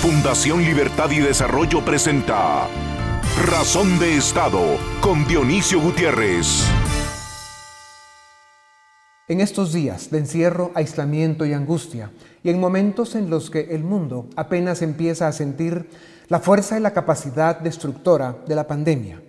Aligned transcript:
Fundación 0.00 0.62
Libertad 0.62 1.10
y 1.10 1.18
Desarrollo 1.18 1.84
presenta 1.84 2.66
Razón 3.44 3.98
de 3.98 4.16
Estado 4.16 4.78
con 5.02 5.26
Dionisio 5.26 5.78
Gutiérrez. 5.78 6.64
En 9.28 9.42
estos 9.42 9.74
días 9.74 10.10
de 10.10 10.16
encierro, 10.16 10.70
aislamiento 10.74 11.44
y 11.44 11.52
angustia, 11.52 12.12
y 12.42 12.48
en 12.48 12.58
momentos 12.58 13.14
en 13.14 13.28
los 13.28 13.50
que 13.50 13.74
el 13.74 13.84
mundo 13.84 14.26
apenas 14.36 14.80
empieza 14.80 15.28
a 15.28 15.32
sentir 15.32 15.90
la 16.28 16.40
fuerza 16.40 16.78
y 16.78 16.80
la 16.80 16.94
capacidad 16.94 17.60
destructora 17.60 18.38
de 18.46 18.54
la 18.54 18.66
pandemia, 18.66 19.20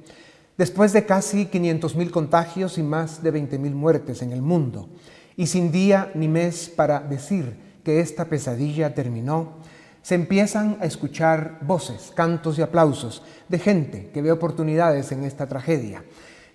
después 0.57 0.93
de 0.93 1.05
casi 1.05 1.47
500.000 1.47 2.11
contagios 2.11 2.77
y 2.77 2.83
más 2.83 3.21
de 3.21 3.33
20.000 3.33 3.73
muertes 3.73 4.21
en 4.21 4.31
el 4.31 4.41
mundo, 4.41 4.87
y 5.35 5.47
sin 5.47 5.69
día 5.69 6.13
ni 6.15 6.29
mes 6.29 6.71
para 6.73 7.01
decir 7.01 7.57
que 7.83 7.99
esta 7.99 8.23
pesadilla 8.25 8.95
terminó, 8.95 9.59
se 10.01 10.15
empiezan 10.15 10.77
a 10.81 10.85
escuchar 10.85 11.59
voces, 11.61 12.11
cantos 12.15 12.57
y 12.57 12.61
aplausos 12.61 13.21
de 13.49 13.59
gente 13.59 14.09
que 14.13 14.21
ve 14.21 14.31
oportunidades 14.31 15.11
en 15.11 15.23
esta 15.23 15.47
tragedia, 15.47 16.03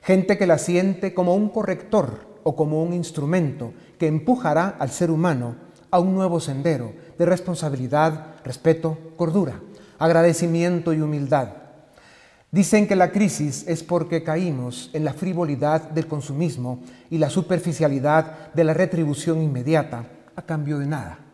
gente 0.03 0.37
que 0.37 0.47
la 0.47 0.59
siente 0.59 1.15
como 1.15 1.35
un 1.35 1.49
corrector 1.49 2.37
o 2.43 2.57
como 2.57 2.83
un 2.83 2.93
instrumento 2.93 3.73
que 3.99 4.07
empujará 4.07 4.77
al 4.79 4.91
ser 4.91 5.11
humano 5.11 5.57
a 5.91 6.01
un 6.01 6.15
nuevo 6.15 6.41
sendero 6.41 6.93
de 7.19 7.27
responsabilidad, 7.27 8.35
respeto, 8.45 8.99
cordura, 9.17 9.61
agradecimiento 9.99 10.93
y 10.93 11.01
humildad. 11.01 11.49
Dicen 12.51 12.87
que 12.87 12.97
la 12.97 13.11
crisis 13.11 13.65
es 13.67 13.83
porque 13.83 14.23
caímos 14.23 14.91
en 14.93 15.05
la 15.05 15.13
frivolidad 15.13 15.91
del 15.91 16.07
consumismo 16.07 16.81
y 17.11 17.19
la 17.19 17.31
superficialidad 17.31 18.53
de 18.55 18.65
la 18.65 18.75
retribución 18.75 19.43
inmediata 19.43 20.05
a 20.35 20.43
cambio 20.43 20.79
de 20.79 20.87
nada. 20.87 21.26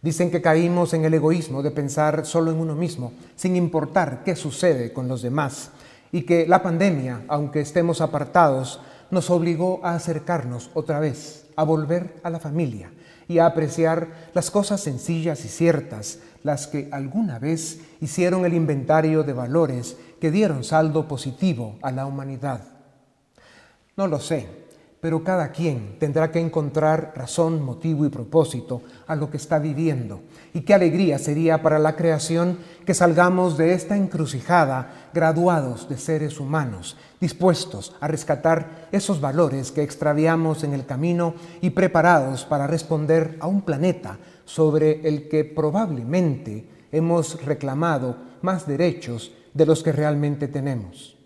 Dicen 0.00 0.30
que 0.30 0.40
caímos 0.40 0.94
en 0.94 1.04
el 1.04 1.14
egoísmo 1.14 1.62
de 1.62 1.72
pensar 1.72 2.24
solo 2.24 2.52
en 2.52 2.58
uno 2.58 2.76
mismo, 2.76 3.12
sin 3.34 3.56
importar 3.56 4.22
qué 4.24 4.36
sucede 4.36 4.92
con 4.92 5.08
los 5.08 5.22
demás, 5.22 5.70
y 6.12 6.22
que 6.22 6.46
la 6.46 6.62
pandemia, 6.62 7.24
aunque 7.28 7.60
estemos 7.60 8.00
apartados, 8.00 8.80
nos 9.10 9.28
obligó 9.30 9.80
a 9.82 9.94
acercarnos 9.94 10.70
otra 10.74 11.00
vez, 11.00 11.46
a 11.56 11.64
volver 11.64 12.20
a 12.22 12.30
la 12.30 12.38
familia 12.38 12.90
y 13.26 13.38
a 13.38 13.46
apreciar 13.46 14.30
las 14.34 14.50
cosas 14.50 14.80
sencillas 14.80 15.44
y 15.44 15.48
ciertas, 15.48 16.20
las 16.44 16.66
que 16.66 16.88
alguna 16.92 17.38
vez 17.38 17.80
hicieron 18.00 18.46
el 18.46 18.54
inventario 18.54 19.24
de 19.24 19.32
valores 19.32 19.96
que 20.20 20.30
dieron 20.30 20.64
saldo 20.64 21.08
positivo 21.08 21.76
a 21.82 21.90
la 21.90 22.06
humanidad. 22.06 22.62
No 23.96 24.06
lo 24.06 24.20
sé, 24.20 24.46
pero 25.00 25.22
cada 25.22 25.52
quien 25.52 25.96
tendrá 25.98 26.32
que 26.32 26.40
encontrar 26.40 27.12
razón, 27.14 27.62
motivo 27.62 28.04
y 28.04 28.08
propósito 28.08 28.82
a 29.06 29.14
lo 29.14 29.30
que 29.30 29.36
está 29.36 29.58
viviendo. 29.58 30.22
Y 30.52 30.62
qué 30.62 30.74
alegría 30.74 31.18
sería 31.18 31.62
para 31.62 31.78
la 31.78 31.94
creación 31.94 32.58
que 32.84 32.94
salgamos 32.94 33.56
de 33.56 33.74
esta 33.74 33.96
encrucijada 33.96 35.10
graduados 35.14 35.88
de 35.88 35.98
seres 35.98 36.40
humanos, 36.40 36.96
dispuestos 37.20 37.94
a 38.00 38.08
rescatar 38.08 38.88
esos 38.90 39.20
valores 39.20 39.70
que 39.70 39.82
extraviamos 39.82 40.64
en 40.64 40.74
el 40.74 40.84
camino 40.84 41.34
y 41.60 41.70
preparados 41.70 42.44
para 42.44 42.66
responder 42.66 43.36
a 43.40 43.46
un 43.46 43.62
planeta 43.62 44.18
sobre 44.44 45.06
el 45.06 45.28
que 45.28 45.44
probablemente 45.44 46.66
hemos 46.90 47.44
reclamado 47.44 48.16
más 48.42 48.66
derechos 48.66 49.32
de 49.54 49.66
los 49.66 49.82
que 49.82 49.92
realmente 49.92 50.48
tenemos. 50.48 51.17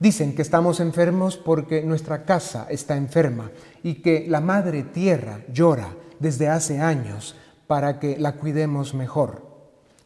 Dicen 0.00 0.36
que 0.36 0.42
estamos 0.42 0.78
enfermos 0.78 1.36
porque 1.36 1.82
nuestra 1.82 2.24
casa 2.24 2.68
está 2.70 2.96
enferma 2.96 3.50
y 3.82 3.94
que 3.94 4.26
la 4.28 4.40
madre 4.40 4.84
tierra 4.84 5.40
llora 5.52 5.88
desde 6.20 6.48
hace 6.48 6.80
años 6.80 7.34
para 7.66 7.98
que 7.98 8.16
la 8.16 8.36
cuidemos 8.36 8.94
mejor. 8.94 9.42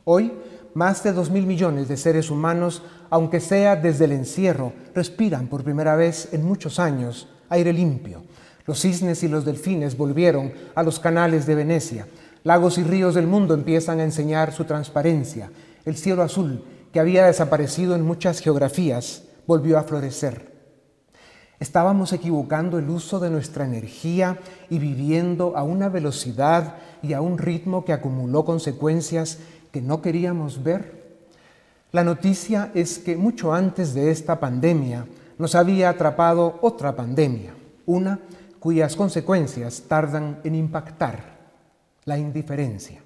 Hoy, 0.05 0.33
más 0.73 1.03
de 1.05 1.13
dos 1.13 1.31
mil 1.31 1.47
millones 1.47 1.89
de 1.89 1.99
seres 1.99 2.31
humanos, 2.31 2.83
aunque 3.11 3.39
sea 3.39 3.77
desde 3.77 4.07
el 4.07 4.13
encierro, 4.13 4.73
respiran 4.95 5.49
por 5.49 5.63
primera 5.63 5.95
vez 5.95 6.31
en 6.33 6.43
muchos 6.43 6.79
años 6.79 7.29
aire 7.51 7.75
limpio. 7.75 8.23
Los 8.65 8.81
cisnes 8.81 9.23
y 9.23 9.29
los 9.29 9.45
delfines 9.45 9.99
volvieron 9.99 10.55
a 10.75 10.83
los 10.83 11.01
canales 11.01 11.45
de 11.45 11.55
Venecia. 11.55 12.07
Lagos 12.45 12.79
y 12.79 12.83
ríos 12.83 13.15
del 13.15 13.27
mundo 13.27 13.53
empiezan 13.53 14.01
a 14.01 14.05
enseñar 14.05 14.55
su 14.55 14.65
transparencia. 14.65 15.51
El 15.85 15.97
cielo 15.97 16.23
azul, 16.23 16.65
que 16.95 17.01
había 17.01 17.27
desaparecido 17.27 17.95
en 17.95 18.03
muchas 18.03 18.41
geografías, 18.41 19.25
volvió 19.47 19.79
a 19.79 19.83
florecer. 19.83 20.53
Estábamos 21.61 22.13
equivocando 22.13 22.79
el 22.79 22.91
uso 22.91 23.21
de 23.21 23.31
nuestra 23.31 23.65
energía 23.65 24.39
y 24.69 24.79
viviendo 24.79 25.57
a 25.57 25.63
una 25.63 25.89
velocidad 25.89 26.77
y 27.03 27.13
a 27.13 27.21
un 27.21 27.39
ritmo 27.39 27.85
que 27.85 27.93
acumuló 27.93 28.45
consecuencias 28.45 29.39
que 29.71 29.81
no 29.81 30.03
queríamos 30.03 30.63
ver. 30.65 31.03
La 31.93 32.03
noticia 32.03 32.73
es 32.75 32.99
que 32.99 33.17
mucho 33.17 33.53
antes 33.53 33.95
de 33.95 34.11
esta 34.11 34.41
pandemia 34.41 35.07
nos 35.39 35.55
había 35.55 35.91
atrapado 35.91 36.59
otra 36.63 36.97
pandemia, 36.97 37.55
una 37.87 38.19
cuyas 38.59 38.97
consecuencias 38.97 39.83
tardan 39.89 40.41
en 40.45 40.55
impactar, 40.55 41.19
la 42.05 42.17
indiferencia. 42.17 43.02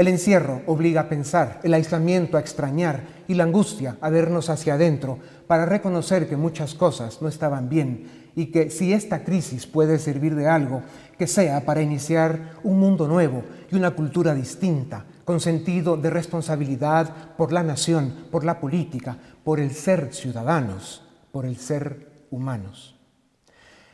El 0.00 0.08
encierro 0.08 0.62
obliga 0.66 1.02
a 1.02 1.08
pensar, 1.10 1.60
el 1.62 1.74
aislamiento 1.74 2.38
a 2.38 2.40
extrañar 2.40 3.02
y 3.28 3.34
la 3.34 3.44
angustia 3.44 3.98
a 4.00 4.08
vernos 4.08 4.48
hacia 4.48 4.72
adentro 4.72 5.18
para 5.46 5.66
reconocer 5.66 6.26
que 6.26 6.38
muchas 6.38 6.72
cosas 6.72 7.20
no 7.20 7.28
estaban 7.28 7.68
bien 7.68 8.30
y 8.34 8.46
que 8.46 8.70
si 8.70 8.94
esta 8.94 9.24
crisis 9.24 9.66
puede 9.66 9.98
servir 9.98 10.34
de 10.34 10.48
algo, 10.48 10.80
que 11.18 11.26
sea 11.26 11.66
para 11.66 11.82
iniciar 11.82 12.52
un 12.62 12.80
mundo 12.80 13.06
nuevo 13.06 13.42
y 13.70 13.76
una 13.76 13.90
cultura 13.90 14.34
distinta, 14.34 15.04
con 15.26 15.38
sentido 15.38 15.98
de 15.98 16.08
responsabilidad 16.08 17.36
por 17.36 17.52
la 17.52 17.62
nación, 17.62 18.24
por 18.30 18.42
la 18.42 18.58
política, 18.58 19.18
por 19.44 19.60
el 19.60 19.70
ser 19.70 20.14
ciudadanos, 20.14 21.04
por 21.30 21.44
el 21.44 21.58
ser 21.58 22.24
humanos. 22.30 22.98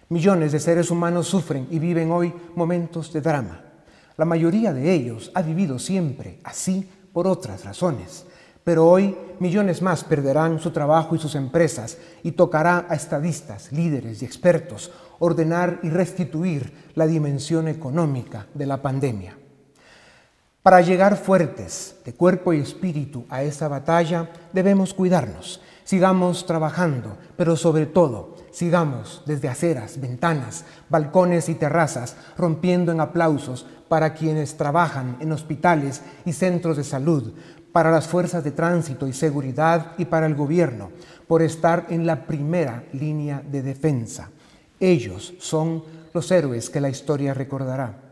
Millones 0.08 0.52
de 0.52 0.60
seres 0.60 0.92
humanos 0.92 1.26
sufren 1.26 1.66
y 1.68 1.80
viven 1.80 2.12
hoy 2.12 2.32
momentos 2.54 3.12
de 3.12 3.20
drama 3.20 3.65
la 4.16 4.24
mayoría 4.24 4.72
de 4.72 4.92
ellos 4.92 5.30
ha 5.34 5.42
vivido 5.42 5.78
siempre 5.78 6.38
así 6.44 6.88
por 7.12 7.26
otras 7.26 7.64
razones, 7.64 8.26
pero 8.64 8.88
hoy 8.88 9.16
millones 9.38 9.82
más 9.82 10.04
perderán 10.04 10.58
su 10.58 10.70
trabajo 10.70 11.14
y 11.14 11.18
sus 11.18 11.34
empresas 11.34 11.98
y 12.22 12.32
tocará 12.32 12.86
a 12.88 12.94
estadistas, 12.94 13.72
líderes 13.72 14.22
y 14.22 14.24
expertos 14.24 14.90
ordenar 15.18 15.80
y 15.82 15.90
restituir 15.90 16.72
la 16.94 17.06
dimensión 17.06 17.68
económica 17.68 18.46
de 18.54 18.66
la 18.66 18.82
pandemia. 18.82 19.36
Para 20.62 20.80
llegar 20.80 21.16
fuertes 21.16 21.96
de 22.04 22.12
cuerpo 22.14 22.52
y 22.52 22.60
espíritu 22.60 23.24
a 23.28 23.42
esa 23.42 23.68
batalla 23.68 24.30
debemos 24.52 24.94
cuidarnos, 24.94 25.60
sigamos 25.84 26.44
trabajando, 26.44 27.16
pero 27.36 27.56
sobre 27.56 27.86
todo 27.86 28.35
sigamos 28.56 29.22
desde 29.26 29.50
aceras, 29.50 30.00
ventanas, 30.00 30.64
balcones 30.88 31.50
y 31.50 31.56
terrazas, 31.56 32.16
rompiendo 32.38 32.90
en 32.90 33.02
aplausos 33.02 33.66
para 33.86 34.14
quienes 34.14 34.56
trabajan 34.56 35.18
en 35.20 35.30
hospitales 35.30 36.00
y 36.24 36.32
centros 36.32 36.78
de 36.78 36.84
salud, 36.84 37.34
para 37.70 37.90
las 37.90 38.08
fuerzas 38.08 38.42
de 38.44 38.52
tránsito 38.52 39.06
y 39.06 39.12
seguridad 39.12 39.92
y 39.98 40.06
para 40.06 40.24
el 40.24 40.34
gobierno, 40.34 40.90
por 41.28 41.42
estar 41.42 41.88
en 41.90 42.06
la 42.06 42.26
primera 42.26 42.84
línea 42.94 43.42
de 43.46 43.60
defensa. 43.60 44.30
Ellos 44.80 45.34
son 45.38 45.84
los 46.14 46.30
héroes 46.30 46.70
que 46.70 46.80
la 46.80 46.88
historia 46.88 47.34
recordará. 47.34 48.04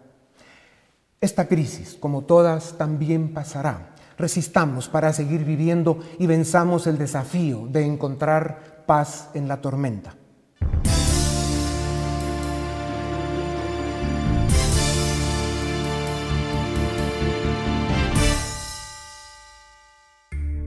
Esta 1.22 1.48
crisis, 1.48 1.96
como 1.98 2.24
todas, 2.24 2.76
también 2.76 3.32
pasará. 3.32 3.94
Resistamos 4.18 4.90
para 4.90 5.14
seguir 5.14 5.42
viviendo 5.42 6.00
y 6.18 6.26
venzamos 6.26 6.86
el 6.86 6.98
desafío 6.98 7.66
de 7.66 7.86
encontrar 7.86 8.84
paz 8.86 9.30
en 9.32 9.48
la 9.48 9.62
tormenta. 9.62 10.16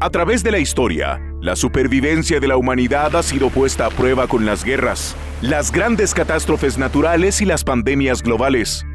A 0.07 0.09
través 0.09 0.42
de 0.42 0.51
la 0.51 0.59
historia, 0.59 1.21
la 1.42 1.57
supervivencia 1.57 2.39
de 2.39 2.48
la 2.48 2.56
humanidad 2.56 3.13
ha 3.18 3.21
sido 3.21 3.50
puesta 3.50 3.88
a 3.88 3.89
prueba 3.89 4.25
con 4.25 4.45
las 4.45 4.63
guerras, 4.63 5.18
las 5.42 5.69
grandes 5.69 6.13
catástrofes 6.13 6.77
naturales 6.77 7.42
y 7.42 7.45
las 7.45 7.65
pandemias 7.65 8.24
globales. 8.24 8.86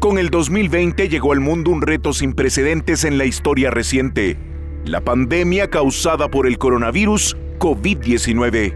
Con 0.00 0.18
el 0.18 0.28
2020 0.28 1.08
llegó 1.08 1.32
al 1.32 1.40
mundo 1.40 1.70
un 1.70 1.80
reto 1.80 2.12
sin 2.12 2.34
precedentes 2.34 3.04
en 3.04 3.16
la 3.16 3.24
historia 3.24 3.70
reciente, 3.70 4.36
la 4.84 5.00
pandemia 5.00 5.70
causada 5.70 6.28
por 6.28 6.46
el 6.46 6.58
coronavirus 6.58 7.34
COVID-19. 7.58 8.74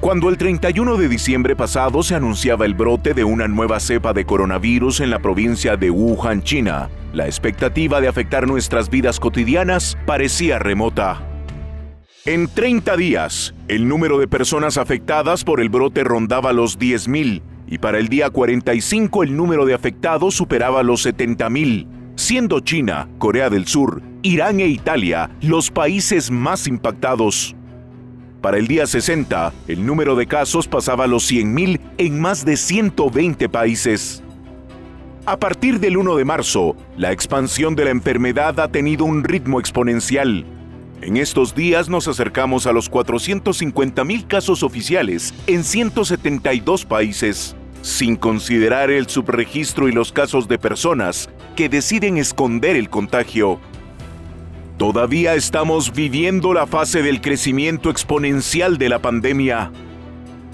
Cuando 0.00 0.30
el 0.30 0.38
31 0.38 0.96
de 0.96 1.10
diciembre 1.10 1.54
pasado 1.54 2.02
se 2.02 2.14
anunciaba 2.14 2.64
el 2.64 2.72
brote 2.72 3.12
de 3.12 3.22
una 3.22 3.48
nueva 3.48 3.78
cepa 3.80 4.14
de 4.14 4.24
coronavirus 4.24 5.00
en 5.00 5.10
la 5.10 5.18
provincia 5.18 5.76
de 5.76 5.90
Wuhan, 5.90 6.42
China, 6.42 6.88
la 7.12 7.26
expectativa 7.26 8.00
de 8.00 8.08
afectar 8.08 8.48
nuestras 8.48 8.88
vidas 8.88 9.20
cotidianas 9.20 9.98
parecía 10.06 10.58
remota. 10.58 11.20
En 12.24 12.48
30 12.48 12.96
días, 12.96 13.54
el 13.68 13.88
número 13.88 14.18
de 14.18 14.26
personas 14.26 14.78
afectadas 14.78 15.44
por 15.44 15.60
el 15.60 15.68
brote 15.68 16.02
rondaba 16.02 16.54
los 16.54 16.78
10.000 16.78 17.42
y 17.66 17.76
para 17.76 17.98
el 17.98 18.08
día 18.08 18.30
45 18.30 19.22
el 19.22 19.36
número 19.36 19.66
de 19.66 19.74
afectados 19.74 20.34
superaba 20.34 20.82
los 20.82 21.04
70.000, 21.04 21.86
siendo 22.16 22.60
China, 22.60 23.06
Corea 23.18 23.50
del 23.50 23.66
Sur, 23.66 24.00
Irán 24.22 24.60
e 24.60 24.66
Italia 24.66 25.30
los 25.42 25.70
países 25.70 26.30
más 26.30 26.66
impactados. 26.66 27.54
Para 28.40 28.56
el 28.56 28.66
día 28.66 28.86
60, 28.86 29.52
el 29.68 29.84
número 29.84 30.16
de 30.16 30.26
casos 30.26 30.66
pasaba 30.66 31.06
los 31.06 31.30
100.000 31.30 31.78
en 31.98 32.20
más 32.20 32.46
de 32.46 32.56
120 32.56 33.50
países. 33.50 34.22
A 35.26 35.36
partir 35.36 35.78
del 35.78 35.98
1 35.98 36.16
de 36.16 36.24
marzo, 36.24 36.74
la 36.96 37.12
expansión 37.12 37.76
de 37.76 37.84
la 37.84 37.90
enfermedad 37.90 38.58
ha 38.60 38.68
tenido 38.68 39.04
un 39.04 39.24
ritmo 39.24 39.60
exponencial. 39.60 40.46
En 41.02 41.18
estos 41.18 41.54
días 41.54 41.90
nos 41.90 42.08
acercamos 42.08 42.66
a 42.66 42.72
los 42.72 42.90
450.000 42.90 44.26
casos 44.26 44.62
oficiales 44.62 45.34
en 45.46 45.62
172 45.62 46.86
países, 46.86 47.54
sin 47.82 48.16
considerar 48.16 48.90
el 48.90 49.06
subregistro 49.06 49.86
y 49.86 49.92
los 49.92 50.12
casos 50.12 50.48
de 50.48 50.58
personas 50.58 51.28
que 51.56 51.68
deciden 51.68 52.16
esconder 52.16 52.76
el 52.76 52.88
contagio. 52.88 53.60
Todavía 54.80 55.34
estamos 55.34 55.92
viviendo 55.92 56.54
la 56.54 56.66
fase 56.66 57.02
del 57.02 57.20
crecimiento 57.20 57.90
exponencial 57.90 58.78
de 58.78 58.88
la 58.88 58.98
pandemia. 58.98 59.70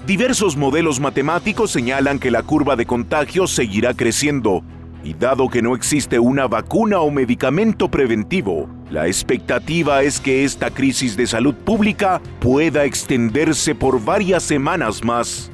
Diversos 0.05 0.57
modelos 0.57 0.99
matemáticos 0.99 1.71
señalan 1.71 2.19
que 2.19 2.29
la 2.29 2.43
curva 2.43 2.75
de 2.75 2.85
contagio 2.85 3.47
seguirá 3.47 3.93
creciendo, 3.93 4.65
y 5.01 5.13
dado 5.13 5.47
que 5.47 5.61
no 5.61 5.75
existe 5.75 6.19
una 6.19 6.45
vacuna 6.45 6.99
o 6.99 7.09
medicamento 7.09 7.89
preventivo, 7.89 8.67
la 8.91 9.07
expectativa 9.07 10.03
es 10.03 10.19
que 10.19 10.43
esta 10.43 10.71
crisis 10.71 11.15
de 11.15 11.25
salud 11.25 11.55
pública 11.55 12.21
pueda 12.41 12.83
extenderse 12.83 13.75
por 13.75 14.03
varias 14.03 14.43
semanas 14.43 15.05
más. 15.05 15.49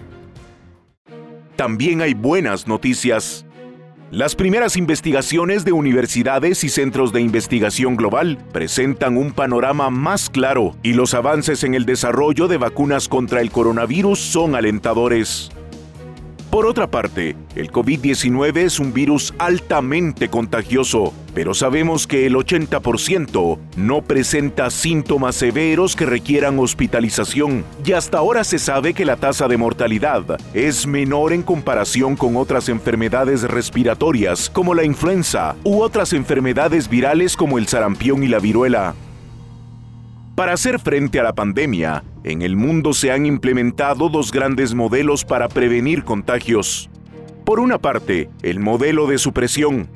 También 1.56 2.02
hay 2.02 2.16
buenas 2.16 2.68
noticias. 2.68 3.46
Las 4.14 4.36
primeras 4.36 4.78
investigaciones 4.78 5.66
de 5.66 5.72
universidades 5.72 6.64
y 6.64 6.70
centros 6.70 7.12
de 7.14 7.22
investigación 7.22 7.96
global 7.96 8.38
presentan 8.52 9.18
un 9.18 9.32
panorama 9.32 9.90
más 9.90 10.30
claro 10.30 10.76
y 10.84 10.94
los 10.94 11.16
avances 11.16 11.64
en 11.64 11.74
el 11.74 11.88
desarrollo 11.88 12.48
de 12.48 12.58
vacunas 12.58 13.08
contra 13.08 13.42
el 13.42 13.50
coronavirus 13.50 14.20
son 14.20 14.54
alentadores. 14.54 15.50
Por 16.54 16.68
otra 16.68 16.86
parte, 16.86 17.36
el 17.56 17.72
COVID-19 17.72 18.58
es 18.58 18.78
un 18.78 18.94
virus 18.94 19.34
altamente 19.40 20.30
contagioso, 20.30 21.12
pero 21.34 21.56
sabemos 21.56 22.06
que 22.06 22.28
el 22.28 22.36
80% 22.36 23.58
no 23.76 24.04
presenta 24.04 24.70
síntomas 24.70 25.34
severos 25.36 25.96
que 25.96 26.06
requieran 26.06 26.60
hospitalización 26.60 27.66
y 27.84 27.94
hasta 27.94 28.20
ahora 28.20 28.44
se 28.44 28.60
sabe 28.60 28.94
que 28.94 29.04
la 29.04 29.16
tasa 29.16 29.48
de 29.48 29.58
mortalidad 29.58 30.40
es 30.54 30.86
menor 30.86 31.34
en 31.34 31.42
comparación 31.42 32.16
con 32.16 32.38
otras 32.38 32.70
enfermedades 32.70 33.42
respiratorias 33.42 34.52
como 34.52 34.76
la 34.76 34.84
influenza 34.84 35.56
u 35.64 35.82
otras 35.82 36.14
enfermedades 36.14 36.88
virales 36.88 37.36
como 37.36 37.58
el 37.58 37.68
sarampión 37.68 38.22
y 38.22 38.28
la 38.28 38.38
viruela. 38.38 38.94
Para 40.36 40.54
hacer 40.54 40.80
frente 40.80 41.20
a 41.20 41.24
la 41.24 41.36
pandemia, 41.36 42.04
en 42.24 42.42
el 42.42 42.56
mundo 42.56 42.94
se 42.94 43.12
han 43.12 43.28
implementado 43.28 44.10
dos 44.10 44.32
grandes 44.32 44.74
modelos 44.74 45.24
para 45.24 45.48
prevenir 45.48 46.04
contagios. 46.04 46.90
Por 47.46 47.60
una 47.60 47.78
parte, 47.78 48.32
el 48.42 48.60
modelo 48.60 49.06
de 49.06 49.20
supresión. 49.20 49.88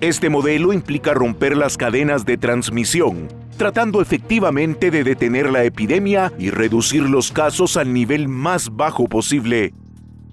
Este 0.00 0.30
modelo 0.30 0.72
implica 0.72 1.12
romper 1.12 1.54
las 1.54 1.76
cadenas 1.76 2.24
de 2.24 2.38
transmisión, 2.38 3.28
tratando 3.58 4.00
efectivamente 4.00 4.90
de 4.90 5.04
detener 5.04 5.50
la 5.50 5.64
epidemia 5.64 6.32
y 6.38 6.48
reducir 6.48 7.02
los 7.02 7.30
casos 7.30 7.76
al 7.76 7.92
nivel 7.92 8.26
más 8.26 8.74
bajo 8.74 9.06
posible. 9.06 9.74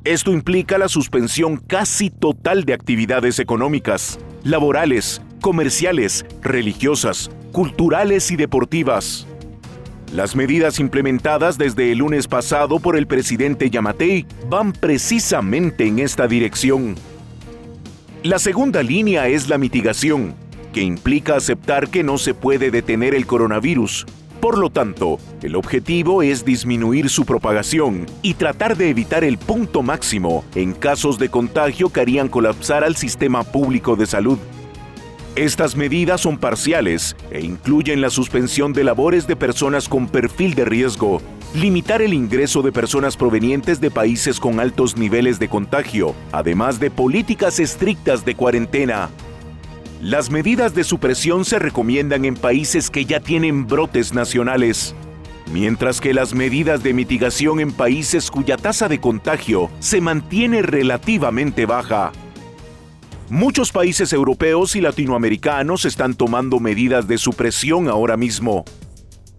Esto 0.05 0.31
implica 0.31 0.77
la 0.77 0.87
suspensión 0.87 1.57
casi 1.57 2.09
total 2.09 2.63
de 2.63 2.73
actividades 2.73 3.39
económicas, 3.39 4.17
laborales, 4.43 5.21
comerciales, 5.41 6.25
religiosas, 6.41 7.31
culturales 7.55 8.31
y 8.31 8.35
deportivas. 8.35 9.25
Las 10.11 10.35
medidas 10.35 10.77
implementadas 10.81 11.57
desde 11.57 11.89
el 11.93 11.99
lunes 11.99 12.27
pasado 12.27 12.81
por 12.81 12.97
el 12.97 13.07
presidente 13.07 13.69
Yamatei 13.69 14.25
van 14.49 14.73
precisamente 14.73 15.87
en 15.87 15.99
esta 15.99 16.27
dirección. 16.27 16.95
La 18.23 18.39
segunda 18.39 18.83
línea 18.83 19.29
es 19.29 19.47
la 19.47 19.57
mitigación, 19.57 20.35
que 20.73 20.81
implica 20.81 21.37
aceptar 21.37 21.87
que 21.87 22.03
no 22.03 22.17
se 22.17 22.33
puede 22.33 22.71
detener 22.71 23.15
el 23.15 23.25
coronavirus. 23.25 24.05
Por 24.41 24.57
lo 24.57 24.69
tanto, 24.69 25.17
el 25.41 25.55
objetivo 25.55 26.23
es 26.23 26.43
disminuir 26.43 27.07
su 27.07 27.23
propagación 27.23 28.05
y 28.21 28.33
tratar 28.33 28.75
de 28.75 28.89
evitar 28.89 29.23
el 29.23 29.37
punto 29.37 29.81
máximo 29.81 30.43
en 30.55 30.73
casos 30.73 31.17
de 31.17 31.29
contagio 31.29 31.87
que 31.87 32.01
harían 32.01 32.27
colapsar 32.27 32.83
al 32.83 32.97
sistema 32.97 33.43
público 33.43 33.95
de 33.95 34.07
salud. 34.07 34.39
Estas 35.35 35.75
medidas 35.75 36.21
son 36.21 36.37
parciales 36.37 37.17
e 37.29 37.41
incluyen 37.41 37.99
la 37.99 38.09
suspensión 38.09 38.71
de 38.71 38.85
labores 38.85 39.27
de 39.27 39.35
personas 39.35 39.89
con 39.89 40.07
perfil 40.07 40.55
de 40.55 40.63
riesgo, 40.63 41.21
limitar 41.53 42.01
el 42.01 42.13
ingreso 42.13 42.61
de 42.61 42.71
personas 42.71 43.17
provenientes 43.17 43.81
de 43.81 43.91
países 43.91 44.39
con 44.39 44.61
altos 44.61 44.95
niveles 44.95 45.37
de 45.37 45.49
contagio, 45.49 46.15
además 46.31 46.79
de 46.79 46.89
políticas 46.89 47.59
estrictas 47.59 48.23
de 48.23 48.35
cuarentena. 48.35 49.09
Las 50.01 50.29
medidas 50.29 50.73
de 50.73 50.85
supresión 50.85 51.43
se 51.43 51.59
recomiendan 51.59 52.23
en 52.23 52.35
países 52.35 52.89
que 52.89 53.03
ya 53.03 53.19
tienen 53.19 53.67
brotes 53.67 54.13
nacionales, 54.13 54.95
mientras 55.51 55.99
que 55.99 56.13
las 56.13 56.33
medidas 56.33 56.81
de 56.81 56.93
mitigación 56.93 57.59
en 57.59 57.73
países 57.73 58.31
cuya 58.31 58.55
tasa 58.55 58.87
de 58.87 59.01
contagio 59.01 59.69
se 59.79 59.99
mantiene 59.99 60.61
relativamente 60.61 61.65
baja. 61.65 62.13
Muchos 63.29 63.71
países 63.71 64.13
europeos 64.13 64.75
y 64.75 64.81
latinoamericanos 64.81 65.85
están 65.85 66.13
tomando 66.13 66.59
medidas 66.59 67.07
de 67.07 67.17
supresión 67.17 67.89
ahora 67.89 68.17
mismo. 68.17 68.65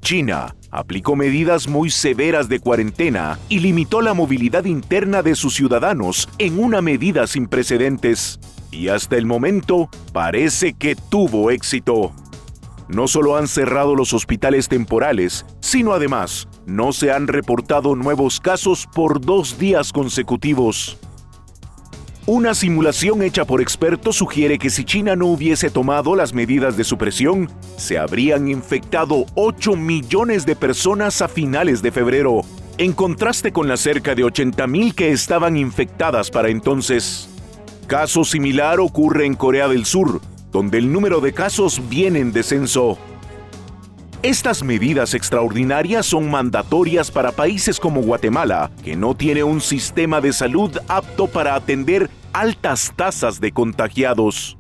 China 0.00 0.56
aplicó 0.72 1.14
medidas 1.14 1.68
muy 1.68 1.90
severas 1.90 2.48
de 2.48 2.58
cuarentena 2.58 3.38
y 3.48 3.60
limitó 3.60 4.00
la 4.00 4.12
movilidad 4.12 4.64
interna 4.64 5.22
de 5.22 5.36
sus 5.36 5.54
ciudadanos 5.54 6.28
en 6.38 6.58
una 6.58 6.82
medida 6.82 7.28
sin 7.28 7.46
precedentes. 7.46 8.40
Y 8.72 8.88
hasta 8.88 9.16
el 9.16 9.24
momento 9.24 9.88
parece 10.12 10.72
que 10.72 10.96
tuvo 10.96 11.52
éxito. 11.52 12.12
No 12.88 13.06
solo 13.06 13.36
han 13.36 13.46
cerrado 13.46 13.94
los 13.94 14.12
hospitales 14.12 14.68
temporales, 14.68 15.46
sino 15.60 15.92
además 15.92 16.48
no 16.66 16.92
se 16.92 17.12
han 17.12 17.28
reportado 17.28 17.94
nuevos 17.94 18.40
casos 18.40 18.88
por 18.92 19.20
dos 19.20 19.58
días 19.58 19.92
consecutivos. 19.92 20.98
Una 22.28 22.56
simulación 22.56 23.22
hecha 23.22 23.44
por 23.44 23.60
expertos 23.60 24.16
sugiere 24.16 24.58
que 24.58 24.68
si 24.68 24.82
China 24.82 25.14
no 25.14 25.26
hubiese 25.26 25.70
tomado 25.70 26.16
las 26.16 26.34
medidas 26.34 26.76
de 26.76 26.82
supresión, 26.82 27.48
se 27.76 27.98
habrían 27.98 28.48
infectado 28.48 29.26
8 29.36 29.76
millones 29.76 30.44
de 30.44 30.56
personas 30.56 31.22
a 31.22 31.28
finales 31.28 31.82
de 31.82 31.92
febrero, 31.92 32.40
en 32.78 32.94
contraste 32.94 33.52
con 33.52 33.68
las 33.68 33.78
cerca 33.78 34.16
de 34.16 34.24
80.000 34.24 34.92
que 34.92 35.12
estaban 35.12 35.56
infectadas 35.56 36.32
para 36.32 36.48
entonces. 36.48 37.28
Caso 37.86 38.24
similar 38.24 38.80
ocurre 38.80 39.24
en 39.24 39.34
Corea 39.34 39.68
del 39.68 39.86
Sur, 39.86 40.20
donde 40.50 40.78
el 40.78 40.90
número 40.90 41.20
de 41.20 41.32
casos 41.32 41.80
viene 41.88 42.18
en 42.18 42.32
descenso. 42.32 42.98
Estas 44.22 44.62
medidas 44.62 45.12
extraordinarias 45.14 46.06
son 46.06 46.30
mandatorias 46.30 47.10
para 47.10 47.32
países 47.32 47.78
como 47.78 48.00
Guatemala, 48.00 48.70
que 48.82 48.96
no 48.96 49.14
tiene 49.14 49.44
un 49.44 49.60
sistema 49.60 50.20
de 50.20 50.32
salud 50.32 50.76
apto 50.88 51.26
para 51.26 51.54
atender 51.54 52.08
altas 52.32 52.92
tasas 52.96 53.40
de 53.40 53.52
contagiados. 53.52 54.56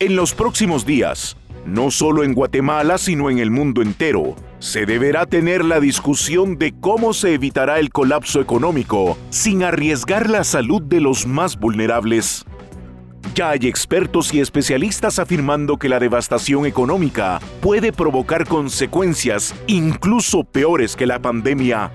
En 0.00 0.16
los 0.16 0.34
próximos 0.34 0.84
días, 0.84 1.36
no 1.66 1.90
solo 1.90 2.24
en 2.24 2.34
Guatemala, 2.34 2.98
sino 2.98 3.30
en 3.30 3.38
el 3.38 3.50
mundo 3.50 3.80
entero, 3.80 4.34
se 4.58 4.86
deberá 4.86 5.26
tener 5.26 5.64
la 5.64 5.78
discusión 5.78 6.58
de 6.58 6.74
cómo 6.78 7.14
se 7.14 7.34
evitará 7.34 7.78
el 7.78 7.90
colapso 7.90 8.40
económico 8.40 9.16
sin 9.30 9.62
arriesgar 9.62 10.28
la 10.28 10.42
salud 10.42 10.82
de 10.82 11.00
los 11.00 11.26
más 11.26 11.58
vulnerables. 11.58 12.44
Ya 13.34 13.50
hay 13.50 13.66
expertos 13.68 14.32
y 14.34 14.40
especialistas 14.40 15.18
afirmando 15.18 15.76
que 15.76 15.88
la 15.88 15.98
devastación 15.98 16.66
económica 16.66 17.40
puede 17.60 17.92
provocar 17.92 18.46
consecuencias 18.46 19.54
incluso 19.66 20.44
peores 20.44 20.96
que 20.96 21.06
la 21.06 21.20
pandemia. 21.20 21.92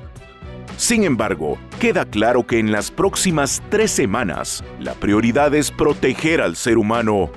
Sin 0.77 1.03
embargo, 1.03 1.57
queda 1.79 2.05
claro 2.05 2.47
que 2.47 2.59
en 2.59 2.71
las 2.71 2.91
próximas 2.91 3.61
tres 3.69 3.91
semanas, 3.91 4.63
la 4.79 4.93
prioridad 4.93 5.53
es 5.53 5.69
proteger 5.69 6.41
al 6.41 6.55
ser 6.55 6.77
humano. 6.77 7.29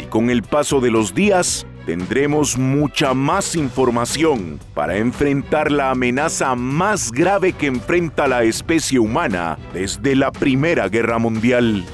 Y 0.00 0.04
con 0.04 0.30
el 0.30 0.42
paso 0.42 0.80
de 0.80 0.90
los 0.90 1.14
días, 1.14 1.66
tendremos 1.86 2.58
mucha 2.58 3.14
más 3.14 3.54
información 3.54 4.58
para 4.74 4.96
enfrentar 4.96 5.70
la 5.70 5.90
amenaza 5.90 6.54
más 6.54 7.12
grave 7.12 7.52
que 7.52 7.66
enfrenta 7.66 8.26
la 8.26 8.42
especie 8.42 8.98
humana 8.98 9.58
desde 9.72 10.16
la 10.16 10.32
Primera 10.32 10.88
Guerra 10.88 11.18
Mundial. 11.18 11.84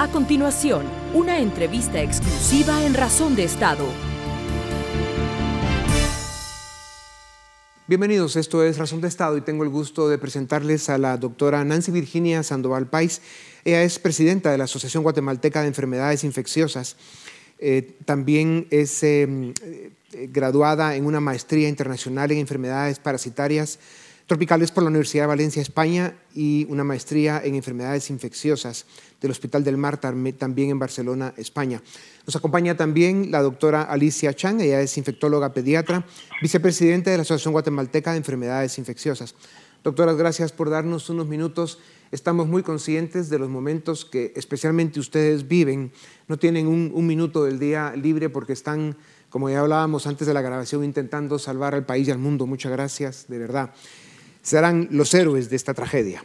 A 0.00 0.08
continuación, 0.08 0.86
una 1.12 1.40
entrevista 1.40 2.00
exclusiva 2.00 2.86
en 2.86 2.94
Razón 2.94 3.36
de 3.36 3.44
Estado 3.44 3.84
Bienvenidos, 7.86 8.36
esto 8.36 8.64
es 8.64 8.78
Razón 8.78 9.02
de 9.02 9.08
Estado 9.08 9.36
y 9.36 9.42
tengo 9.42 9.62
el 9.62 9.68
gusto 9.68 10.08
de 10.08 10.16
presentarles 10.16 10.88
a 10.88 10.96
la 10.96 11.18
doctora 11.18 11.62
Nancy 11.66 11.92
Virginia 11.92 12.42
Sandoval 12.42 12.88
Pais. 12.88 13.20
Ella 13.62 13.82
es 13.82 13.98
presidenta 13.98 14.50
de 14.50 14.56
la 14.56 14.64
Asociación 14.64 15.02
Guatemalteca 15.02 15.60
de 15.60 15.68
Enfermedades 15.68 16.24
Infecciosas. 16.24 16.96
Eh, 17.58 17.98
también 18.06 18.68
es 18.70 19.02
em, 19.02 19.52
eh, 19.62 19.90
graduada 20.32 20.96
en 20.96 21.04
una 21.04 21.20
maestría 21.20 21.68
internacional 21.68 22.32
en 22.32 22.38
enfermedades 22.38 22.98
parasitarias 22.98 23.78
tropicales 24.30 24.70
por 24.70 24.84
la 24.84 24.90
Universidad 24.90 25.24
de 25.24 25.26
Valencia, 25.26 25.60
España, 25.60 26.14
y 26.32 26.64
una 26.70 26.84
maestría 26.84 27.42
en 27.44 27.56
enfermedades 27.56 28.10
infecciosas 28.10 28.86
del 29.20 29.30
Hospital 29.30 29.64
del 29.64 29.76
Mar, 29.76 29.98
también 29.98 30.70
en 30.70 30.78
Barcelona, 30.78 31.34
España. 31.36 31.82
Nos 32.26 32.36
acompaña 32.36 32.76
también 32.76 33.30
la 33.30 33.42
doctora 33.42 33.82
Alicia 33.82 34.34
Chang, 34.34 34.60
ella 34.60 34.80
es 34.80 34.96
infectóloga 34.98 35.52
pediatra, 35.52 36.06
vicepresidente 36.40 37.10
de 37.10 37.16
la 37.16 37.22
Asociación 37.22 37.52
Guatemalteca 37.52 38.12
de 38.12 38.18
Enfermedades 38.18 38.78
Infecciosas. 38.78 39.34
Doctoras, 39.82 40.16
gracias 40.16 40.52
por 40.52 40.70
darnos 40.70 41.08
unos 41.08 41.26
minutos. 41.26 41.78
Estamos 42.12 42.48
muy 42.48 42.62
conscientes 42.62 43.30
de 43.30 43.38
los 43.38 43.48
momentos 43.48 44.04
que 44.04 44.32
especialmente 44.36 45.00
ustedes 45.00 45.48
viven. 45.48 45.92
No 46.28 46.38
tienen 46.38 46.66
un, 46.66 46.90
un 46.94 47.06
minuto 47.06 47.44
del 47.44 47.58
día 47.58 47.94
libre 47.96 48.28
porque 48.28 48.52
están, 48.52 48.96
como 49.30 49.48
ya 49.48 49.60
hablábamos 49.60 50.06
antes 50.06 50.26
de 50.26 50.34
la 50.34 50.42
grabación, 50.42 50.84
intentando 50.84 51.38
salvar 51.38 51.74
al 51.74 51.86
país 51.86 52.08
y 52.08 52.10
al 52.10 52.18
mundo. 52.18 52.46
Muchas 52.46 52.72
gracias, 52.72 53.26
de 53.28 53.38
verdad 53.38 53.72
serán 54.42 54.88
los 54.90 55.12
héroes 55.14 55.50
de 55.50 55.56
esta 55.56 55.74
tragedia. 55.74 56.24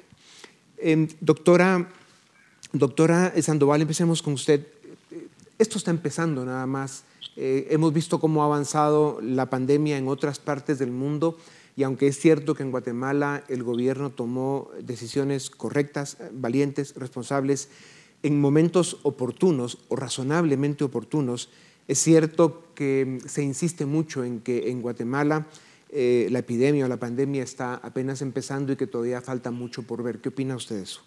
Em, 0.77 1.07
doctora, 1.19 1.89
doctora 2.77 3.34
Sandoval, 3.41 3.82
empecemos 3.82 4.22
con 4.22 4.34
usted. 4.34 4.67
Esto 5.58 5.77
está 5.77 5.91
empezando 5.91 6.46
nada 6.46 6.65
más. 6.65 7.03
Eh, 7.38 7.67
hemos 7.70 7.94
visto 7.94 8.20
cómo 8.20 8.44
ha 8.44 8.46
avanzado 8.46 9.20
la 9.22 9.50
pandemia 9.50 9.98
en 9.98 10.08
otras 10.08 10.39
partes 10.39 10.79
del 10.79 10.91
mundo 10.91 11.38
y 11.77 11.84
aunque 11.84 12.08
es 12.08 12.20
cierto 12.20 12.55
que 12.55 12.63
en 12.63 12.72
Guatemala 12.72 13.44
el 13.50 13.63
gobierno 13.63 14.10
tomó 14.10 14.70
decisiones 14.82 15.50
correctas, 15.50 16.17
valientes, 16.32 16.96
responsables, 16.96 17.70
en 18.24 18.39
momentos 18.39 18.98
oportunos 19.03 19.77
o 19.89 19.96
razonablemente 19.96 20.84
oportunos, 20.84 21.50
es 21.88 22.00
cierto 22.00 22.63
que 22.74 23.20
se 23.25 23.44
insiste 23.44 23.86
mucho 23.86 24.24
en 24.24 24.39
que 24.39 24.70
en 24.70 24.82
Guatemala 24.82 25.48
eh, 25.89 26.27
la 26.32 26.39
epidemia 26.39 26.86
o 26.86 26.88
la 26.88 26.98
pandemia 26.98 27.44
está 27.44 27.75
apenas 27.75 28.22
empezando 28.22 28.74
y 28.74 28.75
que 28.75 28.88
todavía 28.88 29.22
falta 29.22 29.51
mucho 29.51 29.84
por 29.84 30.01
ver. 30.01 30.20
¿Qué 30.20 30.29
opina 30.29 30.55
usted 30.55 30.77
de 30.77 30.84
eso? 30.84 31.01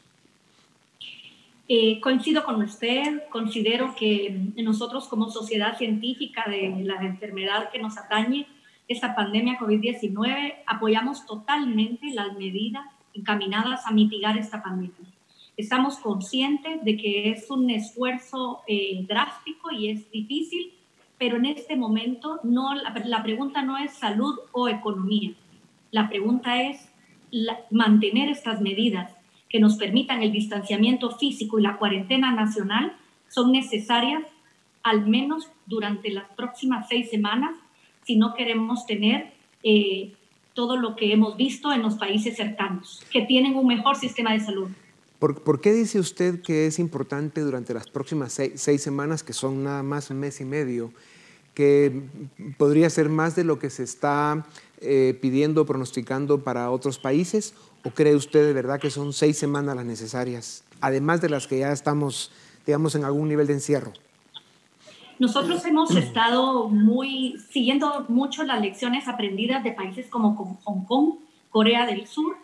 Eh, 1.70 2.00
coincido 2.00 2.44
con 2.44 2.62
usted, 2.62 3.24
considero 3.28 3.94
que 3.94 4.52
nosotros 4.56 5.06
como 5.06 5.28
sociedad 5.30 5.76
científica 5.76 6.44
de 6.48 6.82
la 6.82 6.94
enfermedad 7.02 7.70
que 7.70 7.78
nos 7.78 7.98
atañe, 7.98 8.46
esta 8.88 9.14
pandemia 9.14 9.58
COVID-19, 9.58 10.54
apoyamos 10.66 11.26
totalmente 11.26 12.06
las 12.14 12.34
medidas 12.38 12.86
encaminadas 13.12 13.86
a 13.86 13.90
mitigar 13.90 14.38
esta 14.38 14.62
pandemia. 14.62 15.12
Estamos 15.58 15.98
conscientes 15.98 16.82
de 16.84 16.96
que 16.96 17.30
es 17.30 17.50
un 17.50 17.68
esfuerzo 17.68 18.62
eh, 18.66 19.04
drástico 19.06 19.70
y 19.70 19.90
es 19.90 20.10
difícil, 20.10 20.72
pero 21.18 21.36
en 21.36 21.44
este 21.44 21.76
momento 21.76 22.40
no, 22.44 22.74
la, 22.76 23.22
pregunta 23.22 23.60
no 23.60 23.76
es 23.76 23.92
salud 23.92 24.38
o 24.52 24.68
economía. 24.68 25.32
La 25.90 26.08
pregunta 26.08 26.62
es 26.62 26.90
mantener 27.70 28.30
estas 28.30 28.62
medidas 28.62 29.17
que 29.48 29.60
nos 29.60 29.76
permitan 29.76 30.22
el 30.22 30.32
distanciamiento 30.32 31.10
físico 31.16 31.58
y 31.58 31.62
la 31.62 31.76
cuarentena 31.76 32.32
nacional 32.32 32.96
son 33.28 33.52
necesarias 33.52 34.22
al 34.82 35.06
menos 35.06 35.48
durante 35.66 36.10
las 36.10 36.28
próximas 36.30 36.86
seis 36.88 37.10
semanas 37.10 37.52
si 38.04 38.16
no 38.16 38.34
queremos 38.34 38.86
tener 38.86 39.32
eh, 39.62 40.12
todo 40.54 40.76
lo 40.76 40.96
que 40.96 41.12
hemos 41.12 41.36
visto 41.36 41.72
en 41.72 41.82
los 41.82 41.94
países 41.94 42.36
cercanos, 42.36 43.04
que 43.12 43.22
tienen 43.22 43.54
un 43.54 43.66
mejor 43.66 43.96
sistema 43.96 44.32
de 44.32 44.40
salud. 44.40 44.68
¿Por, 45.18 45.60
qué 45.60 45.72
dice 45.72 45.98
usted 45.98 46.42
que 46.42 46.66
es 46.66 46.78
importante 46.78 47.40
durante 47.40 47.74
las 47.74 47.90
próximas 47.90 48.32
seis, 48.32 48.82
semanas, 48.82 49.22
que 49.22 49.32
son 49.32 49.64
nada 49.64 49.82
más 49.82 50.10
un 50.10 50.20
mes 50.20 50.40
y 50.40 50.44
medio, 50.44 50.92
que 51.58 52.02
podría 52.56 52.88
ser 52.88 53.08
más 53.08 53.34
de 53.34 53.42
lo 53.42 53.58
que 53.58 53.68
se 53.68 53.82
está 53.82 54.46
eh, 54.80 55.18
pidiendo, 55.20 55.66
pronosticando 55.66 56.44
para 56.44 56.70
otros 56.70 57.00
países? 57.00 57.52
¿O 57.84 57.90
cree 57.90 58.14
usted 58.14 58.46
de 58.46 58.52
verdad 58.52 58.78
que 58.78 58.90
son 58.90 59.12
seis 59.12 59.38
semanas 59.38 59.74
las 59.74 59.84
necesarias, 59.84 60.62
además 60.80 61.20
de 61.20 61.30
las 61.30 61.48
que 61.48 61.58
ya 61.58 61.72
estamos, 61.72 62.30
digamos, 62.64 62.94
en 62.94 63.04
algún 63.04 63.28
nivel 63.28 63.48
de 63.48 63.54
encierro? 63.54 63.92
Nosotros 65.18 65.64
hemos 65.64 65.96
estado 65.96 66.68
muy 66.68 67.36
siguiendo 67.50 68.06
mucho 68.08 68.44
las 68.44 68.60
lecciones 68.60 69.08
aprendidas 69.08 69.64
de 69.64 69.72
países 69.72 70.06
como 70.06 70.36
Hong 70.62 70.84
Kong, 70.84 71.14
Corea 71.50 71.86
del 71.86 72.06
Sur, 72.06 72.36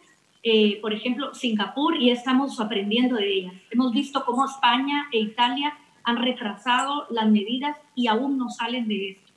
eh, 0.42 0.80
por 0.80 0.92
ejemplo, 0.92 1.32
Singapur, 1.36 1.94
y 2.02 2.10
estamos 2.10 2.58
aprendiendo 2.58 3.14
de 3.14 3.32
ellas. 3.32 3.54
Hemos 3.70 3.92
visto 3.92 4.24
cómo 4.24 4.44
España 4.44 5.06
e 5.12 5.20
Italia 5.20 5.78
han 6.04 6.22
retrasado 6.22 7.06
las 7.10 7.28
medidas 7.30 7.76
y 7.94 8.06
aún 8.06 8.38
no 8.38 8.50
salen 8.50 8.88
de 8.88 9.10
esto. 9.10 9.32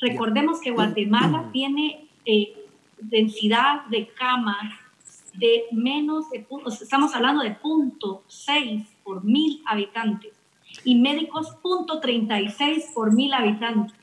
Recordemos 0.00 0.60
que 0.60 0.72
Guatemala 0.72 1.48
tiene 1.52 2.08
eh, 2.24 2.54
densidad 3.00 3.86
de 3.86 4.08
camas 4.08 4.72
de 5.34 5.64
menos 5.70 6.28
de, 6.30 6.46
estamos 6.80 7.14
hablando 7.14 7.42
de 7.42 7.52
punto 7.52 8.22
6 8.26 8.86
por 9.02 9.24
mil 9.24 9.62
habitantes 9.66 10.32
y 10.84 10.96
médicos 10.96 11.54
punto 11.62 12.00
36 12.00 12.90
por 12.94 13.12
mil 13.12 13.32
habitantes. 13.32 13.96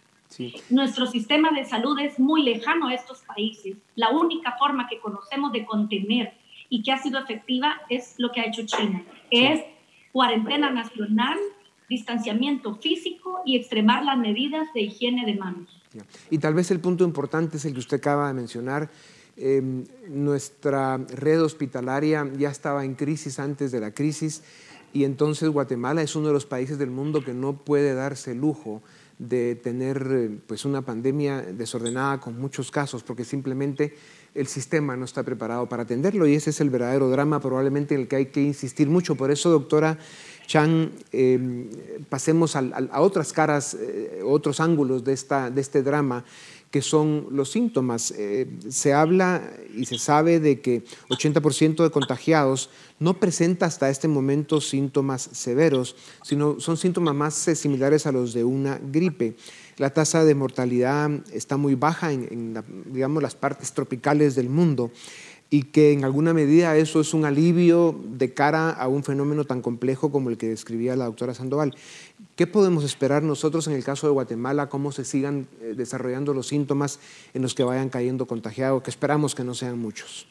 Nuestro 0.69 1.07
sistema 1.07 1.49
de 1.51 1.65
salud 1.65 1.97
es 1.99 2.19
muy 2.19 2.43
lejano 2.43 2.87
a 2.87 2.93
estos 2.93 3.21
países. 3.23 3.77
La 3.95 4.09
única 4.11 4.55
forma 4.57 4.87
que 4.87 4.99
conocemos 4.99 5.51
de 5.51 5.65
contener 5.65 6.33
y 6.69 6.83
que 6.83 6.91
ha 6.91 6.99
sido 6.99 7.19
efectiva 7.19 7.81
es 7.89 8.15
lo 8.19 8.31
que 8.31 8.41
ha 8.41 8.45
hecho 8.45 8.65
China, 8.65 9.03
es 9.31 9.61
cuarentena 10.11 10.69
nacional, 10.69 11.37
distanciamiento 11.89 12.75
físico 12.75 13.41
y 13.45 13.57
extremar 13.57 14.03
las 14.03 14.17
medidas 14.17 14.67
de 14.73 14.81
higiene 14.81 15.25
de 15.25 15.35
manos. 15.35 15.69
Y 16.29 16.37
tal 16.37 16.53
vez 16.53 16.69
el 16.71 16.79
punto 16.79 17.03
importante 17.03 17.57
es 17.57 17.65
el 17.65 17.73
que 17.73 17.79
usted 17.79 17.97
acaba 17.97 18.27
de 18.27 18.33
mencionar. 18.33 18.89
Em, 19.35 19.85
nuestra 20.09 20.97
red 20.97 21.41
hospitalaria 21.41 22.29
ya 22.37 22.49
estaba 22.49 22.83
en 22.83 22.95
crisis 22.95 23.39
antes 23.39 23.71
de 23.71 23.79
la 23.79 23.91
crisis 23.91 24.43
y 24.91 25.05
entonces 25.05 25.49
Guatemala 25.49 26.01
es 26.01 26.15
uno 26.15 26.27
de 26.27 26.33
los 26.33 26.45
países 26.45 26.77
del 26.77 26.89
mundo 26.89 27.23
que 27.23 27.33
no 27.33 27.53
puede 27.53 27.93
darse 27.93 28.35
lujo 28.35 28.81
de 29.17 29.55
tener 29.55 30.07
eh, 30.11 30.39
pues 30.47 30.65
una 30.65 30.81
pandemia 30.81 31.41
desordenada 31.41 32.19
con 32.19 32.39
muchos 32.39 32.71
casos, 32.71 33.03
porque 33.03 33.25
simplemente 33.25 33.93
el 34.33 34.47
sistema 34.47 34.95
no 34.95 35.05
está 35.05 35.23
preparado 35.23 35.67
para 35.67 35.83
atenderlo 35.83 36.25
y 36.25 36.35
ese 36.35 36.51
es 36.51 36.61
el 36.61 36.69
verdadero 36.69 37.09
drama 37.09 37.39
probablemente 37.39 37.95
en 37.95 38.01
el 38.01 38.07
que 38.07 38.15
hay 38.15 38.25
que 38.27 38.41
insistir 38.41 38.89
mucho. 38.89 39.15
Por 39.15 39.29
eso, 39.29 39.49
doctora 39.49 39.97
Chan, 40.49 40.91
em, 41.11 41.69
pasemos 42.09 42.55
a, 42.55 42.63
otras 43.01 43.31
caras, 43.33 43.77
eh, 43.79 44.21
otros 44.25 44.59
ángulos 44.59 45.03
de, 45.03 45.13
este 45.13 45.83
drama 45.83 46.25
que 46.71 46.81
son 46.81 47.27
los 47.29 47.51
síntomas. 47.51 48.11
Eh, 48.17 48.47
se 48.67 48.91
habla 48.91 49.43
y 49.75 49.85
se 49.85 49.99
sabe 49.99 50.39
de 50.39 50.59
que 50.59 50.83
80% 51.09 51.83
de 51.83 51.91
contagiados 51.91 52.71
no 52.97 53.19
presenta 53.19 53.67
hasta 53.67 53.91
este 53.91 54.07
momento 54.07 54.59
síntomas 54.59 55.29
severos, 55.31 55.95
sino 56.23 56.59
son 56.59 56.77
síntomas 56.77 57.13
más 57.13 57.47
eh, 57.47 57.55
similares 57.55 58.07
a 58.07 58.11
los 58.11 58.33
de 58.33 58.43
una 58.43 58.79
gripe. 58.91 59.35
La 59.77 59.91
tasa 59.91 60.25
de 60.25 60.33
mortalidad 60.33 61.11
está 61.31 61.57
muy 61.57 61.75
baja 61.75 62.11
en, 62.11 62.55
digamos, 62.87 63.21
las 63.21 63.35
partes 63.35 63.71
tropicales 63.71 64.33
del 64.33 64.49
mundo 64.49 64.91
y 65.49 65.63
que 65.63 65.93
en 65.93 66.05
alguna 66.05 66.33
medida 66.33 66.75
eso 66.77 67.01
es 67.01 67.13
un 67.13 67.25
alivio 67.25 67.99
de 68.03 68.33
cara 68.33 68.69
a 68.69 68.87
un 68.87 69.03
fenómeno 69.03 69.45
tan 69.45 69.61
complejo 69.61 70.11
como 70.11 70.29
el 70.29 70.37
que 70.37 70.47
describía 70.47 70.95
la 70.95 71.05
doctora 71.05 71.33
Sandoval. 71.33 71.75
¿Qué 72.35 72.45
podemos 72.45 72.83
esperar 72.83 73.23
nosotros 73.23 73.67
en 73.67 73.73
el 73.73 73.83
caso 73.83 74.05
de 74.05 74.13
Guatemala? 74.13 74.69
¿Cómo 74.69 74.91
se 74.91 75.05
sigan 75.05 75.47
eh, 75.61 75.73
desarrollando 75.75 76.33
los 76.33 76.47
síntomas 76.47 76.99
en 77.33 77.41
los 77.41 77.55
que 77.55 77.63
vayan 77.63 77.89
cayendo 77.89 78.27
contagiados? 78.27 78.83
Que 78.83 78.91
esperamos 78.91 79.33
que 79.33 79.43
no 79.43 79.55
sean 79.55 79.79
muchos. 79.79 80.27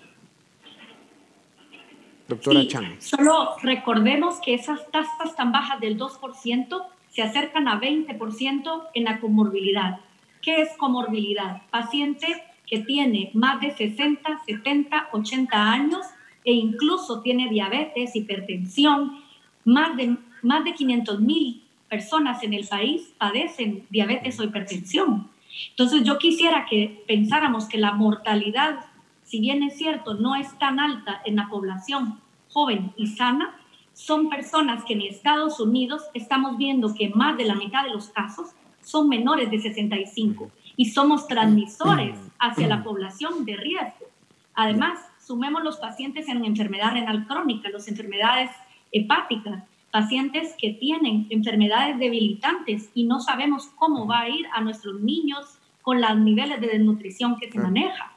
Doctora 2.28 2.66
Chan. 2.68 2.96
Solo 3.00 3.56
recordemos 3.62 4.36
que 4.44 4.54
esas 4.54 4.88
tasas 4.90 5.34
tan 5.34 5.50
bajas 5.50 5.80
del 5.80 5.98
2% 5.98 6.86
se 7.10 7.22
acercan 7.22 7.66
a 7.66 7.80
20% 7.80 8.82
en 8.94 9.04
la 9.04 9.18
comorbilidad. 9.18 9.98
¿Qué 10.42 10.60
es 10.60 10.76
comorbilidad? 10.76 11.62
Pacientes 11.70 12.36
que 12.68 12.80
tiene 12.80 13.30
más 13.34 13.60
de 13.60 13.70
60, 13.70 14.42
70, 14.46 15.08
80 15.12 15.56
años 15.56 16.06
e 16.44 16.52
incluso 16.52 17.20
tiene 17.20 17.48
diabetes, 17.48 18.14
hipertensión. 18.14 19.20
Más 19.64 19.96
de, 19.96 20.16
más 20.42 20.64
de 20.64 20.74
500 20.74 21.20
mil 21.20 21.62
personas 21.88 22.42
en 22.42 22.54
el 22.54 22.66
país 22.66 23.12
padecen 23.18 23.86
diabetes 23.90 24.38
o 24.38 24.44
hipertensión. 24.44 25.28
Entonces 25.70 26.04
yo 26.04 26.18
quisiera 26.18 26.66
que 26.66 27.02
pensáramos 27.06 27.66
que 27.66 27.78
la 27.78 27.92
mortalidad, 27.92 28.80
si 29.24 29.40
bien 29.40 29.62
es 29.62 29.76
cierto, 29.76 30.14
no 30.14 30.36
es 30.36 30.56
tan 30.58 30.78
alta 30.78 31.20
en 31.24 31.36
la 31.36 31.48
población 31.48 32.20
joven 32.50 32.92
y 32.96 33.08
sana, 33.08 33.54
son 33.92 34.28
personas 34.28 34.84
que 34.84 34.92
en 34.92 35.02
Estados 35.02 35.58
Unidos 35.58 36.02
estamos 36.14 36.56
viendo 36.56 36.94
que 36.94 37.08
más 37.08 37.36
de 37.36 37.44
la 37.44 37.56
mitad 37.56 37.84
de 37.84 37.90
los 37.90 38.08
casos 38.10 38.50
son 38.80 39.08
menores 39.08 39.50
de 39.50 39.58
65 39.58 40.50
y 40.78 40.86
somos 40.86 41.26
transmisores 41.26 42.16
hacia 42.38 42.68
la 42.68 42.84
población 42.84 43.44
de 43.44 43.56
riesgo. 43.56 44.06
Además, 44.54 45.00
sumemos 45.20 45.64
los 45.64 45.76
pacientes 45.76 46.28
en 46.28 46.44
enfermedad 46.44 46.92
renal 46.92 47.26
crónica, 47.26 47.68
las 47.68 47.88
enfermedades 47.88 48.50
hepáticas, 48.92 49.64
pacientes 49.90 50.54
que 50.56 50.74
tienen 50.74 51.26
enfermedades 51.30 51.98
debilitantes 51.98 52.90
y 52.94 53.04
no 53.04 53.18
sabemos 53.20 53.66
cómo 53.74 54.06
va 54.06 54.20
a 54.20 54.28
ir 54.28 54.46
a 54.54 54.60
nuestros 54.60 55.00
niños 55.00 55.58
con 55.82 56.00
los 56.00 56.16
niveles 56.16 56.60
de 56.60 56.68
desnutrición 56.68 57.38
que 57.40 57.50
se 57.50 57.58
maneja. 57.58 58.12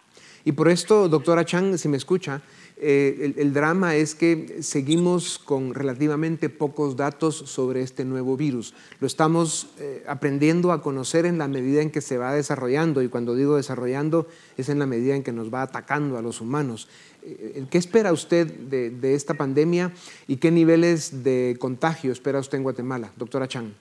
Y 0.46 0.51
por 0.51 0.70
esto, 0.70 1.10
doctora 1.10 1.44
Chang, 1.44 1.80
si 1.80 1.88
me 1.88 1.98
escucha, 1.98 2.41
eh, 2.84 3.36
el, 3.38 3.54
drama 3.54 3.96
es 3.96 4.16
que 4.16 4.64
seguimos 4.64 5.38
con 5.38 5.76
relativamente 5.76 6.50
pocos 6.50 6.98
datos 6.98 7.36
sobre 7.36 7.84
este 7.84 8.06
nuevo 8.06 8.36
virus. 8.36 8.74
Lo 9.00 9.06
estamos 9.06 9.72
eh, 9.80 10.04
aprendiendo 10.08 10.72
a 10.72 10.82
conocer 10.82 11.28
en 11.28 11.38
la 11.38 11.48
medida 11.48 11.84
en 11.84 11.92
que 11.92 12.02
se 12.02 12.18
va 12.18 12.34
desarrollando 12.34 13.04
y 13.04 13.08
cuando 13.08 13.36
digo 13.36 13.56
desarrollando 13.56 14.26
es 14.58 14.68
en 14.70 14.80
la 14.80 14.88
medida 14.88 15.16
en 15.16 15.22
que 15.22 15.32
nos 15.32 15.54
va 15.54 15.62
atacando 15.62 16.18
a 16.18 16.24
los 16.24 16.42
humanos. 16.42 16.90
Eh, 17.24 17.66
¿Qué 17.70 17.78
espera 17.78 18.12
usted 18.12 18.48
de, 18.48 18.90
de, 18.90 19.14
esta 19.14 19.36
pandemia 19.36 19.92
y 20.28 20.38
qué 20.38 20.50
niveles 20.50 21.24
de 21.24 21.58
contagio 21.60 22.12
espera 22.12 22.40
usted 22.40 22.58
en 22.58 22.64
Guatemala? 22.64 23.12
Doctora 23.16 23.48
Chang. 23.48 23.74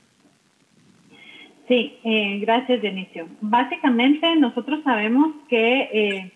Sí, 1.69 1.97
gracias 2.40 2.83
Dionisio. 2.83 3.28
Básicamente 3.40 4.37
nosotros 4.37 4.80
sabemos 4.85 5.37
que 5.49 6.33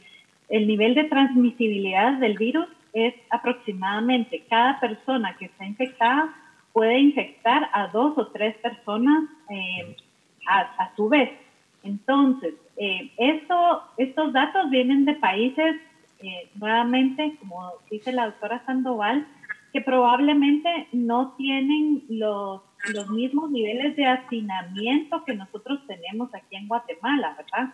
el 0.48 0.66
nivel 0.66 0.94
de 0.94 1.04
transmisibilidad 1.04 2.14
del 2.18 2.36
virus 2.36 2.66
es 2.92 3.14
aproximadamente 3.30 4.44
cada 4.48 4.78
persona 4.78 5.36
que 5.36 5.46
está 5.46 5.66
infectada 5.66 6.34
puede 6.72 6.98
infectar 6.98 7.68
a 7.72 7.88
dos 7.88 8.18
o 8.18 8.26
tres 8.28 8.56
personas 8.56 9.24
eh, 9.48 9.96
a, 10.46 10.94
su 10.96 11.08
vez. 11.08 11.30
Entonces, 11.82 12.54
eh, 12.76 13.10
esto, 13.16 13.82
estos 13.96 14.32
datos 14.32 14.70
vienen 14.70 15.04
de 15.04 15.14
países, 15.14 15.76
eh, 16.20 16.48
nuevamente, 16.56 17.36
como 17.38 17.74
dice 17.90 18.12
la 18.12 18.26
doctora 18.26 18.64
Sandoval, 18.66 19.26
que 19.72 19.80
probablemente 19.80 20.88
no 20.92 21.34
tienen 21.36 22.04
los, 22.08 22.62
los 22.92 23.10
mismos 23.10 23.50
niveles 23.50 23.96
de 23.96 24.06
hacinamiento 24.06 25.24
que 25.24 25.34
nosotros 25.34 25.80
tenemos 25.86 26.34
aquí 26.34 26.56
en 26.56 26.68
Guatemala, 26.68 27.36
¿verdad? 27.36 27.72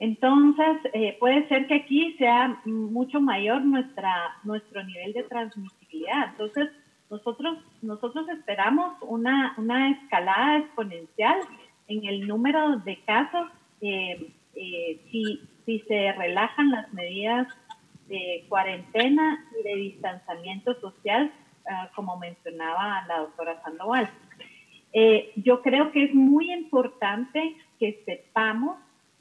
Entonces, 0.00 0.78
eh, 0.92 1.16
puede 1.18 1.48
ser 1.48 1.66
que 1.66 1.74
aquí 1.74 2.14
sea 2.18 2.60
mucho 2.64 3.20
mayor 3.20 3.64
nuestra, 3.64 4.36
nuestro 4.44 4.84
nivel 4.84 5.12
de 5.12 5.24
transmisibilidad. 5.24 6.30
Entonces, 6.30 6.70
nosotros, 7.10 7.58
nosotros 7.82 8.28
esperamos 8.28 8.94
una, 9.00 9.54
una 9.56 9.90
escalada 9.90 10.58
exponencial 10.58 11.40
en 11.88 12.04
el 12.04 12.28
número 12.28 12.76
de 12.78 13.00
casos 13.00 13.50
eh, 13.80 14.30
eh, 14.54 15.00
si, 15.10 15.40
si 15.64 15.80
se 15.80 16.12
relajan 16.12 16.70
las 16.70 16.92
medidas 16.92 17.48
de 18.08 18.44
cuarentena 18.48 19.44
y 19.58 19.68
de 19.68 19.76
distanciamiento 19.76 20.78
social, 20.80 21.32
ah, 21.68 21.90
como 21.94 22.18
mencionaba 22.18 23.04
la 23.08 23.20
doctora 23.20 23.60
Sandoval. 23.62 24.08
yo 25.36 25.60
creo 25.62 25.92
que 25.92 26.04
es 26.04 26.14
muy 26.14 26.52
importante 26.52 27.56
que 27.78 28.02
sepamos 28.04 28.78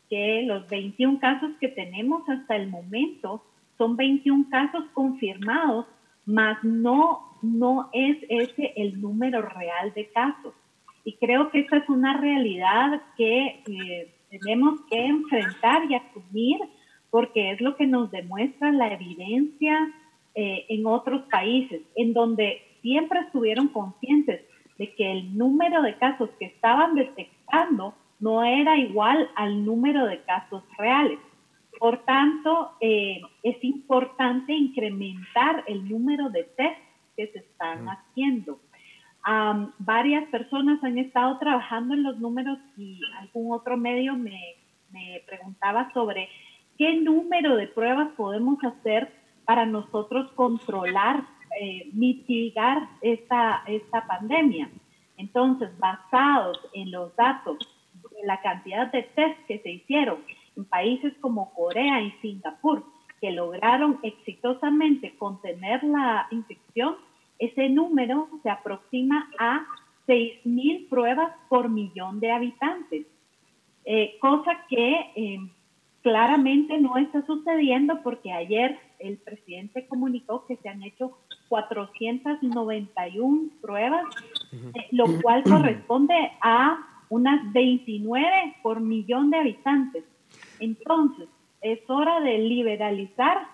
que 0.09 0.43
los 0.43 0.67
21 0.69 1.19
casos 1.19 1.51
que 1.59 1.67
tenemos 1.67 2.27
hasta 2.29 2.55
el 2.55 2.69
momento 2.69 3.43
son 3.77 3.95
21 3.95 4.47
casos 4.49 4.85
confirmados, 4.93 5.85
más 6.25 6.63
no, 6.63 7.37
no 7.41 7.89
es 7.93 8.17
ese 8.29 8.73
el 8.75 8.99
número 8.99 9.41
real 9.41 9.93
de 9.93 10.07
casos. 10.09 10.53
Y 11.03 11.13
creo 11.13 11.49
que 11.51 11.59
esta 11.59 11.77
es 11.77 11.89
una 11.89 12.17
realidad 12.17 13.01
que 13.15 13.63
eh, 13.65 14.13
tenemos 14.29 14.81
que 14.89 15.05
enfrentar 15.05 15.89
y 15.89 15.95
asumir 15.95 16.57
porque 17.09 17.51
es 17.51 17.61
lo 17.61 17.77
que 17.77 17.87
nos 17.87 18.11
demuestra 18.11 18.71
la 18.71 18.93
evidencia 18.93 19.93
eh, 20.35 20.65
en 20.69 20.85
otros 20.85 21.23
países, 21.31 21.81
en 21.95 22.13
donde 22.13 22.61
siempre 22.81 23.21
estuvieron 23.21 23.69
conscientes 23.69 24.41
de 24.77 24.93
que 24.93 25.11
el 25.11 25.37
número 25.37 25.81
de 25.81 25.95
casos 25.95 26.29
que 26.39 26.45
estaban 26.45 26.95
detectando 26.95 27.95
no 28.19 28.43
era 28.43 28.77
igual 28.77 29.29
al 29.35 29.65
número 29.65 30.05
de 30.05 30.21
casos 30.21 30.63
reales. 30.77 31.19
Por 31.79 32.03
tanto, 32.05 32.71
eh, 32.81 33.21
es 33.43 33.63
importante 33.63 34.53
incrementar 34.53 35.63
el 35.67 35.87
número 35.87 36.29
de 36.29 36.43
test 36.43 36.79
que 37.15 37.27
se 37.27 37.39
están 37.39 37.87
haciendo. 37.87 38.59
varias 39.79 40.29
personas 40.29 40.81
han 40.83 40.97
estado 40.97 41.37
trabajando 41.37 41.93
en 41.93 42.03
los 42.03 42.17
números 42.17 42.57
y 42.77 43.01
algún 43.19 43.51
otro 43.51 43.75
medio 43.75 44.15
me, 44.15 44.55
preguntaba 45.27 45.91
sobre 45.93 46.29
qué 46.77 46.95
número 46.95 47.55
de 47.55 47.67
pruebas 47.67 48.09
podemos 48.15 48.57
hacer 48.63 49.11
para 49.45 49.65
nosotros 49.65 50.31
controlar, 50.33 51.23
eh, 51.59 51.89
mitigar 51.93 52.87
esta, 53.01 53.63
esta 53.67 54.07
pandemia. 54.07 54.69
Entonces, 55.17 55.69
basados 55.77 56.57
en 56.73 56.91
los 56.91 57.15
datos 57.15 57.57
la 58.23 58.41
cantidad 58.41 58.91
de 58.91 59.03
test 59.03 59.39
que 59.47 59.59
se 59.59 59.71
hicieron 59.71 60.17
en 60.55 60.65
países 60.65 61.13
como 61.21 61.53
Corea 61.53 62.01
y 62.01 62.11
Singapur, 62.21 62.83
que 63.21 63.31
lograron 63.31 63.99
exitosamente 64.03 65.15
contener 65.17 65.83
la 65.83 66.27
infección, 66.31 66.95
ese 67.39 67.69
número 67.69 68.27
se 68.43 68.49
aproxima 68.49 69.29
a 69.39 69.65
6.000 70.07 70.89
pruebas 70.89 71.31
por 71.49 71.69
millón 71.69 72.19
de 72.19 72.31
habitantes, 72.31 73.05
eh, 73.85 74.17
cosa 74.19 74.65
que 74.69 75.11
eh, 75.15 75.39
claramente 76.01 76.77
no 76.79 76.97
está 76.97 77.25
sucediendo 77.25 78.01
porque 78.03 78.31
ayer 78.31 78.79
el 78.99 79.17
presidente 79.17 79.87
comunicó 79.87 80.45
que 80.45 80.57
se 80.57 80.69
han 80.69 80.83
hecho 80.83 81.17
491 81.49 83.49
pruebas, 83.61 84.05
eh, 84.51 84.87
lo 84.91 85.05
cual 85.21 85.43
corresponde 85.43 86.15
a 86.41 86.96
unas 87.09 87.51
29 87.53 88.55
por 88.61 88.79
millón 88.79 89.29
de 89.29 89.37
habitantes. 89.37 90.03
Entonces, 90.59 91.27
es 91.61 91.79
hora 91.89 92.19
de 92.21 92.37
liberalizar 92.39 93.47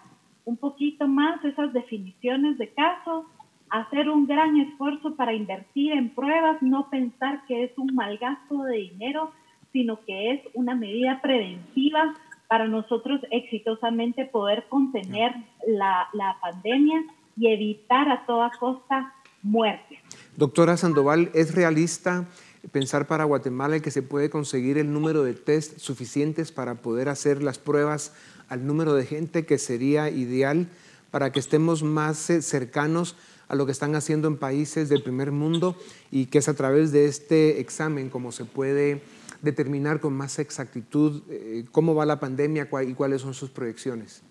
un 0.45 0.57
poquito 0.57 1.07
más 1.07 1.43
esas 1.45 1.71
definiciones 1.73 2.57
de 2.57 2.69
casos, 2.73 3.25
hacer 3.69 4.09
un 4.09 4.27
gran 4.27 4.57
esfuerzo 4.57 5.15
para 5.15 5.33
invertir 5.33 5.93
en 5.93 6.09
pruebas, 6.09 6.61
no 6.61 6.89
pensar 6.89 7.45
que 7.47 7.63
es 7.63 7.71
un 7.77 7.95
mal 7.95 8.17
gasto 8.17 8.63
de 8.63 8.77
dinero, 8.77 9.31
sino 9.71 9.99
que 10.05 10.31
es 10.31 10.41
una 10.53 10.75
medida 10.75 11.21
preventiva 11.21 12.13
para 12.47 12.67
nosotros 12.67 13.21
exitosamente 13.31 14.25
poder 14.25 14.65
contener 14.69 15.33
la, 15.65 16.07
la 16.13 16.37
pandemia 16.41 17.03
y 17.35 17.47
evitar 17.47 18.09
a 18.09 18.25
toda 18.25 18.51
costa 18.59 19.13
muerte. 19.41 19.99
Doctora 20.37 20.77
Sandoval, 20.77 21.31
¿es 21.33 21.55
realista 21.55 22.27
pensar 22.71 23.07
para 23.07 23.25
Guatemala 23.25 23.79
que 23.79 23.91
se 23.91 24.01
puede 24.01 24.29
conseguir 24.29 24.77
el 24.77 24.91
número 24.91 25.23
de 25.23 25.33
test 25.33 25.79
suficientes 25.79 26.51
para 26.51 26.75
poder 26.75 27.09
hacer 27.09 27.43
las 27.43 27.59
pruebas 27.59 28.13
al 28.49 28.65
número 28.65 28.93
de 28.93 29.05
gente 29.05 29.45
que 29.45 29.57
sería 29.57 30.09
ideal 30.09 30.67
para 31.11 31.31
que 31.31 31.39
estemos 31.39 31.83
más 31.83 32.29
eh, 32.29 32.41
cercanos 32.41 33.15
a 33.47 33.55
lo 33.55 33.65
que 33.65 33.71
están 33.71 33.95
haciendo 33.95 34.27
en 34.27 34.37
países 34.37 34.89
del 34.89 35.03
primer 35.03 35.31
mundo 35.31 35.75
y 36.09 36.27
que 36.27 36.39
es 36.39 36.49
a 36.49 36.55
través 36.55 36.91
de 36.91 37.05
este 37.05 37.59
examen 37.59 38.09
como 38.09 38.31
se 38.31 38.45
puede 38.45 39.01
determinar 39.41 39.99
con 39.99 40.13
más 40.13 40.39
exactitud 40.39 41.21
eh, 41.29 41.65
cómo 41.71 41.93
va 41.93 42.05
la 42.05 42.19
pandemia 42.19 42.69
y 42.87 42.93
cuáles 42.93 43.21
son 43.21 43.33
sus 43.33 43.49
proyecciones. 43.49 44.23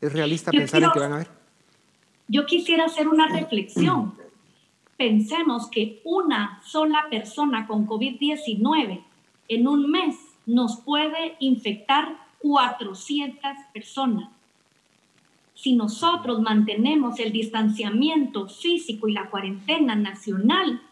¿Es 0.00 0.12
realista 0.12 0.50
pensar 0.50 0.82
en 0.82 0.92
que 0.92 1.00
van 1.00 1.12
a 1.12 1.18
ver? 1.18 1.28
Yo 2.28 2.46
quisiera 2.46 2.86
hacer 2.86 3.08
una 3.08 3.28
reflexión 3.28 4.14
pensemos 4.96 5.68
que 5.68 6.00
una 6.04 6.60
sola 6.64 7.06
persona 7.10 7.66
con 7.66 7.86
COVID-19 7.86 9.02
en 9.48 9.68
un 9.68 9.90
mes 9.90 10.16
nos 10.46 10.76
puede 10.76 11.36
infectar 11.40 12.16
400 12.40 13.40
personas. 13.72 14.30
Si 15.54 15.74
nosotros 15.74 16.40
mantenemos 16.40 17.18
el 17.18 17.32
distanciamiento 17.32 18.48
físico 18.48 19.08
y 19.08 19.12
la 19.12 19.30
cuarentena 19.30 19.94
nacional 19.94 20.82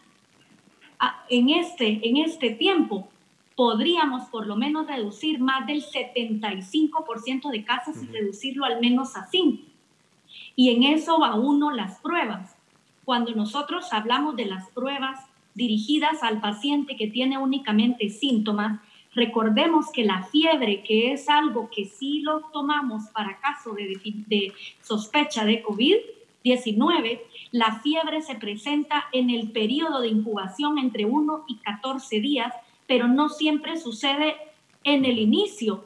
en 1.29 1.49
este, 1.49 2.07
en 2.07 2.17
este 2.17 2.51
tiempo, 2.51 3.07
podríamos 3.55 4.29
por 4.29 4.47
lo 4.47 4.55
menos 4.55 4.87
reducir 4.87 5.39
más 5.39 5.67
del 5.67 5.83
75% 5.83 7.51
de 7.51 7.63
casos 7.63 8.01
y 8.01 8.07
reducirlo 8.07 8.65
al 8.65 8.79
menos 8.79 9.15
a 9.15 9.27
5. 9.27 9.63
Y 10.55 10.69
en 10.69 10.83
eso 10.83 11.19
va 11.19 11.35
uno 11.35 11.71
las 11.71 11.99
pruebas 11.99 12.55
cuando 13.05 13.33
nosotros 13.33 13.91
hablamos 13.91 14.35
de 14.35 14.45
las 14.45 14.69
pruebas 14.69 15.19
dirigidas 15.53 16.23
al 16.23 16.41
paciente 16.41 16.95
que 16.95 17.07
tiene 17.07 17.37
únicamente 17.37 18.09
síntomas, 18.09 18.79
recordemos 19.13 19.91
que 19.91 20.03
la 20.03 20.23
fiebre, 20.23 20.83
que 20.83 21.13
es 21.13 21.29
algo 21.29 21.69
que 21.69 21.85
sí 21.85 22.21
lo 22.21 22.41
tomamos 22.51 23.03
para 23.13 23.39
caso 23.39 23.73
de, 23.73 24.53
sospecha 24.81 25.45
de 25.45 25.63
COVID-19, 25.63 27.21
la 27.51 27.79
fiebre 27.81 28.21
se 28.21 28.35
presenta 28.35 29.05
en 29.11 29.29
el 29.29 29.51
periodo 29.51 30.01
de 30.01 30.07
incubación 30.07 30.77
entre 30.77 31.05
1 31.05 31.45
y 31.47 31.57
14 31.57 32.19
días, 32.19 32.53
pero 32.87 33.07
no 33.07 33.29
siempre 33.29 33.77
sucede 33.77 34.35
en 34.83 35.05
el 35.05 35.19
inicio, 35.19 35.85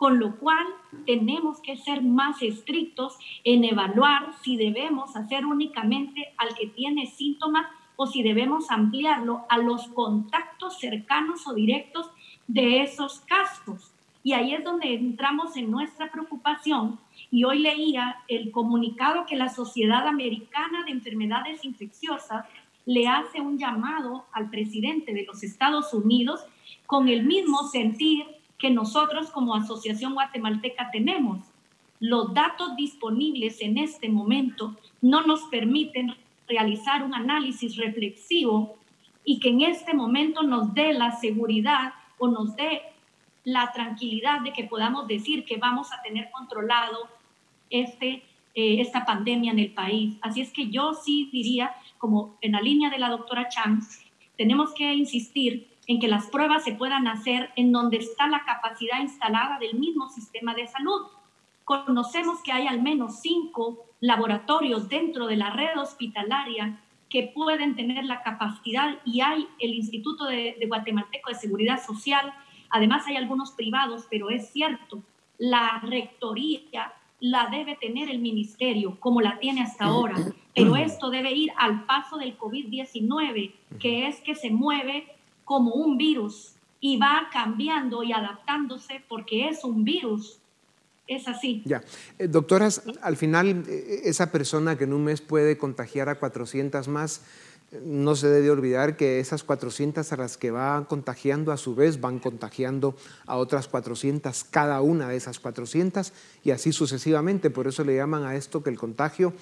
con 0.00 0.18
lo 0.18 0.36
cual 0.36 0.66
tenemos 1.04 1.60
que 1.60 1.76
ser 1.76 2.02
más 2.02 2.40
estrictos 2.40 3.18
en 3.44 3.64
evaluar 3.64 4.32
si 4.42 4.56
debemos 4.56 5.14
hacer 5.14 5.44
únicamente 5.44 6.32
al 6.38 6.54
que 6.54 6.68
tiene 6.68 7.04
síntomas 7.04 7.66
o 7.96 8.06
si 8.06 8.22
debemos 8.22 8.70
ampliarlo 8.70 9.44
a 9.50 9.58
los 9.58 9.88
contactos 9.88 10.78
cercanos 10.78 11.46
o 11.46 11.52
directos 11.52 12.10
de 12.46 12.82
esos 12.82 13.20
casos. 13.20 13.92
Y 14.22 14.32
ahí 14.32 14.54
es 14.54 14.64
donde 14.64 14.94
entramos 14.94 15.54
en 15.58 15.70
nuestra 15.70 16.10
preocupación. 16.10 16.98
Y 17.30 17.44
hoy 17.44 17.58
leía 17.58 18.22
el 18.26 18.50
comunicado 18.52 19.26
que 19.26 19.36
la 19.36 19.50
Sociedad 19.50 20.06
Americana 20.08 20.82
de 20.86 20.92
Enfermedades 20.92 21.62
Infecciosas 21.62 22.46
le 22.86 23.06
hace 23.06 23.42
un 23.42 23.58
llamado 23.58 24.24
al 24.32 24.48
presidente 24.48 25.12
de 25.12 25.26
los 25.26 25.42
Estados 25.42 25.92
Unidos 25.92 26.40
con 26.86 27.08
el 27.10 27.24
mismo 27.24 27.64
sentir 27.64 28.39
que 28.60 28.70
nosotros 28.70 29.30
como 29.30 29.54
Asociación 29.54 30.14
Guatemalteca 30.14 30.90
tenemos. 30.90 31.38
Los 31.98 32.32
datos 32.34 32.76
disponibles 32.76 33.60
en 33.60 33.78
este 33.78 34.08
momento 34.08 34.76
no 35.00 35.22
nos 35.22 35.42
permiten 35.44 36.14
realizar 36.46 37.02
un 37.02 37.14
análisis 37.14 37.76
reflexivo 37.76 38.76
y 39.24 39.40
que 39.40 39.48
en 39.48 39.62
este 39.62 39.94
momento 39.94 40.42
nos 40.42 40.74
dé 40.74 40.92
la 40.92 41.12
seguridad 41.12 41.94
o 42.18 42.28
nos 42.28 42.54
dé 42.54 42.82
la 43.44 43.72
tranquilidad 43.72 44.40
de 44.42 44.52
que 44.52 44.64
podamos 44.64 45.08
decir 45.08 45.44
que 45.44 45.56
vamos 45.56 45.90
a 45.92 46.02
tener 46.02 46.30
controlado 46.30 47.08
este, 47.70 48.22
eh, 48.54 48.80
esta 48.80 49.06
pandemia 49.06 49.52
en 49.52 49.58
el 49.58 49.72
país. 49.72 50.16
Así 50.20 50.42
es 50.42 50.52
que 50.52 50.68
yo 50.68 50.92
sí 50.92 51.30
diría, 51.32 51.74
como 51.96 52.36
en 52.42 52.52
la 52.52 52.60
línea 52.60 52.90
de 52.90 52.98
la 52.98 53.08
doctora 53.08 53.48
Chang, 53.48 53.80
tenemos 54.36 54.74
que 54.74 54.92
insistir 54.92 55.69
en 55.90 55.98
que 55.98 56.06
las 56.06 56.26
pruebas 56.28 56.62
se 56.62 56.70
puedan 56.70 57.08
hacer 57.08 57.50
en 57.56 57.72
donde 57.72 57.96
está 57.96 58.28
la 58.28 58.44
capacidad 58.44 59.00
instalada 59.00 59.58
del 59.58 59.74
mismo 59.74 60.08
sistema 60.08 60.54
de 60.54 60.68
salud. 60.68 61.08
Conocemos 61.64 62.40
que 62.44 62.52
hay 62.52 62.68
al 62.68 62.80
menos 62.80 63.18
cinco 63.18 63.86
laboratorios 63.98 64.88
dentro 64.88 65.26
de 65.26 65.34
la 65.34 65.50
red 65.50 65.76
hospitalaria 65.76 66.78
que 67.08 67.32
pueden 67.34 67.74
tener 67.74 68.04
la 68.04 68.22
capacidad 68.22 68.98
y 69.04 69.20
hay 69.20 69.48
el 69.58 69.74
Instituto 69.74 70.26
de, 70.26 70.64
Guatemalteco 70.68 71.30
de 71.30 71.34
Seguridad 71.34 71.84
Social, 71.84 72.32
además 72.70 73.08
hay 73.08 73.16
algunos 73.16 73.50
privados, 73.50 74.06
pero 74.08 74.30
es 74.30 74.48
cierto, 74.52 75.02
la 75.38 75.80
rectoría 75.82 76.92
la 77.18 77.48
debe 77.50 77.74
tener 77.74 78.08
el 78.08 78.20
ministerio 78.20 78.96
como 79.00 79.20
la 79.20 79.40
tiene 79.40 79.62
hasta 79.62 79.86
ahora, 79.86 80.14
pero 80.54 80.76
esto 80.76 81.10
debe 81.10 81.32
ir 81.32 81.50
al 81.56 81.84
paso 81.84 82.16
del 82.16 82.38
COVID-19, 82.38 83.54
que 83.80 84.06
es 84.06 84.20
que 84.20 84.36
se 84.36 84.50
mueve 84.50 85.16
como 85.50 85.72
un 85.72 85.98
virus 85.98 86.54
y 86.78 86.96
va 86.96 87.28
cambiando 87.32 88.04
y 88.04 88.12
adaptándose 88.12 89.02
porque 89.08 89.48
es 89.48 89.64
un 89.64 89.82
virus 89.82 90.38
es 91.08 91.26
así. 91.26 91.60
Ya. 91.64 91.82
Eh, 92.20 92.28
doctoras, 92.28 92.82
al 93.02 93.16
final, 93.16 93.64
eh, 93.66 94.02
esa 94.04 94.30
persona 94.30 94.78
que 94.78 94.84
en 94.84 94.92
un 94.92 95.02
mes 95.02 95.20
puede 95.20 95.58
contagiar 95.58 96.08
a 96.08 96.20
400 96.20 96.86
más, 96.86 97.22
no 97.84 98.14
se 98.14 98.28
debe 98.28 98.48
olvidar 98.52 98.96
que 98.96 99.18
esas 99.18 99.42
400 99.42 100.12
a 100.12 100.16
las 100.16 100.36
que 100.36 100.52
va 100.52 100.86
contagiando 100.86 101.50
a 101.50 101.56
su 101.56 101.74
vez 101.74 102.00
van 102.00 102.20
contagiando 102.20 102.94
a 103.26 103.36
otras 103.36 103.66
400 103.66 104.44
cada 104.44 104.80
una 104.82 105.08
de 105.08 105.16
esas 105.16 105.40
400 105.40 106.12
y 106.44 106.52
así 106.52 106.70
sucesivamente. 106.70 107.50
Por 107.50 107.66
eso 107.66 107.82
le 107.82 107.96
llaman 107.96 108.22
a 108.22 108.36
esto 108.36 108.62
que 108.62 108.70
el 108.70 108.78
contagio 108.78 109.32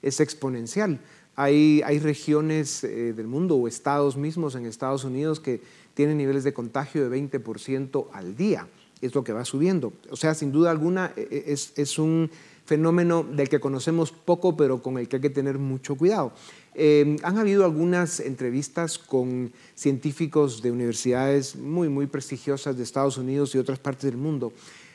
es 0.00 0.20
exponencial. 0.20 0.98
Hay, 1.40 1.82
hay 1.84 2.00
regiones 2.00 2.82
eh, 2.82 3.12
del 3.12 3.28
mundo 3.28 3.54
o 3.54 3.68
estados 3.68 4.16
mismos 4.16 4.56
en 4.56 4.66
Estados 4.66 5.04
Unidos 5.04 5.38
que 5.38 5.60
tienen 5.94 6.18
niveles 6.18 6.42
de 6.42 6.52
contagio 6.52 7.08
de 7.08 7.16
20% 7.16 8.08
al 8.12 8.34
día 8.34 8.66
es 9.00 9.14
lo 9.14 9.22
que 9.22 9.32
va 9.32 9.44
subiendo. 9.44 9.92
O 10.10 10.16
sea, 10.16 10.34
sin 10.34 10.50
duda 10.50 10.72
alguna 10.72 11.12
e, 11.16 11.28
e, 11.30 11.52
es, 11.52 11.72
es 11.76 11.98
un 11.98 12.28
fenómeno 12.64 13.22
del 13.22 13.48
que 13.48 13.60
conocemos 13.60 14.12
poco, 14.12 14.56
pero 14.56 14.82
con 14.82 14.98
el 14.98 15.08
que 15.08 15.16
hay 15.16 15.22
que 15.22 15.30
tener 15.30 15.58
mucho 15.58 15.96
cuidado. 15.96 16.32
Eh, 16.74 17.16
han 17.22 17.38
habido 17.38 17.64
algunas 17.64 18.20
entrevistas 18.20 18.98
con 18.98 19.52
científicos 19.74 20.60
de 20.60 20.70
universidades 20.70 21.56
muy, 21.56 21.88
muy 21.88 22.06
prestigiosas 22.06 22.76
de 22.76 22.82
Estados 22.82 23.16
Unidos 23.16 23.54
y 23.54 23.58
otras 23.58 23.78
partes 23.78 24.10
del 24.10 24.18
mundo, 24.18 24.52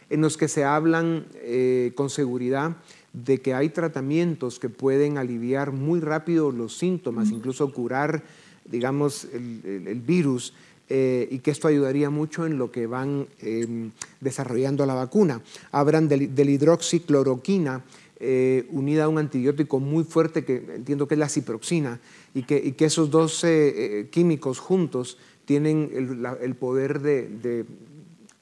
en 0.10 0.22
los 0.22 0.38
que 0.38 0.48
se 0.48 0.64
hablan 0.64 1.26
eh, 1.36 1.94
con 1.96 2.10
seguridad 2.10 2.76
de 3.14 3.42
que 3.42 3.54
hay 3.54 3.70
tratamientos 3.70 4.60
que 4.60 4.70
pueden 4.70 5.18
aliviar 5.18 5.72
muy 5.72 6.00
rápido 6.00 6.52
los 6.52 6.78
síntomas, 6.78 7.30
incluso 7.32 7.72
curar, 7.72 8.24
digamos, 8.66 9.26
el, 9.34 9.86
el 9.88 10.02
virus 10.02 10.54
eh, 10.90 11.28
y 11.32 11.40
que 11.40 11.52
esto 11.52 11.70
ayudaría 11.70 12.10
mucho 12.10 12.46
en 12.46 12.58
lo 12.58 12.70
que 12.70 12.88
van 12.88 13.28
em, 13.40 13.92
desarrollando 14.20 14.86
la 14.86 14.94
vacuna. 14.94 15.42
Hablan 15.72 16.10
del, 16.10 16.50
hidroxicloroquina 16.50 17.84
eh, 18.20 18.68
unida 18.70 19.06
a 19.06 19.08
un 19.08 19.18
antibiótico 19.18 19.80
muy 19.80 20.04
fuerte 20.04 20.44
que 20.44 20.58
entiendo 20.76 21.08
que 21.08 21.16
es 21.16 21.20
la 21.20 21.30
ciproxina 21.30 22.00
y 22.34 22.44
que, 22.44 22.76
esos 22.80 23.10
dos 23.10 23.44
eh, 23.44 24.08
químicos 24.12 24.60
juntos 24.60 25.18
tienen 25.46 25.90
el, 25.94 26.56
poder 26.56 27.00
de, 27.02 27.66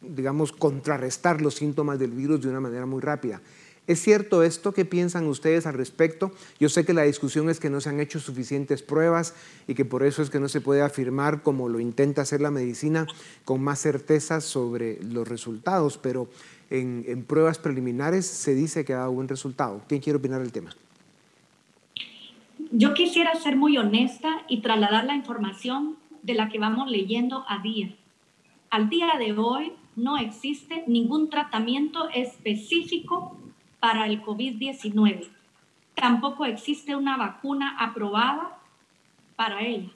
digamos, 0.01 0.51
contrarrestar 0.51 1.41
los 1.41 1.55
síntomas 1.55 1.99
del 1.99 2.11
virus 2.11 2.41
de 2.41 2.49
una 2.49 2.59
manera 2.59 2.85
muy 2.85 3.01
rápida. 3.01 3.39
¿Es 3.87 3.99
cierto 3.99 4.43
esto? 4.43 4.73
¿Qué 4.73 4.85
piensan 4.85 5.27
ustedes 5.27 5.65
al 5.65 5.73
respecto? 5.73 6.31
Yo 6.59 6.69
sé 6.69 6.85
que 6.85 6.93
la 6.93 7.01
discusión 7.01 7.49
es 7.49 7.59
que 7.59 7.69
no 7.69 7.81
se 7.81 7.89
han 7.89 7.99
hecho 7.99 8.19
suficientes 8.19 8.83
pruebas 8.83 9.35
y 9.67 9.73
que 9.73 9.85
por 9.85 10.03
eso 10.03 10.21
es 10.21 10.29
que 10.29 10.39
no 10.39 10.49
se 10.49 10.61
puede 10.61 10.81
afirmar, 10.81 11.41
como 11.41 11.67
lo 11.67 11.79
intenta 11.79 12.21
hacer 12.21 12.41
la 12.41 12.51
medicina, 12.51 13.07
con 13.43 13.63
más 13.63 13.79
certeza 13.79 14.39
sobre 14.39 15.03
los 15.03 15.27
resultados, 15.27 15.97
pero 15.97 16.29
en, 16.69 17.25
pruebas 17.25 17.57
preliminares 17.57 18.25
se 18.27 18.53
dice 18.53 18.85
que 18.85 18.93
ha 18.93 18.99
dado 18.99 19.13
buen 19.13 19.27
resultado. 19.27 19.81
¿Quién 19.87 19.99
quiere 19.99 20.17
opinar 20.17 20.41
del 20.41 20.51
tema? 20.51 20.69
Yo 22.71 22.93
quisiera 22.93 23.33
ser 23.35 23.57
muy 23.57 23.77
honesta 23.77 24.43
y 24.47 24.61
trasladar 24.61 25.05
la 25.05 25.15
información 25.15 25.97
de 26.21 26.35
la 26.35 26.49
que 26.49 26.59
vamos 26.59 26.89
leyendo 26.89 27.43
a 27.49 27.61
día. 27.63 27.93
Al 28.69 28.89
día 28.89 29.07
de 29.17 29.33
hoy 29.33 29.73
no 29.95 30.17
existe 30.17 30.83
ningún 30.87 31.29
tratamiento 31.29 32.07
específico 32.13 33.40
para 33.81 34.05
el 34.05 34.23
COVID-19. 34.23 35.27
Tampoco 35.95 36.45
existe 36.45 36.95
una 36.95 37.17
vacuna 37.17 37.75
aprobada 37.77 38.57
para 39.35 39.61
ella. 39.61 39.89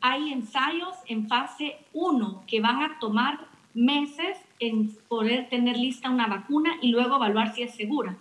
Hay 0.00 0.32
ensayos 0.32 0.94
en 1.06 1.26
fase 1.26 1.78
1 1.94 2.44
que 2.46 2.60
van 2.60 2.82
a 2.82 2.98
tomar 3.00 3.40
meses 3.74 4.38
en 4.60 4.94
poder 5.08 5.48
tener 5.48 5.76
lista 5.76 6.10
una 6.10 6.28
vacuna 6.28 6.76
y 6.80 6.88
luego 6.88 7.16
evaluar 7.16 7.54
si 7.54 7.62
es 7.62 7.74
segura. 7.74 8.16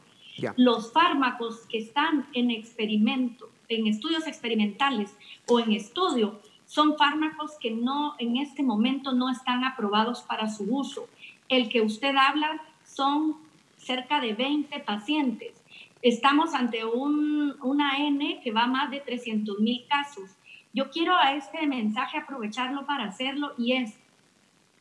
Los 0.58 0.92
fármacos 0.92 1.66
que 1.68 1.78
están 1.78 2.28
en 2.34 2.50
experimento, 2.50 3.50
en 3.70 3.88
estudios 3.88 4.28
experimentales 4.28 5.16
o 5.48 5.60
en 5.60 5.74
estudio, 5.74 6.40
son 6.66 6.98
fármacos 6.98 7.52
que 7.60 7.72
no 7.72 8.16
en 8.18 8.38
este 8.38 8.64
momento 8.64 9.12
no 9.12 9.30
están 9.30 9.64
aprobados 9.64 10.22
para 10.22 10.50
su 10.50 10.64
uso. 10.64 11.08
El 11.48 11.70
que 11.70 11.82
usted 11.82 12.16
habla 12.16 12.62
son 12.84 13.45
cerca 13.86 14.20
de 14.20 14.34
20 14.34 14.80
pacientes. 14.80 15.62
Estamos 16.02 16.54
ante 16.54 16.84
un, 16.86 17.56
una 17.62 18.00
N 18.00 18.42
que 18.44 18.52
va 18.52 18.68
más 18.68 18.92
de 18.92 19.00
300 19.00 19.60
mil 19.60 19.86
casos. 19.88 20.32
Yo 20.74 20.90
quiero 20.90 21.16
a 21.16 21.36
este 21.36 21.66
mensaje 21.68 22.18
aprovecharlo 22.18 22.86
para 22.86 23.06
hacerlo 23.06 23.54
y 23.58 23.74
es, 23.74 23.98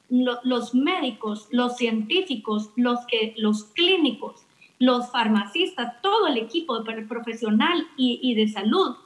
los 0.08 0.74
médicos, 0.74 1.48
los 1.50 1.76
científicos, 1.76 2.70
los, 2.76 3.06
que, 3.06 3.34
los 3.36 3.64
clínicos, 3.64 4.46
los 4.78 5.10
farmacistas, 5.10 6.00
todo 6.02 6.26
el 6.26 6.36
equipo 6.36 6.82
profesional 7.08 7.86
y 7.96 8.34
de 8.34 8.48
salud 8.48 8.96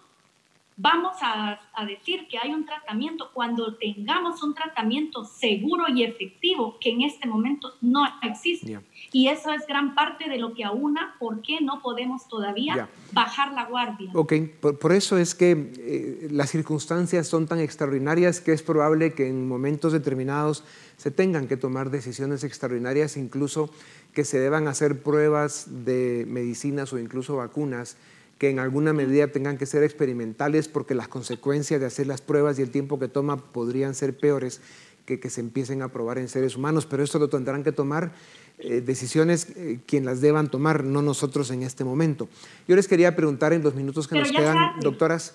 vamos 0.78 1.16
a, 1.20 1.60
decir 1.86 2.26
que 2.28 2.38
hay 2.38 2.52
un 2.52 2.64
tratamiento 2.64 3.30
cuando 3.32 3.74
tengamos 3.76 4.42
un 4.42 4.54
tratamiento 4.54 5.24
seguro 5.24 5.84
y 5.88 6.02
efectivo 6.02 6.76
que 6.80 6.90
en 6.90 7.02
este 7.02 7.26
momento 7.26 7.72
no 7.80 8.04
existe. 8.22 8.80
Y 9.12 9.28
eso 9.28 9.52
es 9.52 9.66
gran 9.66 9.94
parte 9.94 10.28
de 10.28 10.38
lo 10.38 10.54
que 10.54 10.64
aúna 10.64 11.16
por 11.18 11.42
qué 11.42 11.60
no 11.60 11.80
podemos 11.82 12.28
todavía 12.28 12.88
bajar 13.12 13.52
la 13.52 13.64
guardia. 13.66 14.10
Ok, 14.14 14.32
por, 14.80 14.92
eso 14.92 15.18
es 15.18 15.34
que 15.34 15.72
eh, 15.78 16.28
las 16.30 16.50
circunstancias 16.50 17.26
son 17.26 17.46
tan 17.46 17.60
extraordinarias 17.60 18.40
que 18.40 18.52
es 18.52 18.62
probable 18.62 19.14
que 19.14 19.28
en 19.28 19.48
momentos 19.48 19.92
determinados 19.92 20.64
se 20.96 21.10
tengan 21.10 21.48
que 21.48 21.56
tomar 21.56 21.90
decisiones 21.90 22.44
extraordinarias, 22.44 23.16
incluso 23.16 23.70
que 24.12 24.24
se 24.24 24.38
deban 24.38 24.68
hacer 24.68 25.02
pruebas 25.02 25.84
de 25.84 26.24
medicinas 26.28 26.92
o 26.92 26.98
incluso 26.98 27.36
vacunas 27.36 27.96
que 28.38 28.50
en 28.50 28.60
alguna 28.60 28.92
medida 28.92 29.28
tengan 29.28 29.58
que 29.58 29.66
ser 29.66 29.82
experimentales 29.82 30.68
porque 30.68 30.94
las 30.94 31.08
consecuencias 31.08 31.80
de 31.80 31.86
hacer 31.86 32.06
las 32.06 32.20
pruebas 32.20 32.58
y 32.58 32.62
el 32.62 32.70
tiempo 32.70 32.98
que 32.98 33.08
toma 33.08 33.36
podrían 33.36 33.94
ser 33.94 34.16
peores 34.16 34.60
que 35.04 35.18
que 35.18 35.30
se 35.30 35.40
empiecen 35.40 35.82
a 35.82 35.88
probar 35.88 36.18
en 36.18 36.28
seres 36.28 36.54
humanos, 36.54 36.86
pero 36.86 37.02
esto 37.02 37.18
lo 37.18 37.28
tendrán 37.28 37.64
que 37.64 37.72
tomar 37.72 38.12
eh, 38.58 38.80
decisiones 38.80 39.48
eh, 39.56 39.80
quien 39.86 40.04
las 40.04 40.20
deban 40.20 40.50
tomar, 40.50 40.84
no 40.84 41.00
nosotros 41.00 41.50
en 41.50 41.62
este 41.62 41.82
momento. 41.82 42.28
Yo 42.66 42.76
les 42.76 42.88
quería 42.88 43.16
preguntar 43.16 43.52
en 43.52 43.62
los 43.62 43.74
minutos 43.74 44.06
que 44.06 44.18
nos 44.18 44.30
quedan, 44.30 44.80
doctoras, 44.80 45.34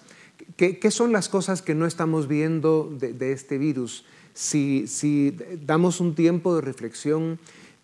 ¿qué, 0.58 0.92
son 0.92 1.12
las 1.12 1.28
cosas 1.28 1.62
que 1.62 1.74
no 1.74 1.88
estamos 1.88 2.28
viendo 2.28 2.94
de, 3.00 3.32
este 3.32 3.58
virus? 3.58 4.06
si, 4.34 4.88
si 4.88 5.38
damos 5.66 6.00
un 6.00 6.16
tiempo 6.16 6.56
de 6.56 6.62
reflexión 6.62 7.40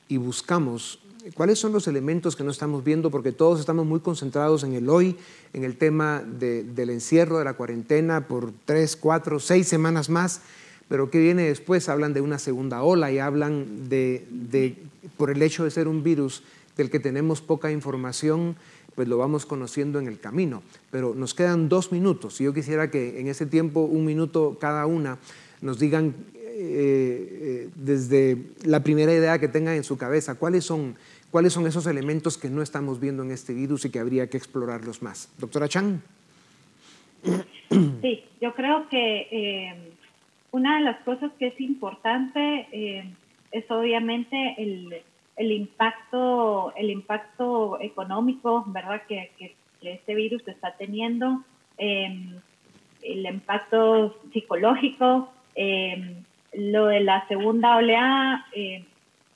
y 0.08 0.18
buscamos 0.18 1.00
cuáles 1.34 1.60
son 1.60 1.72
los 1.72 1.88
elementos 1.88 2.36
que 2.36 2.44
no 2.44 2.52
estamos 2.52 2.84
viendo, 2.84 3.12
porque 3.12 3.32
todos 3.32 3.60
estamos 3.60 3.86
muy 3.86 4.00
concentrados 4.00 4.64
en 4.64 4.74
el 4.74 4.90
hoy, 4.90 5.18
en 5.54 5.64
el 5.64 5.78
tema 5.78 6.22
del 6.22 6.90
encierro, 6.90 7.38
de 7.38 7.46
la 7.46 7.54
cuarentena 7.54 8.28
por 8.28 8.52
tres, 8.66 8.96
cuatro, 8.96 9.40
seis 9.40 9.68
semanas 9.68 10.10
más, 10.10 10.42
pero 10.88 11.12
¿qué 11.12 11.20
viene 11.20 11.44
después? 11.44 11.88
Hablan 11.88 12.14
de 12.14 12.22
una 12.22 12.40
segunda 12.40 12.82
ola 12.82 13.12
y 13.12 13.20
hablan 13.20 13.90
de, 13.90 14.26
de, 14.30 14.76
por 15.18 15.30
el 15.30 15.42
hecho 15.42 15.64
de 15.64 15.72
ser 15.72 15.88
un 15.88 16.04
virus 16.04 16.44
del 16.76 16.90
que 16.90 17.00
tenemos 17.00 17.42
poca 17.42 17.72
información, 17.72 18.56
pues 18.96 19.08
lo 19.08 19.18
vamos 19.18 19.46
conociendo 19.46 20.00
en 20.00 20.08
el 20.08 20.20
camino. 20.20 20.64
Pero 20.90 21.14
nos 21.14 21.34
quedan 21.34 21.70
dos 21.70 21.92
minutos 21.92 22.42
y 22.42 22.46
yo 22.46 22.54
quisiera 22.54 22.90
que 22.90 23.20
en 23.20 23.28
ese 23.28 23.46
tiempo, 23.46 23.82
un 23.82 24.04
minuto 24.04 24.58
cada 24.60 24.86
una, 24.88 25.20
nos 25.62 25.78
digan 25.78 26.16
eh, 26.62 27.40
eh, 27.42 27.70
desde 27.74 28.38
la 28.66 28.82
primera 28.82 29.14
idea 29.14 29.40
que 29.40 29.48
tengan 29.48 29.76
en 29.76 29.86
su 29.86 29.98
cabeza, 29.98 30.36
¿cuáles 30.36 30.66
son, 30.66 30.98
cuáles 31.32 31.54
son 31.54 31.66
esos 31.66 31.88
elementos 31.88 32.38
que 32.38 32.50
no 32.50 32.62
estamos 32.62 33.00
viendo 33.00 33.24
en 33.24 33.32
este 33.32 33.54
virus 33.54 33.86
y 33.86 33.92
que 33.92 34.00
habría 34.00 34.30
que 34.30 34.36
explorarlos 34.36 35.02
más. 35.02 35.32
Doctora 35.38 35.70
Chang. 35.70 36.02
Sí, 38.02 38.26
yo 38.42 38.54
creo 38.56 38.90
que 38.90 39.28
eh, 39.32 39.74
una 40.52 40.80
de 40.80 40.84
las 40.84 41.00
cosas 41.04 41.32
que 41.40 41.48
es 41.48 41.62
importante 41.62 43.14
es 43.52 43.72
obviamente 43.72 44.56
el, 44.58 45.02
el, 45.38 45.52
impacto, 45.54 46.74
el 46.76 46.90
impacto 46.90 47.80
económico, 47.80 48.66
¿verdad? 48.68 49.04
Que, 49.08 49.32
que, 49.38 49.56
este 49.82 50.14
virus 50.14 50.46
está 50.46 50.76
teniendo, 50.76 51.42
el 51.78 52.42
impacto 53.02 54.18
psicológico, 54.34 55.32
lo 56.54 56.88
de 56.88 57.02
la 57.02 57.28
segunda 57.28 57.78
oleada, 57.78 58.46
eh, 58.54 58.86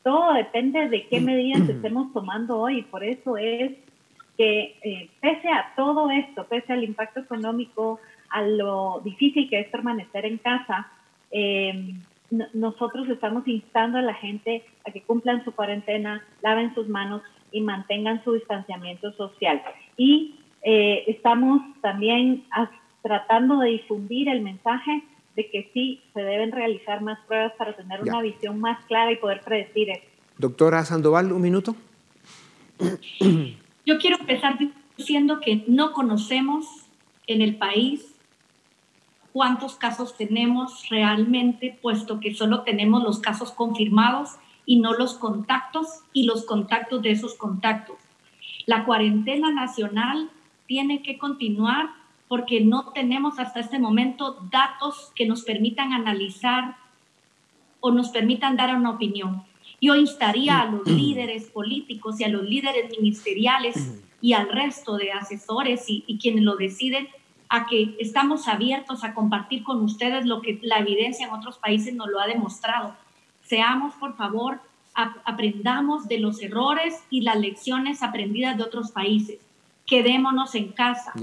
todo 0.04 0.34
depende 0.34 0.90
de 0.90 1.08
qué 1.08 1.22
medidas 1.22 1.68
estemos 1.70 2.12
tomando 2.14 2.60
hoy. 2.60 2.82
Por 2.84 3.04
eso 3.04 3.38
es 3.38 3.72
que 4.38 4.76
eh, 4.82 5.10
pese 5.22 5.48
a 5.50 5.74
todo 5.76 6.10
esto, 6.10 6.46
pese 6.48 6.74
al 6.74 6.84
impacto 6.84 7.22
económico, 7.22 8.00
a 8.30 8.42
lo 8.42 9.02
difícil 9.04 9.50
que 9.50 9.60
es 9.60 9.68
permanecer 9.68 10.26
en 10.26 10.40
casa, 10.40 10.92
em, 11.32 12.02
nosotros 12.54 13.08
estamos 13.10 13.48
instando 13.48 14.00
a 14.00 14.02
la 14.02 14.16
gente 14.16 14.64
a 14.86 14.92
que 14.92 15.04
cumplan 15.04 15.44
su 15.46 15.52
cuarentena, 15.52 16.26
laven 16.42 16.74
sus 16.74 16.90
manos 16.90 17.22
y 17.52 17.62
mantengan 17.62 18.24
su 18.24 18.34
distanciamiento 18.34 19.14
social. 19.14 19.62
Y 19.98 20.40
eh, 20.64 21.04
estamos 21.08 21.62
también 21.82 22.44
tratando 23.04 23.60
de 23.60 23.70
difundir 23.70 24.30
el 24.30 24.42
mensaje 24.42 25.04
de 25.36 25.50
que 25.50 25.70
sí 25.74 26.02
se 26.14 26.22
deben 26.22 26.52
realizar 26.52 27.02
más 27.02 27.20
pruebas 27.28 27.54
para 27.58 27.76
tener 27.76 28.02
una 28.02 28.22
visión 28.22 28.60
más 28.60 28.84
clara 28.86 29.12
y 29.12 29.18
poder 29.18 29.42
predecir 29.42 29.90
eso. 29.90 30.06
Doctora 30.38 30.84
Sandoval, 30.86 31.32
un 31.32 31.42
minuto. 31.42 31.76
Yo 33.86 33.98
quiero 33.98 34.18
empezar 34.20 34.58
diciendo 34.98 35.40
que 35.40 35.64
no 35.68 35.92
conocemos 35.92 36.66
en 37.28 37.42
el 37.42 37.56
país 37.56 38.16
cuántos 39.32 39.76
casos 39.76 40.16
tenemos 40.16 40.88
realmente, 40.90 41.78
puesto 41.82 42.20
que 42.20 42.34
solo 42.34 42.62
tenemos 42.62 43.04
los 43.04 43.20
casos 43.20 43.52
confirmados 43.52 44.38
y 44.66 44.80
no 44.80 44.94
los 44.94 45.16
contactos 45.16 45.88
y 46.14 46.26
los 46.26 46.46
contactos 46.46 47.02
de 47.02 47.12
esos 47.12 47.34
contactos. 47.34 47.98
La 48.66 48.86
cuarentena 48.86 49.52
nacional 49.52 50.30
tiene 50.68 51.02
que 51.02 51.18
continuar 51.18 51.90
porque 52.34 52.62
no 52.62 52.86
tenemos 52.94 53.38
hasta 53.38 53.60
este 53.60 53.78
momento 53.78 54.40
datos 54.50 55.12
que 55.14 55.28
nos 55.28 55.44
permitan 55.44 55.94
analizar 55.94 56.78
o 57.80 57.92
nos 57.92 58.10
permitan 58.10 58.56
dar 58.56 58.76
una 58.76 58.90
opinión. 58.90 59.44
Yo 59.80 59.94
instaría 59.96 60.62
a 60.62 60.66
los 60.66 60.88
líderes 60.88 61.52
políticos 61.52 62.20
y 62.20 62.24
a 62.24 62.30
los 62.30 62.42
líderes 62.42 62.90
ministeriales 62.90 64.02
y 64.20 64.34
al 64.34 64.50
resto 64.50 64.98
de 64.98 65.12
asesores 65.12 65.86
y, 65.88 66.18
quienes 66.20 66.44
lo 66.44 66.56
deciden 66.56 67.08
a 67.50 67.68
que 67.68 67.96
estamos 68.00 68.48
abiertos 68.48 69.04
a 69.04 69.14
compartir 69.14 69.62
con 69.62 69.84
ustedes 69.84 70.26
lo 70.26 70.42
que 70.42 70.58
la 70.64 70.80
evidencia 70.80 71.28
en 71.28 71.34
otros 71.34 71.60
países 71.60 71.94
nos 71.94 72.08
lo 72.08 72.20
ha 72.20 72.26
demostrado. 72.26 72.96
Seamos, 73.44 73.94
por 73.94 74.16
favor, 74.16 74.60
aprendamos 74.96 76.08
de 76.08 76.18
los 76.18 76.42
errores 76.42 77.04
y 77.12 77.22
las 77.22 77.40
lecciones 77.40 78.02
aprendidas 78.02 78.58
de 78.58 78.64
otros 78.64 78.90
países. 78.90 79.38
Quedémonos 79.86 80.56
en 80.56 80.72
casa 80.72 81.14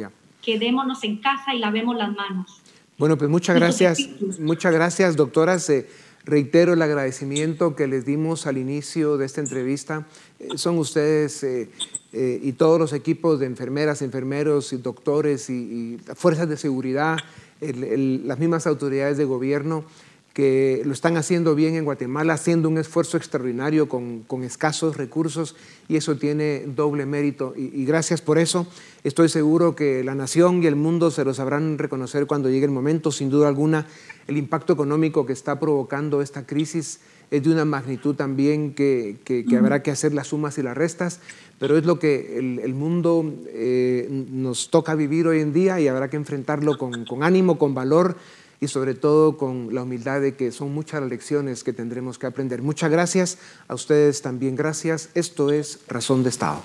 quedémonos 0.42 1.04
en 1.04 1.18
casa 1.18 1.54
y 1.54 1.58
lavemos 1.58 1.96
las 1.96 2.14
manos. 2.14 2.60
Bueno, 2.98 3.16
pues 3.16 3.30
muchas 3.30 3.56
gracias, 3.56 3.98
muchas 4.38 4.72
gracias, 4.72 5.16
doctoras. 5.16 5.70
Eh, 5.70 5.88
reitero 6.24 6.74
el 6.74 6.82
agradecimiento 6.82 7.74
que 7.74 7.86
les 7.86 8.04
dimos 8.04 8.46
al 8.46 8.58
inicio 8.58 9.16
de 9.16 9.24
esta 9.24 9.40
entrevista. 9.40 10.06
Eh, 10.38 10.48
son 10.56 10.76
ustedes 10.76 11.42
eh, 11.42 11.70
y 12.12 12.52
todos 12.52 12.78
los 12.78 12.92
equipos 12.92 13.40
de 13.40 13.46
enfermeras, 13.46 14.02
enfermeros 14.02 14.72
y 14.74 14.76
doctores 14.76 15.48
y, 15.48 15.98
fuerzas 16.14 16.48
de 16.48 16.58
seguridad, 16.58 17.16
las 17.60 18.38
mismas 18.38 18.66
autoridades 18.66 19.16
de 19.16 19.24
gobierno 19.24 19.84
que 20.32 20.82
lo 20.84 20.92
están 20.92 21.16
haciendo 21.16 21.54
bien 21.54 21.74
en 21.74 21.84
Guatemala, 21.84 22.34
haciendo 22.34 22.68
un 22.68 22.78
esfuerzo 22.78 23.16
extraordinario 23.16 23.88
con, 23.88 24.24
escasos 24.44 24.96
recursos 24.96 25.56
y 25.88 25.96
eso 25.96 26.16
tiene 26.16 26.64
doble 26.66 27.04
mérito. 27.04 27.52
Y, 27.56 27.84
gracias 27.84 28.20
por 28.20 28.38
eso. 28.38 28.66
Estoy 29.02 29.28
seguro 29.28 29.74
que 29.74 30.04
la 30.04 30.14
nación 30.14 30.62
y 30.62 30.66
el 30.66 30.76
mundo 30.76 31.10
se 31.10 31.24
lo 31.24 31.34
sabrán 31.34 31.78
reconocer 31.78 32.26
cuando 32.26 32.48
llegue 32.48 32.64
el 32.64 32.70
momento. 32.70 33.10
Sin 33.10 33.28
duda 33.28 33.48
alguna, 33.48 33.86
el 34.28 34.36
impacto 34.36 34.72
económico 34.72 35.26
que 35.26 35.32
está 35.32 35.58
provocando 35.58 36.22
esta 36.22 36.46
crisis 36.46 37.00
es 37.32 37.42
de 37.42 37.50
una 37.50 37.64
magnitud 37.64 38.14
también 38.14 38.74
que, 38.74 39.18
habrá 39.56 39.82
que 39.82 39.90
hacer 39.90 40.12
las 40.12 40.28
sumas 40.28 40.58
y 40.58 40.62
las 40.62 40.76
restas, 40.76 41.20
pero 41.58 41.76
es 41.76 41.84
lo 41.84 41.98
que 41.98 42.38
el, 42.38 42.74
mundo 42.74 43.24
eh, 43.48 44.08
nos 44.10 44.70
toca 44.70 44.96
vivir 44.96 45.28
hoy 45.28 45.40
en 45.40 45.52
día 45.52 45.78
y 45.80 45.86
habrá 45.86 46.10
que 46.10 46.16
enfrentarlo 46.16 46.76
con, 46.76 47.04
con 47.04 47.22
ánimo, 47.22 47.56
con 47.56 47.72
valor 47.74 48.16
y 48.60 48.68
sobre 48.68 48.94
todo 48.94 49.36
con 49.36 49.74
la 49.74 49.82
humildad 49.82 50.20
de 50.20 50.36
que 50.36 50.52
son 50.52 50.72
muchas 50.72 51.02
lecciones 51.02 51.64
que 51.64 51.72
tendremos 51.72 52.18
que 52.18 52.26
aprender. 52.26 52.62
Muchas 52.62 52.90
gracias, 52.90 53.38
a 53.66 53.74
ustedes 53.74 54.22
también 54.22 54.54
gracias. 54.54 55.08
Esto 55.14 55.50
es 55.50 55.80
Razón 55.88 56.22
de 56.22 56.28
Estado. 56.28 56.62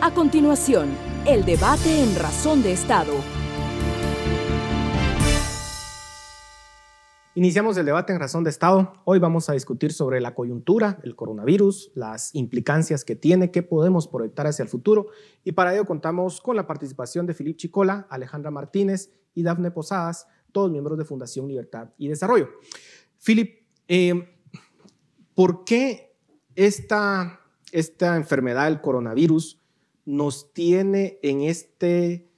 A 0.00 0.14
continuación, 0.14 0.90
el 1.26 1.44
debate 1.44 2.02
en 2.02 2.16
Razón 2.16 2.62
de 2.62 2.72
Estado 2.72 3.14
Iniciamos 7.38 7.76
el 7.76 7.86
debate 7.86 8.12
en 8.12 8.18
razón 8.18 8.42
de 8.42 8.50
Estado. 8.50 8.94
Hoy 9.04 9.20
vamos 9.20 9.48
a 9.48 9.52
discutir 9.52 9.92
sobre 9.92 10.20
la 10.20 10.34
coyuntura, 10.34 10.98
el 11.04 11.14
coronavirus, 11.14 11.92
las 11.94 12.34
implicancias 12.34 13.04
que 13.04 13.14
tiene, 13.14 13.52
qué 13.52 13.62
podemos 13.62 14.08
proyectar 14.08 14.48
hacia 14.48 14.64
el 14.64 14.68
futuro. 14.68 15.06
Y 15.44 15.52
para 15.52 15.72
ello 15.72 15.84
contamos 15.84 16.40
con 16.40 16.56
la 16.56 16.66
participación 16.66 17.26
de 17.26 17.34
Filip 17.34 17.56
Chicola, 17.56 18.08
Alejandra 18.10 18.50
Martínez 18.50 19.12
y 19.36 19.44
Dafne 19.44 19.70
Posadas, 19.70 20.26
todos 20.50 20.72
miembros 20.72 20.98
de 20.98 21.04
Fundación 21.04 21.46
Libertad 21.46 21.90
y 21.96 22.08
Desarrollo. 22.08 22.48
Filip, 23.18 23.68
eh, 23.86 24.34
¿por 25.36 25.62
qué 25.62 26.16
esta, 26.56 27.38
esta 27.70 28.16
enfermedad, 28.16 28.66
el 28.66 28.80
coronavirus, 28.80 29.62
nos 30.04 30.52
tiene 30.52 31.20
en, 31.22 31.42
este, 31.42 32.32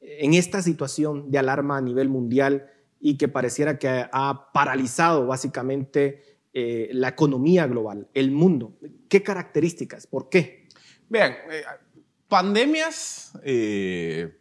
en 0.00 0.32
esta 0.32 0.62
situación 0.62 1.30
de 1.30 1.36
alarma 1.36 1.76
a 1.76 1.82
nivel 1.82 2.08
mundial? 2.08 2.70
Y 3.00 3.16
que 3.16 3.28
pareciera 3.28 3.78
que 3.78 4.06
ha 4.10 4.50
paralizado 4.52 5.26
básicamente 5.26 6.36
eh, 6.58 6.88
la 6.94 7.08
economía 7.08 7.66
global, 7.66 8.08
el 8.14 8.30
mundo. 8.30 8.78
¿Qué 9.10 9.22
características? 9.22 10.06
¿Por 10.06 10.30
qué? 10.30 10.68
Vean, 11.10 11.32
eh, 11.50 11.64
pandemias 12.28 13.38
eh, 13.44 14.38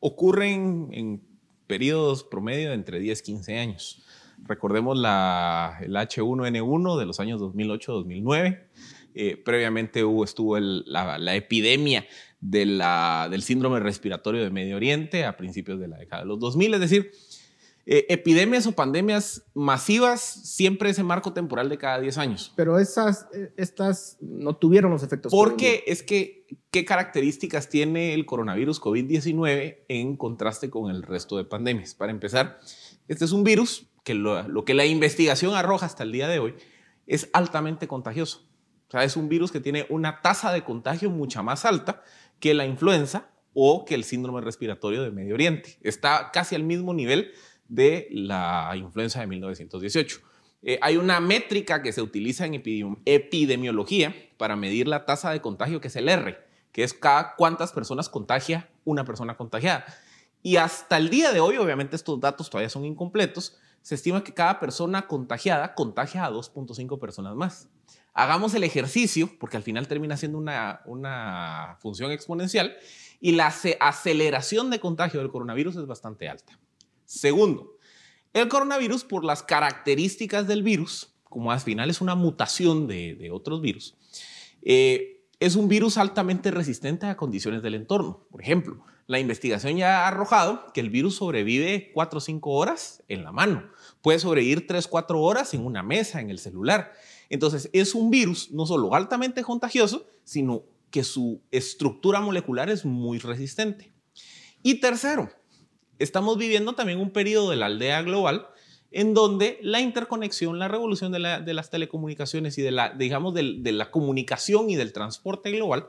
ocurren 0.00 0.88
en 0.90 1.22
periodos 1.68 2.24
promedio 2.24 2.70
de 2.70 2.74
entre 2.74 2.98
10 2.98 3.20
y 3.20 3.22
15 3.22 3.56
años. 3.56 4.04
Recordemos 4.42 4.98
la, 4.98 5.78
el 5.80 5.94
H1N1 5.94 6.98
de 6.98 7.06
los 7.06 7.20
años 7.20 7.40
2008-2009. 7.40 9.44
previamente 9.44 10.02
hubo, 10.02 10.24
estuvo 10.24 10.58
la, 10.58 11.18
la, 11.18 11.36
epidemia 11.36 12.04
de 12.40 12.66
la, 12.66 13.28
del 13.30 13.42
síndrome 13.42 13.78
respiratorio 13.78 14.42
de 14.42 14.50
Medio 14.50 14.74
Oriente 14.74 15.24
a 15.24 15.36
principios 15.36 15.78
de 15.78 15.86
la 15.86 15.98
década 15.98 16.22
de 16.22 16.28
los 16.28 16.40
2000. 16.40 16.74
Es 16.74 16.80
decir, 16.80 17.12
eh, 17.88 18.04
epidemias 18.08 18.66
o 18.66 18.72
pandemias 18.72 19.44
masivas 19.54 20.20
siempre 20.20 20.90
ese 20.90 21.04
marco 21.04 21.32
temporal 21.32 21.68
de 21.68 21.78
cada 21.78 22.00
10 22.00 22.18
años. 22.18 22.52
Pero 22.56 22.80
esas, 22.80 23.28
eh, 23.32 23.52
estas 23.56 24.18
no 24.20 24.56
tuvieron 24.56 24.90
los 24.90 25.04
efectos. 25.04 25.30
Porque 25.30 25.84
es 25.86 26.02
que, 26.02 26.46
¿qué 26.72 26.84
características 26.84 27.68
tiene 27.68 28.12
el 28.12 28.26
coronavirus 28.26 28.80
COVID-19 28.80 29.84
en 29.86 30.16
contraste 30.16 30.68
con 30.68 30.90
el 30.90 31.04
resto 31.04 31.36
de 31.36 31.44
pandemias? 31.44 31.94
Para 31.94 32.10
empezar, 32.10 32.58
este 33.06 33.24
es 33.24 33.30
un 33.30 33.44
virus 33.44 33.86
que 34.02 34.14
lo, 34.14 34.42
lo 34.48 34.64
que 34.64 34.74
la 34.74 34.84
investigación 34.84 35.54
arroja 35.54 35.86
hasta 35.86 36.02
el 36.02 36.10
día 36.10 36.26
de 36.26 36.40
hoy 36.40 36.54
es 37.06 37.30
altamente 37.32 37.86
contagioso. 37.86 38.48
O 38.88 38.90
sea, 38.90 39.04
es 39.04 39.16
un 39.16 39.28
virus 39.28 39.52
que 39.52 39.60
tiene 39.60 39.86
una 39.90 40.22
tasa 40.22 40.52
de 40.52 40.64
contagio 40.64 41.10
mucha 41.10 41.40
más 41.42 41.64
alta 41.64 42.02
que 42.40 42.52
la 42.52 42.66
influenza 42.66 43.30
o 43.54 43.84
que 43.84 43.94
el 43.94 44.04
síndrome 44.04 44.40
respiratorio 44.42 45.02
de 45.02 45.10
Medio 45.10 45.34
Oriente. 45.34 45.78
Está 45.82 46.30
casi 46.32 46.54
al 46.54 46.62
mismo 46.62 46.92
nivel 46.92 47.32
de 47.68 48.08
la 48.10 48.72
influenza 48.76 49.20
de 49.20 49.26
1918. 49.26 50.20
Eh, 50.62 50.78
hay 50.82 50.96
una 50.96 51.20
métrica 51.20 51.82
que 51.82 51.92
se 51.92 52.02
utiliza 52.02 52.46
en 52.46 52.54
epidemiología 53.04 54.14
para 54.36 54.56
medir 54.56 54.88
la 54.88 55.04
tasa 55.06 55.30
de 55.30 55.40
contagio, 55.40 55.80
que 55.80 55.88
es 55.88 55.96
el 55.96 56.08
R, 56.08 56.38
que 56.72 56.82
es 56.82 56.92
cada 56.92 57.34
cuántas 57.36 57.72
personas 57.72 58.08
contagia 58.08 58.68
una 58.84 59.04
persona 59.04 59.36
contagiada. 59.36 59.84
Y 60.42 60.56
hasta 60.56 60.96
el 60.96 61.10
día 61.10 61.32
de 61.32 61.40
hoy, 61.40 61.56
obviamente 61.56 61.96
estos 61.96 62.20
datos 62.20 62.50
todavía 62.50 62.68
son 62.68 62.84
incompletos, 62.84 63.56
se 63.82 63.94
estima 63.94 64.24
que 64.24 64.34
cada 64.34 64.58
persona 64.58 65.06
contagiada 65.06 65.74
contagia 65.74 66.24
a 66.24 66.30
2.5 66.30 66.98
personas 66.98 67.36
más. 67.36 67.68
Hagamos 68.14 68.54
el 68.54 68.64
ejercicio, 68.64 69.30
porque 69.38 69.56
al 69.56 69.62
final 69.62 69.86
termina 69.86 70.16
siendo 70.16 70.38
una, 70.38 70.80
una 70.86 71.76
función 71.80 72.10
exponencial, 72.10 72.76
y 73.20 73.32
la 73.32 73.54
aceleración 73.80 74.70
de 74.70 74.80
contagio 74.80 75.20
del 75.20 75.30
coronavirus 75.30 75.76
es 75.76 75.86
bastante 75.86 76.28
alta. 76.28 76.58
Segundo, 77.06 77.78
el 78.32 78.48
coronavirus, 78.48 79.04
por 79.04 79.24
las 79.24 79.42
características 79.42 80.46
del 80.46 80.62
virus, 80.62 81.14
como 81.24 81.52
al 81.52 81.60
final 81.60 81.88
es 81.88 82.00
una 82.00 82.14
mutación 82.14 82.86
de, 82.86 83.30
otros 83.32 83.62
virus, 83.62 83.96
eh, 84.62 85.24
es 85.40 85.56
un 85.56 85.68
virus 85.68 85.96
altamente 85.96 86.50
resistente 86.50 87.06
a 87.06 87.16
condiciones 87.16 87.62
del 87.62 87.74
entorno. 87.74 88.26
Por 88.30 88.42
ejemplo, 88.42 88.84
la 89.06 89.20
investigación 89.20 89.76
ya 89.76 90.04
ha 90.04 90.08
arrojado 90.08 90.72
que 90.72 90.80
el 90.80 90.90
virus 90.90 91.16
sobrevive 91.16 91.92
4 91.94 92.18
o 92.18 92.20
5 92.20 92.50
horas 92.50 93.02
en 93.08 93.22
la 93.22 93.32
mano. 93.32 93.70
Puede 94.02 94.18
sobrevivir 94.18 94.66
3 94.66 94.86
o 94.86 94.90
4 94.90 95.20
horas 95.20 95.54
en 95.54 95.64
una 95.64 95.82
mesa, 95.82 96.20
en 96.20 96.30
el 96.30 96.38
celular. 96.38 96.92
Entonces, 97.28 97.70
es 97.72 97.94
un 97.94 98.10
virus 98.10 98.50
no 98.50 98.66
solo 98.66 98.94
altamente 98.94 99.42
contagioso, 99.42 100.06
sino 100.24 100.64
que 100.90 101.04
su 101.04 101.40
estructura 101.50 102.20
molecular 102.20 102.68
es 102.68 102.84
muy 102.84 103.18
resistente. 103.18 103.92
Y 104.62 104.80
tercero, 104.80 105.28
estamos 105.98 106.38
viviendo 106.38 106.74
también 106.74 107.00
un 107.00 107.10
periodo 107.10 107.50
de 107.50 107.56
la 107.56 107.66
aldea 107.66 108.02
global 108.02 108.48
en 108.90 109.14
donde 109.14 109.58
la 109.62 109.80
interconexión, 109.80 110.58
la 110.58 110.68
revolución 110.68 111.12
de, 111.12 111.18
las 111.18 111.70
telecomunicaciones 111.70 112.56
y 112.58 112.62
de 112.62 112.70
la, 112.70 112.90
digamos, 112.90 113.34
de, 113.34 113.72
la 113.72 113.90
comunicación 113.90 114.70
y 114.70 114.76
del 114.76 114.92
transporte 114.92 115.50
global 115.50 115.88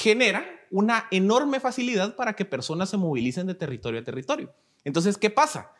genera 0.00 0.46
una 0.70 1.06
enorme 1.10 1.60
facilidad 1.60 2.16
para 2.16 2.36
que 2.36 2.44
personas 2.44 2.88
se 2.90 2.96
movilicen 2.96 3.46
de 3.46 3.54
territorio 3.54 4.00
a 4.00 4.04
territorio. 4.04 4.54
Entonces, 4.84 5.18
¿qué 5.18 5.30
pasa? 5.30 5.72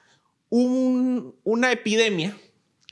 una 0.53 1.71
epidemia 1.71 2.37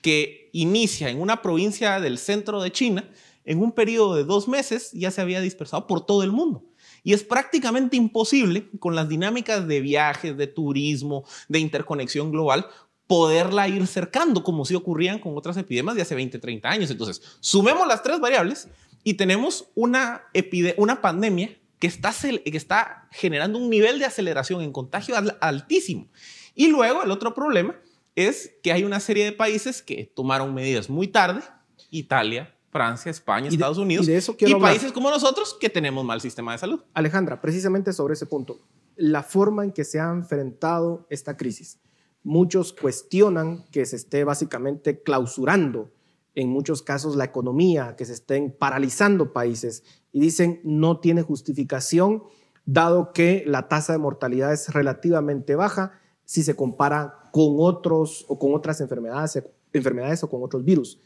que 0.00 0.48
inicia 0.52 1.11
en 1.11 1.20
una 1.20 1.42
provincia 1.42 1.98
del 1.98 2.18
centro 2.18 2.62
de 2.62 2.70
China, 2.70 3.11
en 3.44 3.61
un 3.61 3.72
periodo 3.72 4.14
de 4.14 4.24
dos 4.24 4.46
meses 4.46 4.92
ya 4.92 5.11
se 5.11 5.20
había 5.20 5.40
dispersado 5.40 5.87
por 5.87 6.07
todo 6.07 6.22
el 6.22 6.31
mundo. 6.31 6.64
Y 7.03 7.13
es 7.13 7.25
prácticamente 7.25 7.97
imposible 7.97 8.69
con 8.79 8.95
las 8.95 9.09
dinámicas 9.09 9.67
de 9.67 9.81
viajes, 9.81 10.37
de 10.37 10.47
turismo, 10.47 11.25
de 11.49 11.59
interconexión 11.59 12.31
global, 12.31 12.67
poderla 13.07 13.67
ir 13.69 13.87
cercando 13.87 14.45
como 14.45 14.65
si 14.65 14.75
ocurrían 14.75 15.19
con 15.19 15.37
otras 15.37 15.57
epidemias 15.57 15.97
de 15.97 16.03
hace 16.03 16.15
20, 16.15 16.39
30 16.39 16.69
años. 16.69 16.91
Entonces, 16.91 17.23
sumemos 17.41 17.89
las 17.89 18.03
tres 18.03 18.21
variables 18.21 18.69
y 19.03 19.15
tenemos 19.15 19.71
una, 19.75 20.25
pandemia 21.01 21.57
que 21.79 21.87
está, 21.87 22.13
que 22.13 22.57
está 22.57 23.09
generando 23.11 23.59
un 23.59 23.71
nivel 23.71 23.99
de 23.99 24.05
aceleración 24.05 24.63
en 24.63 24.73
contagio 24.73 25.15
altísimo. 25.41 26.09
Y 26.55 26.69
luego 26.69 27.03
el 27.03 27.11
otro 27.11 27.35
problema 27.35 27.77
es 28.15 28.53
que 28.63 28.73
hay 28.73 28.85
una 28.85 29.01
serie 29.01 29.25
de 29.25 29.33
países 29.33 29.81
que 29.81 30.13
tomaron 30.15 30.53
medidas 30.53 30.91
muy 30.91 31.09
tarde, 31.09 31.41
Italia, 31.91 32.55
Francia, 32.70 33.11
España, 33.11 33.48
Estados 33.48 33.78
Unidos 33.78 34.09
y, 34.09 34.54
países 34.54 34.92
como 34.92 35.11
nosotros 35.11 35.57
que 35.59 35.70
tenemos 35.70 36.04
mal 36.04 36.20
sistema 36.20 36.52
de 36.52 36.59
salud. 36.59 36.81
Alejandra, 36.94 37.40
precisamente 37.40 37.92
sobre 37.92 38.14
ese 38.14 38.26
punto, 38.26 38.61
la 38.96 39.22
forma 39.22 39.64
en 39.64 39.72
que 39.72 39.85
se 39.85 40.00
ha 40.00 40.11
enfrentado 40.11 41.07
esta 41.09 41.37
crisis. 41.37 41.78
Muchos 42.24 42.72
cuestionan 42.72 43.64
que 43.70 43.87
se 43.87 43.96
esté 43.96 44.24
básicamente 44.24 45.02
clausurando 45.02 45.90
en 46.35 46.50
muchos 46.50 46.83
casos 46.83 47.16
la 47.16 47.24
economía, 47.24 47.96
que 47.96 48.04
se 48.04 48.12
estén 48.12 48.54
paralizando 48.57 49.33
países 49.33 49.83
y 50.12 50.20
dicen 50.20 50.61
no 50.62 51.00
tiene 51.00 51.22
justificación 51.22 52.22
dado 52.66 53.12
que 53.14 53.44
la 53.46 53.66
tasa 53.66 53.94
de 53.94 53.98
mortalidad 53.98 54.52
es 54.52 54.74
relativamente 54.74 55.57
baja 55.57 55.98
si 56.24 56.42
se 56.42 56.54
compara 56.54 57.31
con 57.33 57.57
otros 57.59 58.26
o 58.28 58.38
con 58.38 58.54
otras 58.54 58.83
enfermedades, 58.83 59.42
enfermedades 59.72 60.22
o 60.22 60.28
con 60.28 60.42
otros 60.42 60.64
virus. 60.64 61.00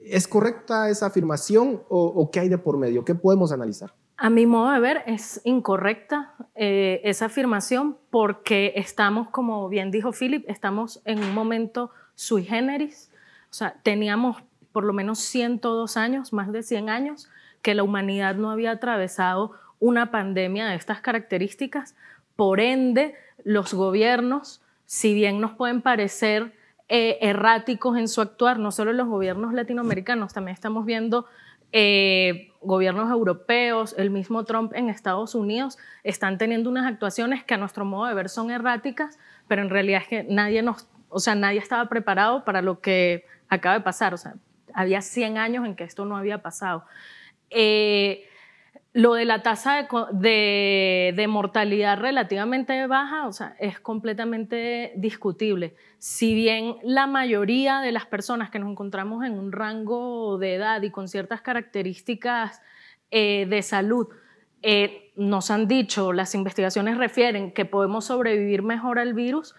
¿Es 0.00 0.28
correcta 0.28 0.88
esa 0.90 1.06
afirmación 1.06 1.82
o, 1.88 2.30
qué 2.30 2.40
hay 2.40 2.48
de 2.48 2.58
por 2.58 2.78
medio? 2.78 3.04
¿Qué 3.04 3.14
podemos 3.14 3.52
analizar? 3.52 3.92
A 4.16 4.30
mi 4.30 4.46
modo 4.46 4.72
de 4.72 4.80
ver, 4.80 5.02
es 5.06 5.40
incorrecta 5.44 6.34
eh, 6.54 7.00
esa 7.04 7.26
afirmación 7.26 7.96
porque 8.10 8.72
estamos, 8.76 9.28
como 9.30 9.68
bien 9.68 9.90
dijo 9.90 10.12
Philip, 10.12 10.44
estamos 10.48 11.00
en 11.04 11.20
un 11.20 11.34
momento 11.34 11.90
sui 12.14 12.44
generis. 12.44 13.10
O 13.50 13.54
sea, 13.54 13.76
teníamos 13.82 14.42
por 14.72 14.84
lo 14.84 14.92
menos 14.92 15.20
102 15.20 15.96
años, 15.96 16.32
más 16.32 16.52
de 16.52 16.62
100 16.62 16.90
años, 16.90 17.28
que 17.62 17.74
la 17.74 17.82
humanidad 17.82 18.34
no 18.34 18.50
había 18.50 18.72
atravesado 18.72 19.52
una 19.80 20.10
pandemia 20.10 20.66
de 20.66 20.74
estas 20.74 21.00
características. 21.00 21.94
Por 22.36 22.60
ende, 22.60 23.14
los 23.44 23.74
gobiernos, 23.74 24.62
si 24.84 25.14
bien 25.14 25.40
nos 25.40 25.52
pueden 25.52 25.82
parecer 25.82 26.57
eh, 26.88 27.18
erráticos 27.20 27.98
en 27.98 28.08
su 28.08 28.20
actuar, 28.20 28.58
no 28.58 28.72
solo 28.72 28.92
los 28.92 29.08
gobiernos 29.08 29.52
latinoamericanos, 29.52 30.32
también 30.32 30.54
estamos 30.54 30.86
viendo 30.86 31.26
eh, 31.70 32.50
gobiernos 32.62 33.10
europeos, 33.10 33.94
el 33.98 34.10
mismo 34.10 34.44
Trump 34.44 34.72
en 34.74 34.88
Estados 34.88 35.34
Unidos, 35.34 35.76
están 36.02 36.38
teniendo 36.38 36.70
unas 36.70 36.86
actuaciones 36.86 37.44
que 37.44 37.54
a 37.54 37.58
nuestro 37.58 37.84
modo 37.84 38.06
de 38.06 38.14
ver 38.14 38.30
son 38.30 38.50
erráticas, 38.50 39.18
pero 39.48 39.60
en 39.62 39.68
realidad 39.68 40.00
es 40.02 40.08
que 40.08 40.24
nadie 40.24 40.62
nos, 40.62 40.88
o 41.10 41.18
sea, 41.18 41.34
nadie 41.34 41.58
estaba 41.58 41.88
preparado 41.90 42.44
para 42.44 42.62
lo 42.62 42.80
que 42.80 43.26
acaba 43.50 43.74
de 43.74 43.82
pasar, 43.82 44.14
o 44.14 44.16
sea, 44.16 44.34
había 44.72 45.02
100 45.02 45.36
años 45.36 45.66
en 45.66 45.76
que 45.76 45.84
esto 45.84 46.04
no 46.04 46.16
había 46.16 46.40
pasado. 46.40 46.84
Eh, 47.50 48.24
lo 48.98 49.14
de 49.14 49.26
la 49.26 49.44
tasa 49.44 49.86
de, 50.10 51.26
mortalidad 51.28 52.00
relativamente 52.00 52.84
baja, 52.88 53.28
o 53.28 53.32
sea, 53.32 53.54
es 53.60 53.78
completamente 53.78 54.92
discutible. 54.96 55.76
Si 55.98 56.34
bien 56.34 56.78
la 56.82 57.06
mayoría 57.06 57.78
de 57.78 57.92
las 57.92 58.06
personas 58.06 58.50
que 58.50 58.58
nos 58.58 58.72
encontramos 58.72 59.24
en 59.24 59.38
un 59.38 59.52
rango 59.52 60.36
de 60.38 60.56
edad 60.56 60.82
y 60.82 60.90
con 60.90 61.06
ciertas 61.06 61.42
características 61.42 62.60
eh, 63.12 63.46
de 63.48 63.62
salud 63.62 64.08
eh, 64.62 65.12
nos 65.14 65.52
han 65.52 65.68
dicho, 65.68 66.12
las 66.12 66.34
investigaciones 66.34 66.98
refieren 66.98 67.52
que 67.52 67.64
podemos 67.64 68.06
sobrevivir 68.06 68.64
mejor 68.64 68.98
al 68.98 69.14
virus, 69.14 69.54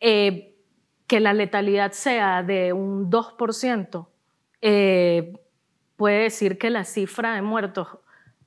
eh, 0.00 0.56
que 1.06 1.20
la 1.20 1.32
letalidad 1.32 1.92
sea 1.92 2.42
de 2.42 2.72
un 2.72 3.08
2%, 3.08 4.08
puede 5.94 6.22
decir 6.22 6.58
que 6.58 6.70
la 6.70 6.82
cifra 6.82 7.36
de 7.36 7.42
muertos 7.42 7.86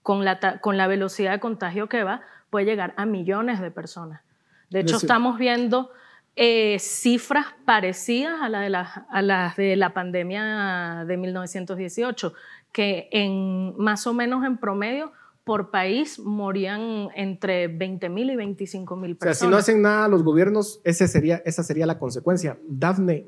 con 0.04 0.24
la, 0.26 0.60
con 0.60 0.78
la 0.78 0.88
velocidad 0.88 1.32
de 1.32 1.40
contagio 1.40 1.88
que 1.88 2.04
va, 2.04 2.22
puede 2.50 2.66
llegar 2.66 2.94
a 2.98 3.06
millones 3.06 3.60
de 3.60 3.72
personas. 3.72 4.22
De 4.70 4.82
hecho, 4.82 4.98
estamos 4.98 5.38
viendo 5.38 5.92
eh, 6.36 6.78
cifras 6.80 7.48
parecidas 7.66 8.42
a, 8.42 8.50
la 8.50 8.60
de 8.62 8.70
la, 8.70 9.06
a 9.10 9.22
las 9.22 9.56
de 9.56 9.76
la 9.76 9.94
pandemia 9.94 11.04
de 11.08 11.18
1918, 11.18 12.34
que 12.72 13.08
en 13.12 13.78
más 13.78 14.06
o 14.08 14.14
menos 14.14 14.44
en 14.46 14.58
promedio 14.58 15.12
por 15.44 15.72
país 15.72 16.20
morían 16.20 17.10
entre 17.16 17.68
20.000 17.68 18.34
y 18.34 18.36
25.000 18.36 19.18
personas. 19.18 19.20
O 19.20 19.24
sea, 19.24 19.34
si 19.36 19.48
no 19.48 19.58
hacen 19.58 19.82
nada 19.82 20.08
los 20.08 20.24
gobiernos, 20.24 20.80
ese 20.86 21.08
sería, 21.08 21.42
esa 21.46 21.64
sería 21.64 21.86
la 21.86 22.00
consecuencia. 22.00 22.58
Dafne, 22.68 23.28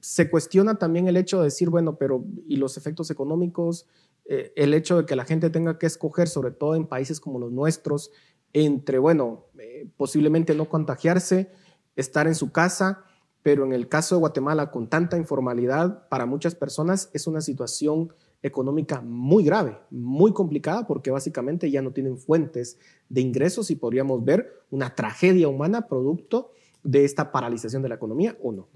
se 0.00 0.28
cuestiona 0.28 0.74
también 0.74 1.08
el 1.08 1.16
hecho 1.16 1.38
de 1.38 1.44
decir, 1.44 1.70
bueno, 1.70 1.96
pero 1.96 2.24
¿y 2.46 2.56
los 2.56 2.76
efectos 2.76 3.10
económicos? 3.10 3.86
Eh, 4.26 4.52
el 4.56 4.74
hecho 4.74 4.98
de 4.98 5.06
que 5.06 5.16
la 5.16 5.24
gente 5.24 5.48
tenga 5.48 5.78
que 5.78 5.86
escoger, 5.86 6.28
sobre 6.28 6.50
todo 6.50 6.74
en 6.74 6.86
países 6.86 7.18
como 7.18 7.38
los 7.38 7.50
nuestros, 7.50 8.10
entre, 8.52 8.98
bueno, 8.98 9.46
eh, 9.58 9.88
posiblemente 9.96 10.54
no 10.54 10.68
contagiarse, 10.68 11.50
estar 11.96 12.26
en 12.26 12.34
su 12.34 12.52
casa, 12.52 13.04
pero 13.42 13.64
en 13.64 13.72
el 13.72 13.88
caso 13.88 14.14
de 14.14 14.20
Guatemala, 14.20 14.70
con 14.70 14.88
tanta 14.88 15.16
informalidad, 15.16 16.08
para 16.08 16.26
muchas 16.26 16.54
personas 16.54 17.10
es 17.14 17.26
una 17.26 17.40
situación 17.40 18.12
económica 18.44 19.00
muy 19.00 19.42
grave, 19.42 19.78
muy 19.90 20.34
complicada, 20.34 20.86
porque 20.86 21.10
básicamente 21.10 21.70
ya 21.70 21.80
no 21.80 21.92
tienen 21.92 22.18
fuentes 22.18 22.78
de 23.08 23.22
ingresos 23.22 23.70
y 23.70 23.76
podríamos 23.76 24.22
ver 24.22 24.62
una 24.70 24.94
tragedia 24.94 25.48
humana 25.48 25.88
producto 25.88 26.52
de 26.82 27.06
esta 27.06 27.32
paralización 27.32 27.82
de 27.82 27.88
la 27.88 27.94
economía 27.94 28.36
o 28.42 28.52
no. 28.52 28.68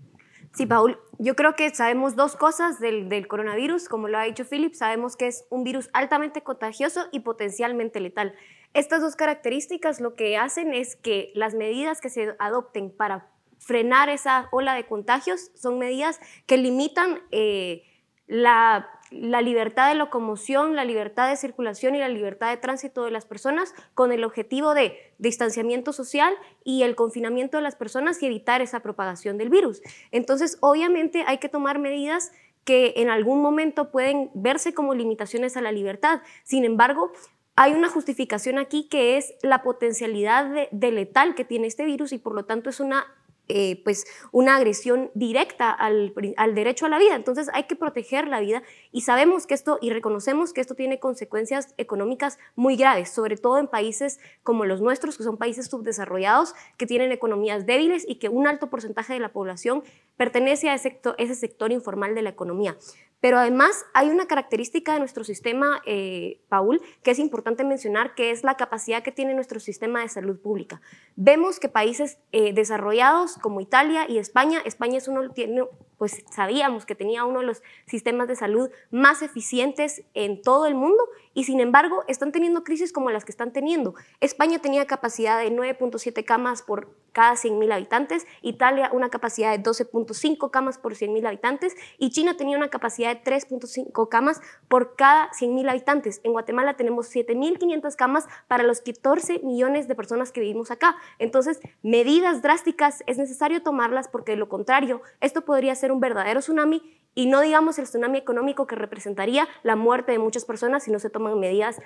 Sí, 0.54 0.64
Paul, 0.64 0.98
yo 1.18 1.36
creo 1.36 1.54
que 1.54 1.68
sabemos 1.74 2.16
dos 2.16 2.34
cosas 2.34 2.80
del, 2.80 3.28
coronavirus, 3.28 3.90
como 3.90 4.08
lo 4.08 4.16
ha 4.16 4.24
dicho 4.24 4.46
Philip, 4.46 4.72
sabemos 4.72 5.16
que 5.16 5.26
es 5.26 5.44
un 5.50 5.64
virus 5.64 5.90
altamente 5.92 6.42
contagioso 6.42 7.04
y 7.12 7.20
potencialmente 7.20 8.00
letal. 8.00 8.34
Estas 8.72 9.02
dos 9.02 9.16
características 9.16 10.00
lo 10.00 10.14
que 10.14 10.38
hacen 10.38 10.72
es 10.72 10.96
que 10.96 11.30
las 11.34 11.54
medidas 11.54 12.00
que 12.00 12.08
se 12.08 12.34
adopten 12.38 12.90
para 12.90 13.28
frenar 13.58 14.08
esa 14.08 14.48
ola 14.50 14.72
de 14.74 14.86
contagios 14.86 15.50
son 15.54 15.78
medidas 15.78 16.18
que 16.46 16.56
limitan 16.56 17.20
eh, 17.32 17.82
la 18.26 18.88
la 19.10 19.42
libertad 19.42 19.88
de 19.88 19.94
locomoción, 19.94 20.76
la 20.76 20.84
libertad 20.84 21.28
de 21.28 21.36
circulación 21.36 21.94
y 21.94 21.98
la 21.98 22.08
libertad 22.08 22.50
de 22.50 22.56
tránsito 22.56 23.04
de 23.04 23.10
las 23.10 23.24
personas 23.24 23.74
con 23.94 24.12
el 24.12 24.24
objetivo 24.24 24.74
de 24.74 24.96
distanciamiento 25.18 25.92
social 25.92 26.34
y 26.64 26.82
el 26.82 26.94
confinamiento 26.94 27.56
de 27.56 27.62
las 27.62 27.76
personas 27.76 28.22
y 28.22 28.26
evitar 28.26 28.60
esa 28.60 28.80
propagación 28.80 29.38
del 29.38 29.48
virus. 29.48 29.80
Entonces, 30.10 30.58
obviamente 30.60 31.24
hay 31.26 31.38
que 31.38 31.48
tomar 31.48 31.78
medidas 31.78 32.32
que 32.64 32.94
en 32.96 33.08
algún 33.08 33.40
momento 33.40 33.90
pueden 33.90 34.30
verse 34.34 34.74
como 34.74 34.94
limitaciones 34.94 35.56
a 35.56 35.62
la 35.62 35.72
libertad. 35.72 36.20
Sin 36.44 36.64
embargo, 36.64 37.12
hay 37.56 37.72
una 37.72 37.88
justificación 37.88 38.56
aquí 38.56 38.88
que 38.88 39.16
es 39.16 39.34
la 39.42 39.62
potencialidad 39.62 40.68
de, 40.70 40.92
letal 40.92 41.34
que 41.34 41.44
tiene 41.44 41.66
este 41.66 41.84
virus 41.84 42.12
y 42.12 42.18
por 42.18 42.32
lo 42.32 42.44
tanto 42.44 42.70
es 42.70 42.78
una 42.78 43.06
eh, 43.48 43.80
pues 43.82 44.06
una 44.30 44.56
agresión 44.56 45.10
directa 45.14 45.70
al, 45.70 46.12
derecho 46.54 46.86
a 46.86 46.88
la 46.88 46.98
vida. 46.98 47.14
Entonces 47.14 47.48
hay 47.52 47.64
que 47.64 47.76
proteger 47.76 48.28
la 48.28 48.40
vida 48.40 48.62
y 48.92 49.02
sabemos 49.02 49.46
que 49.46 49.54
esto 49.54 49.78
y 49.80 49.90
reconocemos 49.90 50.52
que 50.52 50.60
esto 50.60 50.74
tiene 50.74 51.00
consecuencias 51.00 51.74
económicas 51.78 52.38
muy 52.56 52.76
graves, 52.76 53.10
sobre 53.10 53.36
todo 53.36 53.58
en 53.58 53.66
países 53.66 54.20
como 54.42 54.64
los 54.64 54.80
nuestros, 54.80 55.16
que 55.16 55.24
son 55.24 55.36
países 55.38 55.66
subdesarrollados, 55.66 56.54
que 56.76 56.86
tienen 56.86 57.12
economías 57.12 57.66
débiles 57.66 58.04
y 58.06 58.16
que 58.16 58.28
un 58.28 58.46
alto 58.46 58.68
porcentaje 58.68 59.14
de 59.14 59.20
la 59.20 59.32
población 59.32 59.82
pertenece 60.16 60.68
a 60.68 60.74
ese 60.74 61.00
ese 61.16 61.34
sector 61.34 61.72
informal 61.72 62.14
de 62.14 62.22
la 62.22 62.30
economía. 62.30 62.76
Pero 63.20 63.38
además 63.38 63.84
hay 63.94 64.10
una 64.10 64.26
característica 64.26 64.92
de 64.92 65.00
nuestro 65.00 65.24
sistema, 65.24 65.82
eh, 65.86 66.40
Paul, 66.48 66.80
que 67.02 67.10
es 67.10 67.18
importante 67.18 67.64
mencionar, 67.64 68.14
que 68.14 68.30
es 68.30 68.44
la 68.44 68.56
capacidad 68.56 69.02
que 69.02 69.10
tiene 69.10 69.34
nuestro 69.34 69.58
sistema 69.58 70.02
de 70.02 70.08
salud 70.08 70.38
pública. 70.40 70.80
Vemos 71.16 71.58
que 71.58 71.68
países 71.68 72.18
eh, 72.30 72.52
desarrollados 72.52 73.36
como 73.40 73.60
Italia 73.60 74.06
y 74.08 74.18
España, 74.18 74.60
España 74.64 74.98
es 74.98 75.08
uno, 75.08 75.30
tiene, 75.30 75.64
pues 75.98 76.24
sabíamos 76.30 76.86
que 76.86 76.94
tenía 76.94 77.24
uno 77.24 77.40
de 77.40 77.46
los 77.46 77.62
sistemas 77.86 78.28
de 78.28 78.36
salud 78.36 78.70
más 78.90 79.22
eficientes 79.22 80.02
en 80.14 80.40
todo 80.40 80.66
el 80.66 80.74
mundo 80.74 81.04
y 81.34 81.44
sin 81.44 81.60
embargo 81.60 82.04
están 82.08 82.32
teniendo 82.32 82.64
crisis 82.64 82.92
como 82.92 83.10
las 83.10 83.24
que 83.24 83.32
están 83.32 83.52
teniendo. 83.52 83.94
España 84.20 84.60
tenía 84.60 84.86
capacidad 84.86 85.38
de 85.38 85.52
9.7 85.52 86.24
camas 86.24 86.62
por 86.62 86.88
cada 87.12 87.34
100.000 87.34 87.72
habitantes, 87.72 88.26
Italia 88.42 88.90
una 88.92 89.08
capacidad 89.08 89.56
de 89.56 89.62
12.5 89.62 90.50
camas 90.50 90.78
por 90.78 90.94
100.000 90.94 91.26
habitantes 91.26 91.74
y 91.98 92.10
China 92.10 92.36
tenía 92.36 92.56
una 92.56 92.68
capacidad 92.68 93.12
de 93.12 93.22
3.5 93.22 94.08
camas 94.08 94.40
por 94.68 94.94
cada 94.94 95.30
100.000 95.32 95.68
habitantes. 95.68 96.20
En 96.22 96.32
Guatemala 96.32 96.76
tenemos 96.76 97.12
7.500 97.12 97.96
camas 97.96 98.28
para 98.46 98.62
los 98.62 98.80
14 98.80 99.40
millones 99.40 99.88
de 99.88 99.94
personas 99.96 100.30
que 100.30 100.40
vivimos 100.40 100.70
acá. 100.70 100.96
Entonces, 101.18 101.60
medidas 101.82 102.42
drásticas 102.42 103.02
es 103.06 103.18
necesario 103.18 103.62
tomarlas 103.62 104.08
porque 104.08 104.32
de 104.32 104.38
lo 104.38 104.48
contrario, 104.48 105.02
esto 105.20 105.44
podría 105.44 105.74
ser 105.74 105.87
un 105.92 106.00
verdadero 106.00 106.40
tsunami 106.40 106.82
y 107.14 107.26
no 107.26 107.40
digamos 107.40 107.78
el 107.78 107.84
tsunami 107.84 108.18
económico 108.18 108.66
que 108.66 108.76
representaría 108.76 109.48
la 109.62 109.76
muerte 109.76 110.12
de 110.12 110.18
muchas 110.18 110.44
personas 110.44 110.84
si 110.84 110.90
no 110.90 110.98
se 110.98 111.10
toman 111.10 111.38
medidas 111.38 111.78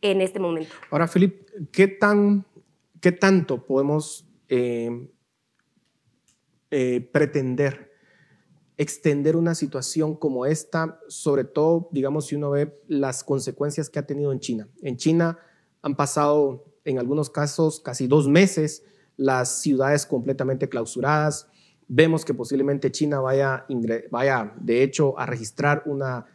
en 0.00 0.20
este 0.20 0.38
momento. 0.38 0.74
Ahora, 0.90 1.06
Philip, 1.06 1.48
¿qué, 1.72 1.88
tan, 1.88 2.44
qué 3.00 3.12
tanto 3.12 3.64
podemos 3.64 4.28
eh, 4.48 5.08
eh, 6.70 7.00
pretender 7.12 7.94
extender 8.76 9.36
una 9.36 9.54
situación 9.54 10.16
como 10.16 10.46
esta, 10.46 11.00
sobre 11.08 11.44
todo, 11.44 11.88
digamos, 11.92 12.26
si 12.26 12.34
uno 12.34 12.50
ve 12.50 12.80
las 12.88 13.22
consecuencias 13.22 13.88
que 13.88 13.98
ha 13.98 14.06
tenido 14.06 14.32
en 14.32 14.40
China? 14.40 14.68
En 14.82 14.96
China 14.96 15.38
han 15.82 15.96
pasado, 15.96 16.64
en 16.84 16.98
algunos 16.98 17.30
casos, 17.30 17.80
casi 17.80 18.06
dos 18.06 18.28
meses, 18.28 18.84
las 19.16 19.60
ciudades 19.60 20.06
completamente 20.06 20.68
clausuradas, 20.68 21.48
Vemos 21.88 22.24
que 22.24 22.34
posiblemente 22.34 22.90
China 22.90 23.20
vaya, 23.20 23.66
vaya, 24.10 24.54
de 24.60 24.82
hecho, 24.82 25.18
a 25.18 25.26
registrar 25.26 25.82
una, 25.86 26.26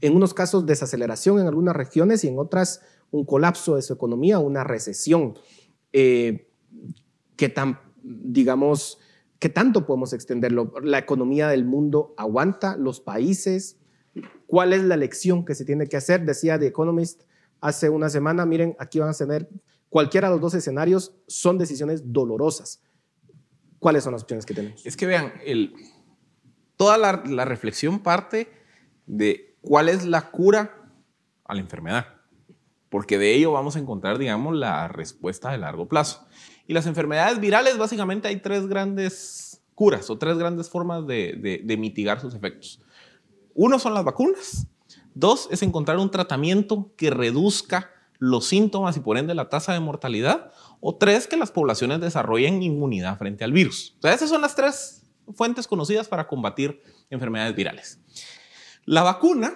en 0.00 0.16
unos 0.16 0.32
casos, 0.32 0.66
desaceleración 0.66 1.38
en 1.38 1.46
algunas 1.46 1.76
regiones 1.76 2.24
y 2.24 2.28
en 2.28 2.38
otras 2.38 2.80
un 3.10 3.24
colapso 3.24 3.76
de 3.76 3.82
su 3.82 3.92
economía, 3.92 4.38
una 4.38 4.64
recesión. 4.64 5.34
Eh, 5.92 6.48
¿Qué 7.36 7.48
tan, 7.48 7.78
digamos, 8.02 8.98
qué 9.38 9.48
tanto 9.48 9.86
podemos 9.86 10.12
extenderlo? 10.12 10.72
¿La 10.82 10.98
economía 10.98 11.48
del 11.48 11.64
mundo 11.64 12.14
aguanta? 12.16 12.76
¿Los 12.76 13.00
países? 13.00 13.76
¿Cuál 14.46 14.72
es 14.72 14.82
la 14.82 14.96
lección 14.96 15.44
que 15.44 15.54
se 15.54 15.64
tiene 15.64 15.86
que 15.86 15.96
hacer? 15.96 16.24
Decía 16.24 16.58
The 16.58 16.66
Economist 16.66 17.22
hace 17.60 17.88
una 17.88 18.08
semana, 18.08 18.46
miren, 18.46 18.76
aquí 18.78 18.98
van 18.98 19.10
a 19.10 19.14
tener 19.14 19.48
cualquiera 19.88 20.28
de 20.28 20.34
los 20.34 20.40
dos 20.40 20.54
escenarios, 20.54 21.14
son 21.26 21.56
decisiones 21.56 22.12
dolorosas 22.12 22.82
¿Cuáles 23.84 24.02
son 24.02 24.14
las 24.14 24.22
opciones 24.22 24.46
que 24.46 24.54
tenemos? 24.54 24.86
Es 24.86 24.96
que 24.96 25.04
vean, 25.04 25.34
el, 25.44 25.74
toda 26.78 26.96
la, 26.96 27.44
reflexión 27.44 27.98
parte 27.98 28.50
de 29.04 29.58
cuál 29.60 29.90
es 29.90 30.06
la 30.06 30.30
cura 30.30 30.90
a 31.44 31.52
la 31.52 31.60
enfermedad, 31.60 32.06
porque 32.88 33.18
de 33.18 33.34
ello 33.34 33.52
vamos 33.52 33.76
a 33.76 33.80
encontrar, 33.80 34.16
digamos, 34.16 34.56
la 34.56 34.88
respuesta 34.88 35.50
de 35.50 35.58
largo 35.58 35.86
plazo. 35.86 36.26
Y 36.66 36.72
las 36.72 36.86
enfermedades 36.86 37.40
virales, 37.40 37.76
básicamente 37.76 38.26
hay 38.26 38.36
tres 38.36 38.66
grandes 38.68 39.62
curas 39.74 40.08
o 40.08 40.16
tres 40.16 40.38
grandes 40.38 40.70
formas 40.70 41.06
de, 41.06 41.76
mitigar 41.78 42.22
sus 42.22 42.34
efectos. 42.34 42.80
Uno 43.52 43.78
son 43.78 43.92
las 43.92 44.02
vacunas. 44.02 44.66
Dos 45.12 45.46
es 45.50 45.62
encontrar 45.62 45.98
un 45.98 46.10
tratamiento 46.10 46.90
que 46.96 47.10
reduzca 47.10 47.90
los 48.24 48.46
síntomas 48.46 48.96
y 48.96 49.00
por 49.00 49.18
ende 49.18 49.34
la 49.34 49.48
tasa 49.48 49.72
de 49.72 49.80
mortalidad. 49.80 50.52
O 50.80 50.96
tres, 50.96 51.26
que 51.26 51.36
las 51.36 51.50
poblaciones 51.50 52.00
desarrollen 52.00 52.62
inmunidad 52.62 53.18
frente 53.18 53.44
al 53.44 53.52
virus. 53.52 53.96
O 54.02 54.08
esas 54.08 54.30
son 54.30 54.40
las 54.40 54.54
tres 54.54 55.02
fuentes 55.34 55.66
conocidas 55.66 56.08
para 56.08 56.26
combatir 56.26 56.82
enfermedades 57.10 57.54
virales. 57.54 58.00
La 58.84 59.02
vacuna, 59.02 59.54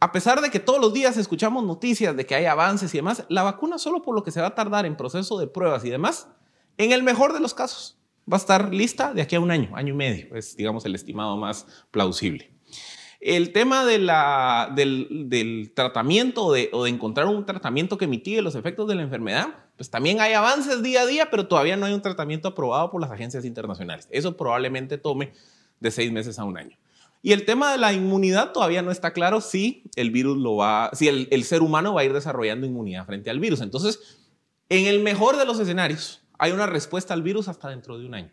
a 0.00 0.12
pesar 0.12 0.40
de 0.40 0.50
que 0.50 0.60
todos 0.60 0.80
los 0.80 0.92
días 0.92 1.16
escuchamos 1.16 1.64
noticias 1.64 2.16
de 2.16 2.26
que 2.26 2.34
hay 2.34 2.46
avances 2.46 2.92
y 2.94 2.98
demás, 2.98 3.24
la 3.28 3.42
vacuna 3.42 3.78
solo 3.78 4.02
por 4.02 4.14
lo 4.14 4.22
que 4.22 4.30
se 4.30 4.40
va 4.40 4.48
a 4.48 4.54
tardar 4.54 4.86
en 4.86 4.96
proceso 4.96 5.38
de 5.38 5.46
pruebas 5.46 5.84
y 5.84 5.90
demás, 5.90 6.28
en 6.76 6.92
el 6.92 7.02
mejor 7.02 7.32
de 7.32 7.40
los 7.40 7.54
casos, 7.54 7.98
va 8.30 8.36
a 8.36 8.40
estar 8.40 8.72
lista 8.72 9.12
de 9.12 9.22
aquí 9.22 9.36
a 9.36 9.40
un 9.40 9.50
año, 9.50 9.76
año 9.76 9.94
y 9.94 9.96
medio, 9.96 10.34
es 10.34 10.56
digamos 10.56 10.84
el 10.84 10.94
estimado 10.94 11.36
más 11.36 11.66
plausible. 11.90 12.53
El 13.26 13.52
tema 13.52 13.86
del, 13.86 14.04
tratamiento 15.74 16.44
o 16.44 16.52
de 16.52 16.90
encontrar 16.90 17.26
un 17.26 17.46
tratamiento 17.46 17.96
que 17.96 18.06
mitigue 18.06 18.42
los 18.42 18.54
efectos 18.54 18.86
de 18.86 18.96
la 18.96 19.00
enfermedad, 19.00 19.48
pues 19.78 19.88
también 19.88 20.20
hay 20.20 20.34
avances 20.34 20.82
día 20.82 21.00
a 21.00 21.06
día, 21.06 21.30
pero 21.30 21.48
todavía 21.48 21.78
no 21.78 21.86
hay 21.86 21.94
un 21.94 22.02
tratamiento 22.02 22.48
aprobado 22.48 22.90
por 22.90 23.00
las 23.00 23.10
agencias 23.10 23.46
internacionales. 23.46 24.08
Eso 24.10 24.36
probablemente 24.36 24.98
tome 24.98 25.32
de 25.80 25.90
seis 25.90 26.12
meses 26.12 26.38
a 26.38 26.44
un 26.44 26.58
año. 26.58 26.76
Y 27.22 27.32
el 27.32 27.46
tema 27.46 27.72
de 27.72 27.78
la 27.78 27.94
inmunidad 27.94 28.52
todavía 28.52 28.82
no 28.82 28.90
está 28.90 29.14
claro 29.14 29.40
si 29.40 29.84
el 29.96 30.10
virus 30.10 30.36
lo 30.36 30.56
va, 30.56 30.90
si 30.92 31.08
el 31.08 31.44
ser 31.44 31.62
humano 31.62 31.94
va 31.94 32.02
a 32.02 32.04
ir 32.04 32.12
desarrollando 32.12 32.66
inmunidad 32.66 33.06
frente 33.06 33.30
al 33.30 33.40
virus. 33.40 33.62
Entonces, 33.62 34.18
en 34.68 34.84
el 34.84 35.00
mejor 35.00 35.38
de 35.38 35.46
los 35.46 35.58
escenarios, 35.58 36.20
hay 36.38 36.52
una 36.52 36.66
respuesta 36.66 37.14
al 37.14 37.22
virus 37.22 37.48
hasta 37.48 37.70
dentro 37.70 37.98
de 37.98 38.04
un 38.04 38.16
año. 38.16 38.32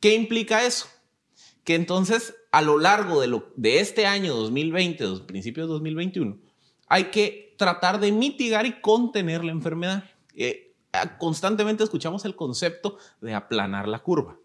¿Qué 0.00 0.16
implica 0.16 0.66
eso? 0.66 0.88
Que 1.64 1.74
entonces, 1.74 2.34
a 2.50 2.62
lo 2.62 2.78
largo 2.78 3.20
de, 3.20 3.28
lo, 3.28 3.52
de 3.56 3.80
este 3.80 4.06
año 4.06 4.34
2020, 4.34 5.20
principios 5.26 5.68
de 5.68 5.72
2021, 5.74 6.38
hay 6.88 7.04
que 7.04 7.54
tratar 7.56 8.00
de 8.00 8.12
mitigar 8.12 8.66
y 8.66 8.80
contener 8.80 9.44
la 9.44 9.52
enfermedad. 9.52 10.04
Eh, 10.34 10.74
constantemente 11.18 11.84
escuchamos 11.84 12.24
el 12.24 12.36
concepto 12.36 12.98
de 13.20 13.34
aplanar 13.34 13.88
la 13.88 14.00
curva. 14.00 14.36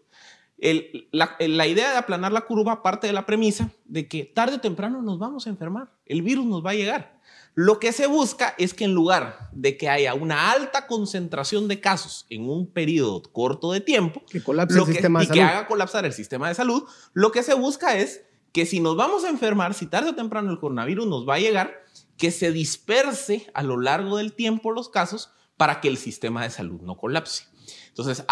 la, 0.58 1.36
la, 1.38 1.66
idea 1.66 1.90
de 1.90 1.96
aplanar 1.96 2.32
la 2.32 2.42
curva 2.42 2.82
parte 2.82 3.06
de 3.06 3.12
la 3.12 3.26
premisa 3.26 3.70
de 3.84 4.08
que 4.08 4.24
tarde 4.24 4.56
o 4.56 4.60
temprano 4.60 5.02
nos 5.02 5.18
vamos 5.18 5.46
a 5.46 5.50
enfermar, 5.50 5.92
el 6.06 6.22
virus 6.22 6.46
nos 6.46 6.64
va 6.64 6.70
a 6.70 6.74
llegar. 6.74 7.17
Lo 7.60 7.80
que 7.80 7.92
se 7.92 8.06
busca 8.06 8.54
es 8.56 8.72
que 8.72 8.84
en 8.84 8.94
lugar 8.94 9.48
de 9.50 9.76
que 9.76 9.88
haya 9.88 10.14
una 10.14 10.52
alta 10.52 10.86
concentración 10.86 11.66
de 11.66 11.80
casos 11.80 12.24
en 12.30 12.48
un 12.48 12.68
periodo 12.68 13.20
corto 13.32 13.72
de 13.72 13.80
tiempo, 13.80 14.22
que 14.30 14.40
colapse 14.40 14.78
el 14.78 14.86
sistema 14.86 15.18
de 15.18 15.24
y 15.24 15.28
que 15.28 15.42
haga 15.42 15.66
colapsar 15.66 16.06
el 16.06 16.12
sistema 16.12 16.46
de 16.46 16.54
salud, 16.54 16.84
lo 17.14 17.32
que 17.32 17.42
se 17.42 17.54
busca 17.54 17.96
es 17.96 18.22
que 18.52 18.64
si 18.64 18.78
nos 18.78 18.94
vamos 18.94 19.24
a 19.24 19.28
enfermar, 19.28 19.74
si 19.74 19.86
tarde 19.86 20.10
o 20.10 20.14
temprano 20.14 20.52
el 20.52 20.60
coronavirus 20.60 21.08
nos 21.08 21.28
va 21.28 21.34
a 21.34 21.40
llegar, 21.40 21.82
que 22.16 22.30
se 22.30 22.52
disperse 22.52 23.50
a 23.54 23.64
lo 23.64 23.80
largo 23.80 24.18
del 24.18 24.34
tiempo 24.34 24.70
los 24.70 24.88
casos 24.88 25.30
para 25.56 25.80
que 25.80 25.88
el 25.88 25.96
sistema 25.96 26.44
de 26.44 26.50
salud 26.50 26.80
no 26.82 26.96
colapse. 26.96 27.46
Entonces, 27.88 28.24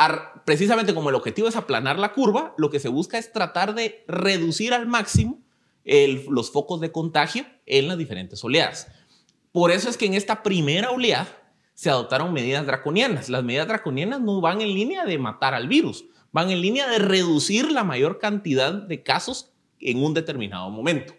precisamente 0.44 0.94
como 0.94 1.08
el 1.08 1.16
objetivo 1.16 1.48
es 1.48 1.56
aplanar 1.56 1.98
la 1.98 2.12
curva, 2.12 2.54
lo 2.58 2.70
que 2.70 2.78
se 2.78 2.90
busca 2.90 3.18
es 3.18 3.32
tratar 3.32 3.74
de 3.74 4.04
reducir 4.06 4.72
al 4.72 4.86
máximo 4.86 5.40
los 6.28 6.52
focos 6.52 6.80
de 6.80 6.92
contagio 6.92 7.44
en 7.66 7.88
las 7.88 7.98
diferentes 7.98 8.44
oleadas. 8.44 8.86
Por 9.56 9.70
eso 9.70 9.88
es 9.88 9.96
que 9.96 10.04
en 10.04 10.12
esta 10.12 10.42
primera 10.42 10.90
oleada 10.90 11.28
se 11.72 11.88
adoptaron 11.88 12.30
medidas 12.30 12.66
draconianas. 12.66 13.30
Las 13.30 13.42
medidas 13.42 13.66
draconianas 13.66 14.20
no 14.20 14.42
van 14.42 14.60
en 14.60 14.68
línea 14.68 15.06
de 15.06 15.16
matar 15.16 15.54
al 15.54 15.66
virus, 15.66 16.04
van 16.30 16.50
en 16.50 16.60
línea 16.60 16.86
de 16.86 16.98
reducir 16.98 17.72
la 17.72 17.82
mayor 17.82 18.18
cantidad 18.18 18.74
de 18.74 19.02
casos 19.02 19.54
en 19.80 20.04
un 20.04 20.12
determinado 20.12 20.68
momento. 20.68 21.14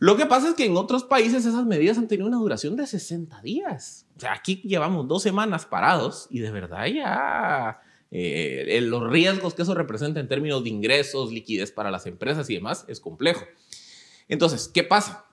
Lo 0.00 0.16
que 0.16 0.26
pasa 0.26 0.48
es 0.48 0.54
que 0.56 0.64
en 0.64 0.76
otros 0.76 1.04
países 1.04 1.46
esas 1.46 1.64
medidas 1.64 1.96
han 1.96 2.08
tenido 2.08 2.26
una 2.26 2.38
duración 2.38 2.74
de 2.74 2.88
60 2.88 3.40
días. 3.42 4.04
O 4.16 4.20
sea, 4.20 4.32
aquí 4.32 4.60
llevamos 4.64 5.06
dos 5.06 5.22
semanas 5.22 5.64
parados 5.64 6.26
y 6.30 6.40
de 6.40 6.50
verdad 6.50 6.86
ya 6.86 7.80
eh, 8.10 8.80
los 8.82 9.08
riesgos 9.08 9.54
que 9.54 9.62
eso 9.62 9.76
representa 9.76 10.18
en 10.18 10.26
términos 10.26 10.64
de 10.64 10.70
ingresos, 10.70 11.30
liquidez 11.30 11.70
para 11.70 11.92
las 11.92 12.04
empresas 12.06 12.50
y 12.50 12.54
demás 12.56 12.84
es 12.88 12.98
complejo. 12.98 13.44
Entonces, 14.26 14.66
¿qué 14.66 14.82
pasa? 14.82 15.27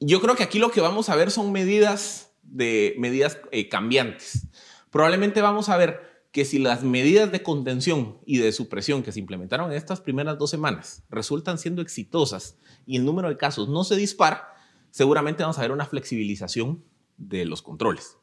Yo 0.00 0.22
creo 0.22 0.34
que 0.34 0.42
aquí 0.42 0.58
lo 0.58 0.70
que 0.70 0.80
vamos 0.80 1.10
a 1.10 1.16
ver 1.16 1.30
son 1.30 1.52
medidas 1.52 2.32
de 2.42 2.94
medidas 2.98 3.38
eh, 3.52 3.68
cambiantes. 3.68 4.48
Probablemente 4.90 5.42
vamos 5.42 5.68
a 5.68 5.76
ver 5.76 6.24
que 6.32 6.46
si 6.46 6.58
las 6.58 6.82
medidas 6.82 7.30
de 7.30 7.42
contención 7.42 8.18
y 8.24 8.38
de 8.38 8.52
supresión 8.52 9.02
que 9.02 9.12
se 9.12 9.20
implementaron 9.20 9.70
en 9.70 9.76
estas 9.76 10.00
primeras 10.00 10.38
dos 10.38 10.48
semanas 10.48 11.02
resultan 11.10 11.58
siendo 11.58 11.82
exitosas 11.82 12.56
y 12.86 12.96
el 12.96 13.04
número 13.04 13.28
de 13.28 13.36
casos 13.36 13.68
no 13.68 13.84
se 13.84 13.96
dispara, 13.96 14.54
seguramente 14.90 15.42
vamos 15.42 15.58
a 15.58 15.62
ver 15.62 15.72
una 15.72 15.84
flexibilización 15.84 16.82
de 17.18 17.44
los 17.44 17.60
controles. 17.60 18.16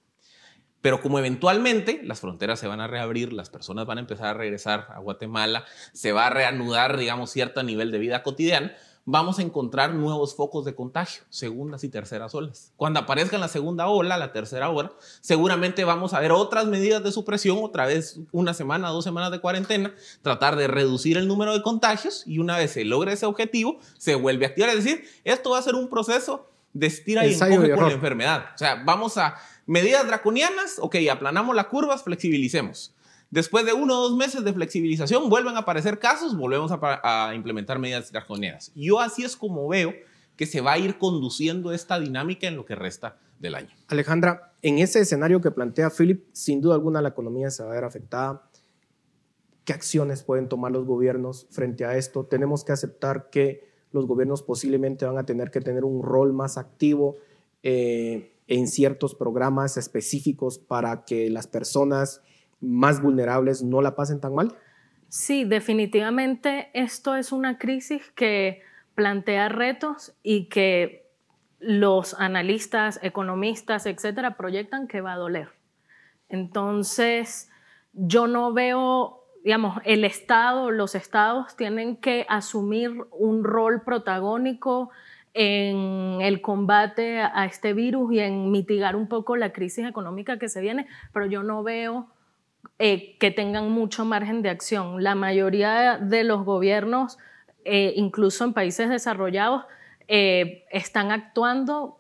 Pero 0.81 1.01
como 1.01 1.19
eventualmente 1.19 2.01
las 2.03 2.21
fronteras 2.21 2.59
se 2.59 2.67
van 2.67 2.81
a 2.81 2.87
reabrir, 2.87 3.33
las 3.33 3.49
personas 3.49 3.85
van 3.85 3.97
a 3.97 4.01
empezar 4.01 4.27
a 4.27 4.33
regresar 4.33 4.87
a 4.95 4.99
Guatemala, 4.99 5.65
se 5.93 6.11
va 6.11 6.27
a 6.27 6.29
reanudar, 6.31 6.97
digamos, 6.97 7.29
cierto 7.29 7.61
nivel 7.61 7.91
de 7.91 7.99
vida 7.99 8.23
cotidiana, 8.23 8.75
vamos 9.09 9.39
a 9.39 9.41
encontrar 9.41 9.93
nuevos 9.93 10.35
focos 10.35 10.65
de 10.65 10.75
contagio, 10.75 11.23
segundas 11.29 11.85
y 11.85 11.89
terceras 11.89 12.35
olas. 12.35 12.73
Cuando 12.75 12.99
aparezca 12.99 13.37
la 13.37 13.47
segunda 13.47 13.87
ola, 13.87 14.17
la 14.17 14.33
tercera 14.33 14.69
ola, 14.69 14.91
seguramente 15.21 15.85
vamos 15.85 16.13
a 16.13 16.19
ver 16.19 16.33
otras 16.33 16.65
medidas 16.65 17.01
de 17.01 17.13
supresión, 17.13 17.59
otra 17.61 17.85
vez 17.85 18.19
una 18.33 18.53
semana, 18.53 18.89
dos 18.89 19.05
semanas 19.05 19.31
de 19.31 19.39
cuarentena, 19.39 19.95
tratar 20.21 20.57
de 20.57 20.67
reducir 20.67 21.15
el 21.15 21.25
número 21.25 21.53
de 21.53 21.61
contagios 21.61 22.23
y 22.27 22.39
una 22.39 22.57
vez 22.57 22.71
se 22.71 22.83
logre 22.83 23.13
ese 23.13 23.25
objetivo, 23.25 23.79
se 23.97 24.15
vuelve 24.15 24.45
a 24.45 24.49
activar. 24.49 24.71
Es 24.71 24.83
decir, 24.83 25.05
esto 25.23 25.51
va 25.51 25.59
a 25.59 25.61
ser 25.61 25.75
un 25.75 25.87
proceso 25.87 26.45
de 26.73 26.87
estira 26.87 27.25
y 27.25 27.33
encoge 27.33 27.75
con 27.75 27.87
la 27.87 27.93
enfermedad. 27.93 28.45
O 28.55 28.57
sea, 28.57 28.83
vamos 28.85 29.17
a 29.17 29.35
medidas 29.65 30.05
draconianas, 30.05 30.79
ok, 30.79 30.97
aplanamos 31.09 31.55
las 31.55 31.67
curvas, 31.67 32.03
flexibilicemos. 32.03 32.93
Después 33.29 33.65
de 33.65 33.73
uno 33.73 33.99
o 33.99 34.09
dos 34.09 34.17
meses 34.17 34.43
de 34.43 34.53
flexibilización, 34.53 35.29
vuelven 35.29 35.55
a 35.55 35.59
aparecer 35.59 35.99
casos, 35.99 36.37
volvemos 36.37 36.71
a, 36.71 37.33
implementar 37.35 37.77
medidas 37.77 38.11
draconianas. 38.11 38.71
Yo 38.73 39.01
así 39.01 39.23
es 39.23 39.35
como 39.35 39.67
veo 39.67 39.93
que 40.37 40.45
se 40.45 40.61
va 40.61 40.73
a 40.73 40.77
ir 40.77 40.97
conduciendo 40.97 41.73
esta 41.73 41.99
dinámica 41.99 42.47
en 42.47 42.55
lo 42.55 42.65
que 42.65 42.75
resta 42.75 43.17
del 43.39 43.55
año. 43.55 43.75
Alejandra, 43.87 44.53
en 44.61 44.79
ese 44.79 45.01
escenario 45.01 45.41
que 45.41 45.51
plantea 45.51 45.89
Philip, 45.89 46.25
sin 46.31 46.61
duda 46.61 46.75
alguna 46.75 47.01
la 47.01 47.09
economía 47.09 47.49
se 47.49 47.63
va 47.63 47.71
a 47.71 47.73
ver 47.73 47.83
afectada. 47.83 48.49
¿Qué 49.65 49.73
acciones 49.73 50.23
pueden 50.23 50.47
tomar 50.47 50.71
los 50.71 50.85
gobiernos 50.85 51.47
frente 51.51 51.83
a 51.83 51.97
esto? 51.97 52.23
Tenemos 52.25 52.63
que 52.63 52.71
aceptar 52.71 53.29
que 53.29 53.67
los 53.91 54.07
gobiernos 54.07 54.41
posiblemente 54.41 55.05
van 55.05 55.17
a 55.17 55.25
tener 55.25 55.51
que 55.51 55.59
tener 55.59 55.83
un 55.83 56.01
rol 56.01 56.31
más 56.31 56.57
activo 56.57 57.17
eh, 57.63 58.31
en 58.47 58.67
ciertos 58.67 59.15
programas 59.15 59.75
específicos 59.75 60.57
para 60.57 61.03
que 61.03 61.29
las 61.29 61.47
personas 61.47 62.21
más 62.61 63.01
vulnerables 63.01 63.63
no 63.63 63.81
la 63.81 63.95
pasen 63.95 64.19
tan 64.19 64.35
mal? 64.35 64.55
Sí, 65.09 65.45
definitivamente 65.45 66.69
esto 66.73 67.15
es 67.15 67.31
una 67.31 67.57
crisis 67.57 68.11
que 68.11 68.61
plantea 68.95 69.47
retos 69.49 70.13
y 70.23 70.45
que 70.45 71.07
los 71.59 72.13
analistas, 72.19 72.99
economistas, 73.01 73.85
etcétera, 73.85 74.37
proyectan 74.37 74.87
que 74.87 75.01
va 75.01 75.13
a 75.13 75.17
doler. 75.17 75.49
Entonces, 76.29 77.49
yo 77.93 78.27
no 78.27 78.53
veo, 78.53 79.23
digamos, 79.43 79.79
el 79.85 80.03
Estado, 80.03 80.71
los 80.71 80.93
estados 80.93 81.55
tienen 81.55 81.97
que 81.97 82.25
asumir 82.29 82.91
un 83.11 83.43
rol 83.43 83.81
protagónico 83.83 84.89
en 85.33 86.19
el 86.21 86.41
combate 86.41 87.21
a 87.21 87.45
este 87.45 87.73
virus 87.73 88.11
y 88.13 88.19
en 88.19 88.51
mitigar 88.51 88.95
un 88.95 89.07
poco 89.07 89.35
la 89.37 89.53
crisis 89.53 89.85
económica 89.85 90.39
que 90.39 90.49
se 90.49 90.61
viene, 90.61 90.87
pero 91.13 91.27
yo 91.27 91.43
no 91.43 91.63
veo 91.63 92.07
eh, 92.79 93.17
que 93.19 93.31
tengan 93.31 93.71
mucho 93.71 94.05
margen 94.05 94.41
de 94.41 94.49
acción. 94.49 95.03
La 95.03 95.15
mayoría 95.15 95.97
de 95.97 96.23
los 96.23 96.45
gobiernos, 96.45 97.17
eh, 97.65 97.93
incluso 97.95 98.43
en 98.43 98.53
países 98.53 98.89
desarrollados, 98.89 99.65
eh, 100.07 100.65
están 100.71 101.11
actuando 101.11 101.97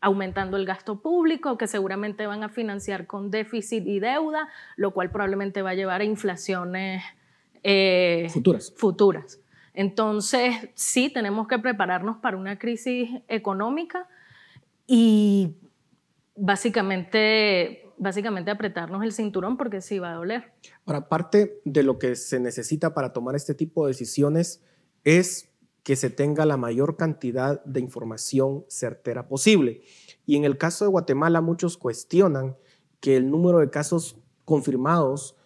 aumentando 0.00 0.58
el 0.58 0.66
gasto 0.66 1.00
público, 1.00 1.56
que 1.56 1.66
seguramente 1.66 2.26
van 2.26 2.42
a 2.42 2.50
financiar 2.50 3.06
con 3.06 3.30
déficit 3.30 3.86
y 3.86 4.00
deuda, 4.00 4.48
lo 4.76 4.90
cual 4.90 5.10
probablemente 5.10 5.62
va 5.62 5.70
a 5.70 5.74
llevar 5.74 6.02
a 6.02 6.04
inflaciones 6.04 7.02
futuras. 8.30 8.74
futuras. 8.76 9.40
Entonces, 9.72 10.68
sí, 10.74 11.08
tenemos 11.08 11.48
que 11.48 11.58
prepararnos 11.58 12.18
para 12.18 12.36
una 12.36 12.58
crisis 12.58 13.08
económica 13.28 14.06
y 14.86 15.56
básicamente 16.36 17.83
básicamente 18.04 18.52
apretarnos 18.52 19.02
el 19.02 19.12
cinturón 19.12 19.56
porque 19.56 19.80
sí 19.80 19.98
va 19.98 20.12
a 20.12 20.14
doler. 20.14 20.52
Ahora, 20.86 21.08
parte 21.08 21.60
de 21.64 21.82
lo 21.82 21.98
que 21.98 22.14
se 22.14 22.38
necesita 22.38 22.94
para 22.94 23.12
tomar 23.12 23.34
este 23.34 23.54
tipo 23.54 23.84
de 23.84 23.90
decisiones 23.90 24.62
es 25.02 25.50
que 25.82 25.96
se 25.96 26.10
tenga 26.10 26.46
la 26.46 26.56
mayor 26.56 26.96
cantidad 26.96 27.64
de 27.64 27.80
información 27.80 28.64
certera 28.68 29.26
posible. 29.26 29.82
Y 30.24 30.36
en 30.36 30.44
el 30.44 30.56
caso 30.56 30.84
de 30.84 30.90
Guatemala, 30.90 31.40
muchos 31.40 31.76
cuestionan 31.76 32.56
que 33.00 33.16
el 33.16 33.30
número 33.30 33.58
de 33.58 33.70
casos 33.70 34.16
confirmados 34.44 35.36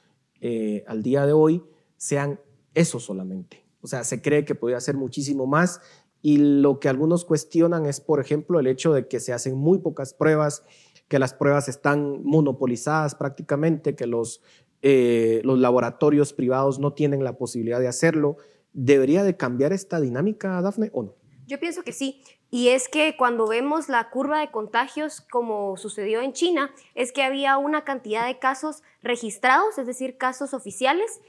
eh, 0.41 0.85
al 0.87 1.03
día 1.03 1.27
de 1.27 1.33
hoy 1.33 1.65
sean 1.97 2.41
eso 2.75 3.01
solamente. 3.01 3.65
O 3.81 3.87
sea, 3.87 4.05
se 4.05 4.21
cree 4.21 4.45
que 4.45 4.55
podría 4.55 4.81
ser 4.81 4.97
muchísimo 4.97 5.47
más 5.47 5.81
y 6.21 6.39
lo 6.39 6.81
que 6.81 6.89
algunos 6.89 7.25
cuestionan 7.25 7.87
es, 7.87 8.01
por 8.01 8.21
ejemplo, 8.21 8.59
el 8.59 8.67
hecho 8.67 8.93
de 8.93 9.07
que 9.07 9.21
se 9.21 9.33
hacen 9.33 9.57
muy 9.57 9.79
pocas 9.79 10.15
pruebas, 10.15 10.65
que 11.09 11.19
las 11.19 11.35
pruebas 11.35 11.69
están 11.69 12.23
monopolizadas 12.23 13.15
prácticamente, 13.15 13.97
que 13.97 14.07
los, 14.07 14.43
eh, 14.83 15.41
los 15.45 15.59
laboratorios 15.59 16.33
privados 16.33 16.79
no 16.79 16.93
tienen 16.93 17.25
la 17.25 17.39
posibilidad 17.39 17.81
de 17.81 17.89
hacerlo. 17.89 18.37
¿Debería 18.73 19.25
de 19.25 19.37
cambiar 19.37 19.73
esta 19.73 20.01
dinámica, 20.01 20.61
Dafne, 20.61 20.91
o 20.93 21.03
no? 21.03 21.15
Yo 21.47 21.59
pienso 21.59 21.83
que 21.83 21.93
sí. 21.93 22.23
Y 22.51 22.69
es 22.69 22.89
que 22.89 23.17
cuando 23.17 23.47
vemos 23.49 23.89
la 23.89 24.11
curva 24.11 24.41
de 24.41 24.51
contagios, 24.51 25.23
como 25.23 25.77
sucedió 25.77 26.21
en 26.21 26.33
China, 26.33 26.71
es 26.95 27.13
que 27.13 27.23
había 27.23 27.59
una 27.59 27.85
cantidad 27.85 28.27
de 28.27 28.39
casos 28.39 28.83
registrados, 29.03 29.79
es 29.79 29.87
decir, 29.87 30.19
casos 30.19 30.55
oficiales, 30.55 31.21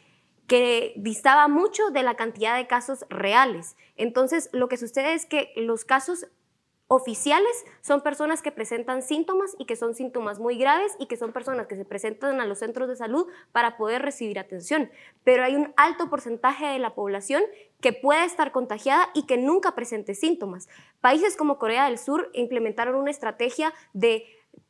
que 0.48 0.94
distaba 0.98 1.48
mucho 1.48 1.90
de 1.92 2.04
la 2.04 2.16
cantidad 2.16 2.58
de 2.58 2.68
casos 2.68 3.06
reales. 3.10 3.76
Entonces, 3.96 4.50
lo 4.52 4.68
que 4.68 4.78
sucede 4.78 5.14
es 5.14 5.26
que 5.26 5.54
los 5.56 5.86
casos 5.86 6.28
oficiales 6.92 7.66
son 7.82 8.02
personas 8.02 8.42
que 8.42 8.52
presentan 8.52 9.04
síntomas 9.04 9.56
y 9.60 9.66
que 9.66 9.76
son 9.76 9.94
síntomas 9.94 10.40
muy 10.40 10.58
graves 10.58 10.92
y 10.98 11.06
que 11.06 11.18
son 11.18 11.32
personas 11.32 11.68
que 11.68 11.76
se 11.76 11.86
presentan 11.86 12.42
a 12.42 12.46
los 12.46 12.60
centros 12.60 12.90
de 12.90 12.96
salud 12.96 13.28
para 13.52 13.78
poder 13.78 14.02
recibir 14.02 14.40
atención. 14.40 14.90
Pero 15.24 15.44
hay 15.44 15.56
un 15.56 15.72
alto 15.78 16.10
porcentaje 16.10 16.66
de 16.66 16.80
la 16.80 16.96
población 16.96 17.44
que 17.80 17.94
puede 17.94 18.26
estar 18.26 18.52
contagiada 18.52 19.08
y 19.14 19.28
que 19.28 19.38
nunca 19.38 19.76
presente 19.76 20.16
síntomas. 20.16 20.68
Países 21.00 21.38
como 21.38 21.60
Corea 21.60 21.86
del 21.86 22.00
Sur 22.00 22.32
implementaron 22.34 22.96
una 22.96 23.12
estrategia 23.12 23.72
de 23.94 24.26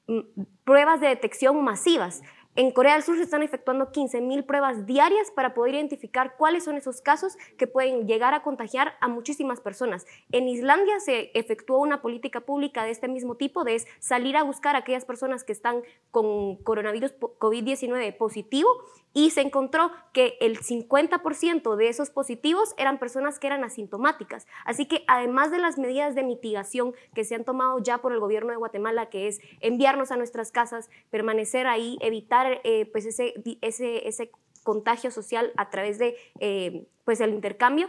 mm, 0.08 0.20
pruebas 0.66 1.00
de 1.00 1.08
detección 1.08 1.64
masivas. 1.64 2.22
En 2.60 2.72
Corea 2.72 2.96
del 2.96 3.04
Sur 3.04 3.16
se 3.16 3.24
están 3.24 3.42
efectuando 3.42 3.94
15.000 3.94 4.46
pruebas 4.46 4.86
diarias 4.86 5.32
para 5.32 5.54
poder 5.54 5.76
identificar 5.76 6.36
cuáles 6.36 6.66
son 6.66 6.76
esos 6.76 7.00
casos 7.00 7.38
que 7.58 7.68
pueden 7.68 8.06
llegar 8.06 8.34
a 8.34 8.44
contagiar 8.44 8.98
a 9.00 9.08
muchísimas 9.08 9.62
personas. 9.62 10.06
En 10.34 10.50
Islandia 10.50 11.00
se 11.00 11.32
efectuó 11.36 11.80
una 11.80 12.02
política 12.02 12.42
pública 12.42 12.84
de 12.84 12.92
este 12.92 13.08
mismo 13.08 13.36
tipo, 13.36 13.64
de 13.64 13.82
salir 14.00 14.36
a 14.36 14.44
buscar 14.44 14.76
a 14.76 14.80
aquellas 14.80 15.06
personas 15.06 15.46
que 15.46 15.54
están 15.54 15.84
con 16.12 16.58
coronavirus 16.58 17.16
COVID-19 17.18 18.18
positivo 18.18 18.68
y 19.14 19.32
se 19.32 19.42
encontró 19.42 19.92
que 20.14 20.38
el 20.40 20.60
50% 20.60 21.76
de 21.76 21.90
esos 21.90 22.10
positivos 22.10 22.74
eran 22.78 23.00
personas 23.00 23.40
que 23.40 23.48
eran 23.48 23.64
asintomáticas. 23.64 24.48
Así 24.66 24.86
que 24.86 25.04
además 25.08 25.52
de 25.52 25.60
las 25.60 25.78
medidas 25.78 26.16
de 26.16 26.24
mitigación 26.24 26.94
que 27.16 27.24
se 27.24 27.36
han 27.36 27.46
tomado 27.46 27.80
ya 27.80 28.00
por 28.00 28.14
el 28.14 28.20
gobierno 28.20 28.52
de 28.52 28.58
Guatemala, 28.58 29.10
que 29.10 29.28
es 29.28 29.42
enviarnos 29.62 30.12
a 30.12 30.18
nuestras 30.18 30.52
casas, 30.52 30.90
permanecer 31.10 31.68
ahí, 31.68 31.98
evitar 32.02 32.62
eh, 32.64 32.86
pues 32.92 33.06
ese, 33.06 33.34
ese, 33.62 34.08
ese, 34.08 34.32
contagio 34.64 35.10
social 35.10 35.52
a 35.56 35.70
través 35.70 35.98
de 35.98 36.16
eh, 36.40 36.86
pues 37.06 37.22
el 37.22 37.34
intercambio, 37.34 37.88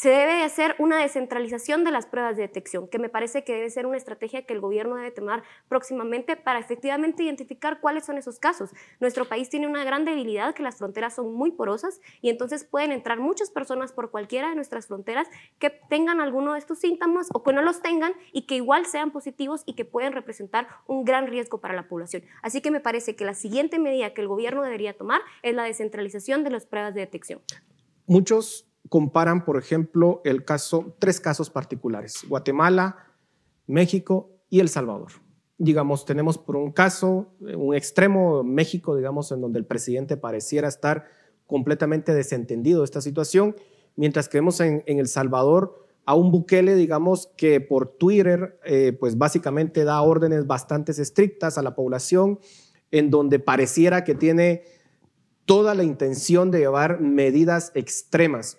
se 0.00 0.08
debe 0.08 0.32
de 0.32 0.44
hacer 0.44 0.76
una 0.78 0.96
descentralización 0.96 1.84
de 1.84 1.90
las 1.90 2.06
pruebas 2.06 2.34
de 2.34 2.44
detección, 2.44 2.88
que 2.88 2.98
me 2.98 3.10
parece 3.10 3.44
que 3.44 3.52
debe 3.52 3.68
ser 3.68 3.84
una 3.84 3.98
estrategia 3.98 4.46
que 4.46 4.54
el 4.54 4.60
gobierno 4.62 4.96
debe 4.96 5.10
tomar 5.10 5.42
próximamente 5.68 6.36
para 6.36 6.58
efectivamente 6.58 7.22
identificar 7.22 7.80
cuáles 7.82 8.06
son 8.06 8.16
esos 8.16 8.38
casos. 8.38 8.70
Nuestro 8.98 9.26
país 9.26 9.50
tiene 9.50 9.66
una 9.66 9.84
gran 9.84 10.06
debilidad, 10.06 10.54
que 10.54 10.62
las 10.62 10.78
fronteras 10.78 11.16
son 11.16 11.34
muy 11.34 11.50
porosas 11.50 12.00
y 12.22 12.30
entonces 12.30 12.64
pueden 12.64 12.92
entrar 12.92 13.20
muchas 13.20 13.50
personas 13.50 13.92
por 13.92 14.10
cualquiera 14.10 14.48
de 14.48 14.54
nuestras 14.54 14.86
fronteras 14.86 15.28
que 15.58 15.68
tengan 15.68 16.22
alguno 16.22 16.54
de 16.54 16.60
estos 16.60 16.78
síntomas 16.78 17.28
o 17.34 17.42
que 17.42 17.52
no 17.52 17.60
los 17.60 17.82
tengan 17.82 18.14
y 18.32 18.46
que 18.46 18.54
igual 18.54 18.86
sean 18.86 19.10
positivos 19.10 19.64
y 19.66 19.74
que 19.74 19.84
pueden 19.84 20.14
representar 20.14 20.66
un 20.86 21.04
gran 21.04 21.26
riesgo 21.26 21.60
para 21.60 21.74
la 21.74 21.88
población. 21.88 22.22
Así 22.40 22.62
que 22.62 22.70
me 22.70 22.80
parece 22.80 23.16
que 23.16 23.26
la 23.26 23.34
siguiente 23.34 23.78
medida 23.78 24.14
que 24.14 24.22
el 24.22 24.28
gobierno 24.28 24.62
debería 24.62 24.96
tomar 24.96 25.20
es 25.42 25.54
la 25.54 25.64
descentralización 25.64 26.42
de 26.42 26.48
las 26.52 26.64
pruebas 26.64 26.94
de 26.94 27.00
detección. 27.00 27.42
Muchos 28.06 28.69
comparan, 28.88 29.44
por 29.44 29.56
ejemplo, 29.56 30.20
el 30.24 30.44
caso, 30.44 30.96
tres 30.98 31.20
casos 31.20 31.50
particulares, 31.50 32.24
Guatemala, 32.28 32.96
México 33.66 34.30
y 34.48 34.60
El 34.60 34.68
Salvador. 34.68 35.12
Digamos, 35.58 36.04
tenemos 36.04 36.38
por 36.38 36.56
un 36.56 36.72
caso, 36.72 37.34
un 37.40 37.74
extremo, 37.74 38.42
México, 38.42 38.96
digamos, 38.96 39.30
en 39.30 39.40
donde 39.40 39.58
el 39.58 39.66
presidente 39.66 40.16
pareciera 40.16 40.68
estar 40.68 41.04
completamente 41.46 42.14
desentendido 42.14 42.80
de 42.80 42.86
esta 42.86 43.00
situación, 43.00 43.56
mientras 43.96 44.28
que 44.28 44.38
vemos 44.38 44.60
en, 44.60 44.82
El 44.86 45.08
Salvador 45.08 45.86
a 46.06 46.14
un 46.14 46.30
Bukele, 46.30 46.74
digamos, 46.74 47.30
que 47.36 47.60
por 47.60 47.98
Twitter, 47.98 48.58
eh, 48.64 48.96
pues 48.98 49.18
básicamente 49.18 49.84
da 49.84 50.00
órdenes 50.00 50.46
bastante 50.46 50.92
estrictas 50.92 51.58
a 51.58 51.62
la 51.62 51.74
población, 51.74 52.40
en 52.90 53.10
donde 53.10 53.38
pareciera 53.38 54.02
que 54.02 54.14
tiene 54.14 54.62
toda 55.44 55.74
la 55.74 55.84
intención 55.84 56.50
de 56.50 56.60
llevar 56.60 57.00
medidas 57.00 57.72
extremas. 57.74 58.58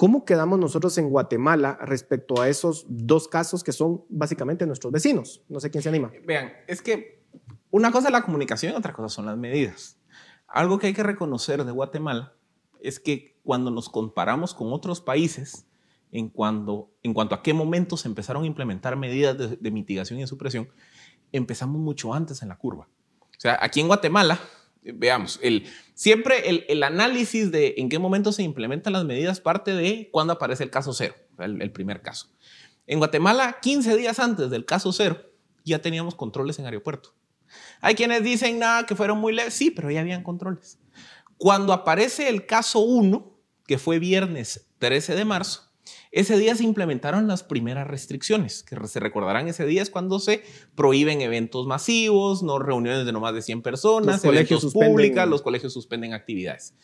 ¿Cómo 0.00 0.24
quedamos 0.24 0.58
nosotros 0.58 0.96
en 0.96 1.10
Guatemala 1.10 1.76
respecto 1.82 2.40
a 2.40 2.48
esos 2.48 2.86
dos 2.88 3.28
casos 3.28 3.62
que 3.62 3.72
son 3.72 4.02
básicamente 4.08 4.64
nuestros 4.64 4.90
vecinos? 4.90 5.42
No 5.46 5.60
sé 5.60 5.70
quién 5.70 5.82
se 5.82 5.90
anima. 5.90 6.10
Vean, 6.26 6.54
es 6.66 6.80
que 6.80 7.22
una 7.70 7.92
cosa 7.92 8.08
es 8.08 8.12
la 8.14 8.22
comunicación 8.22 8.72
y 8.72 8.76
otra 8.76 8.94
cosa 8.94 9.10
son 9.10 9.26
las 9.26 9.36
medidas. 9.36 9.98
Algo 10.48 10.78
que 10.78 10.86
hay 10.86 10.94
que 10.94 11.02
reconocer 11.02 11.62
de 11.66 11.70
Guatemala 11.70 12.32
es 12.80 12.98
que 12.98 13.38
cuando 13.44 13.70
nos 13.70 13.90
comparamos 13.90 14.54
con 14.54 14.72
otros 14.72 15.02
países, 15.02 15.66
en, 16.12 16.30
cuando, 16.30 16.94
en 17.02 17.12
cuanto 17.12 17.34
a 17.34 17.42
qué 17.42 17.52
momentos 17.52 18.06
empezaron 18.06 18.44
a 18.44 18.46
implementar 18.46 18.96
medidas 18.96 19.36
de, 19.60 19.70
mitigación 19.70 20.18
y 20.18 20.26
supresión, 20.26 20.70
empezamos 21.30 21.78
mucho 21.78 22.14
antes 22.14 22.40
en 22.40 22.48
la 22.48 22.56
curva. 22.56 22.88
O 23.20 23.26
sea, 23.36 23.58
aquí 23.60 23.80
en 23.80 23.88
Guatemala, 23.88 24.40
eh, 24.40 24.59
veamos, 24.82 25.38
el, 25.42 25.66
siempre 25.94 26.48
el, 26.48 26.64
el, 26.68 26.82
análisis 26.82 27.50
de 27.50 27.74
en 27.78 27.88
qué 27.88 27.98
momento 27.98 28.32
se 28.32 28.42
implementan 28.42 28.92
las 28.92 29.04
medidas 29.04 29.40
parte 29.40 29.74
de 29.74 30.08
cuando 30.12 30.32
aparece 30.32 30.64
el 30.64 30.70
caso 30.70 30.92
cero, 30.92 31.14
el, 31.38 31.70
primer 31.72 32.02
caso. 32.02 32.28
En 32.86 32.98
Guatemala, 32.98 33.58
15 33.60 33.96
días 33.96 34.18
antes 34.18 34.50
del 34.50 34.64
caso 34.64 34.92
cero, 34.92 35.20
ya 35.64 35.80
teníamos 35.80 36.14
controles 36.14 36.58
en 36.58 36.66
aeropuerto. 36.66 37.14
Hay 37.80 37.94
quienes 37.94 38.22
dicen 38.22 38.58
nada 38.58 38.86
que 38.86 38.96
fueron 38.96 39.18
muy 39.18 39.32
leves, 39.32 39.54
sí, 39.54 39.70
pero 39.70 39.90
ya 39.90 40.00
habían 40.00 40.22
controles. 40.22 40.78
Cuando 41.36 41.72
aparece 41.72 42.28
el 42.28 42.46
caso 42.46 42.80
1, 42.80 43.38
que 43.66 43.78
fue 43.78 43.98
viernes 43.98 44.68
13 44.78 45.14
de 45.14 45.24
marzo, 45.24 45.69
ese 46.12 46.38
día 46.38 46.54
se 46.56 46.64
implementaron 46.64 47.28
las 47.28 47.42
primeras 47.42 47.86
restricciones, 47.86 48.62
que 48.62 48.76
se 48.88 49.00
recordarán 49.00 49.48
ese 49.48 49.64
día 49.64 49.82
es 49.82 49.90
cuando 49.90 50.18
se 50.18 50.42
prohíben 50.74 51.20
eventos 51.20 51.66
masivos, 51.66 52.42
no 52.42 52.58
reuniones 52.58 53.06
de 53.06 53.12
no 53.12 53.20
más 53.20 53.34
de 53.34 53.42
100 53.42 53.62
personas, 53.62 54.24
los 54.24 54.34
eventos 54.34 54.72
públicos, 54.72 55.28
los 55.28 55.42
colegios 55.42 55.72
suspenden 55.72 56.12
actividades. 56.12 56.74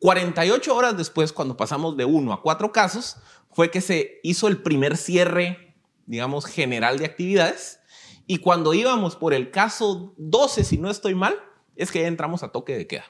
48 0.00 0.76
horas 0.76 0.96
después, 0.98 1.32
cuando 1.32 1.56
pasamos 1.56 1.96
de 1.96 2.04
uno 2.04 2.34
a 2.34 2.42
cuatro 2.42 2.72
casos, 2.72 3.16
fue 3.50 3.70
que 3.70 3.80
se 3.80 4.20
hizo 4.22 4.48
el 4.48 4.60
primer 4.60 4.98
cierre, 4.98 5.78
digamos, 6.04 6.44
general 6.44 6.98
de 6.98 7.06
actividades. 7.06 7.80
Y 8.26 8.38
cuando 8.38 8.74
íbamos 8.74 9.16
por 9.16 9.32
el 9.32 9.50
caso 9.50 10.12
12, 10.18 10.64
si 10.64 10.76
no 10.76 10.90
estoy 10.90 11.14
mal, 11.14 11.34
es 11.74 11.90
que 11.90 12.02
ya 12.02 12.08
entramos 12.08 12.42
a 12.42 12.52
toque 12.52 12.76
de 12.76 12.86
queda. 12.86 13.04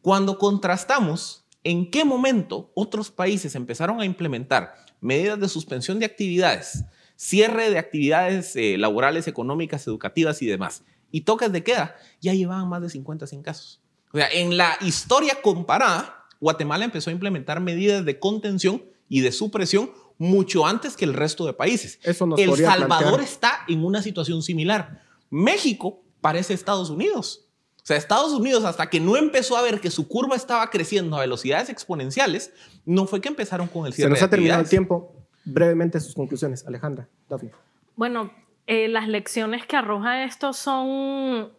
Cuando 0.00 0.38
contrastamos 0.38 1.41
en 1.64 1.90
qué 1.90 2.04
momento 2.04 2.70
otros 2.74 3.10
países 3.10 3.54
empezaron 3.54 4.00
a 4.00 4.04
implementar 4.04 4.74
medidas 5.00 5.38
de 5.38 5.48
suspensión 5.48 5.98
de 5.98 6.06
actividades, 6.06 6.84
cierre 7.16 7.70
de 7.70 7.78
actividades 7.78 8.56
eh, 8.56 8.76
laborales, 8.78 9.28
económicas, 9.28 9.86
educativas 9.86 10.42
y 10.42 10.46
demás, 10.46 10.84
y 11.10 11.22
toques 11.22 11.52
de 11.52 11.62
queda, 11.62 11.96
ya 12.20 12.34
llevaban 12.34 12.68
más 12.68 12.82
de 12.82 12.90
50, 12.90 13.26
100 13.26 13.42
casos. 13.42 13.80
O 14.12 14.18
sea, 14.18 14.28
en 14.28 14.56
la 14.56 14.76
historia 14.80 15.40
comparada, 15.42 16.26
Guatemala 16.40 16.84
empezó 16.84 17.10
a 17.10 17.12
implementar 17.12 17.60
medidas 17.60 18.04
de 18.04 18.18
contención 18.18 18.84
y 19.08 19.20
de 19.20 19.32
supresión 19.32 19.92
mucho 20.18 20.66
antes 20.66 20.96
que 20.96 21.04
el 21.04 21.14
resto 21.14 21.46
de 21.46 21.52
países. 21.52 21.98
Eso 22.02 22.26
el 22.36 22.56
Salvador 22.56 23.20
está 23.20 23.60
en 23.68 23.84
una 23.84 24.02
situación 24.02 24.42
similar. 24.42 25.02
México 25.30 26.02
parece 26.20 26.54
Estados 26.54 26.90
Unidos. 26.90 27.46
O 27.82 27.84
sea, 27.84 27.96
Estados 27.96 28.32
Unidos, 28.32 28.64
hasta 28.64 28.88
que 28.88 29.00
no 29.00 29.16
empezó 29.16 29.56
a 29.56 29.62
ver 29.62 29.80
que 29.80 29.90
su 29.90 30.06
curva 30.06 30.36
estaba 30.36 30.70
creciendo 30.70 31.16
a 31.16 31.20
velocidades 31.20 31.68
exponenciales, 31.68 32.52
no 32.84 33.06
fue 33.06 33.20
que 33.20 33.28
empezaron 33.28 33.66
con 33.66 33.86
el 33.86 33.92
cierre. 33.92 34.14
Se 34.14 34.20
nos 34.20 34.22
ha 34.22 34.30
terminado 34.30 34.60
el 34.60 34.68
tiempo. 34.68 35.16
Brevemente 35.44 35.98
sus 35.98 36.14
conclusiones, 36.14 36.64
Alejandra. 36.64 37.08
Daphne. 37.28 37.50
Bueno, 37.96 38.30
eh, 38.68 38.86
las 38.86 39.08
lecciones 39.08 39.66
que 39.66 39.76
arroja 39.76 40.22
esto 40.22 40.52
son 40.52 41.50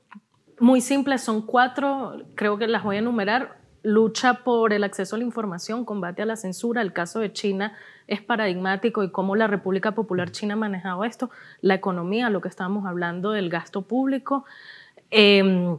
muy 0.61 0.79
simples, 0.79 1.21
son 1.21 1.45
cuatro, 1.45 2.23
creo 2.35 2.57
que 2.57 2.67
las 2.67 2.83
voy 2.83 2.95
a 2.95 2.99
enumerar. 2.99 3.61
Lucha 3.85 4.45
por 4.45 4.71
el 4.71 4.85
acceso 4.85 5.17
a 5.17 5.19
la 5.19 5.25
información, 5.25 5.83
combate 5.83 6.21
a 6.21 6.25
la 6.25 6.37
censura. 6.37 6.81
El 6.81 6.93
caso 6.93 7.19
de 7.19 7.33
China 7.33 7.77
es 8.07 8.21
paradigmático 8.21 9.03
y 9.03 9.11
cómo 9.11 9.35
la 9.35 9.47
República 9.47 9.91
Popular 9.91 10.31
China 10.31 10.53
ha 10.53 10.57
manejado 10.57 11.03
esto. 11.03 11.31
La 11.59 11.73
economía, 11.73 12.29
lo 12.29 12.39
que 12.39 12.47
estábamos 12.47 12.85
hablando 12.85 13.31
del 13.31 13.49
gasto 13.49 13.81
público. 13.81 14.45
Eh, 15.11 15.75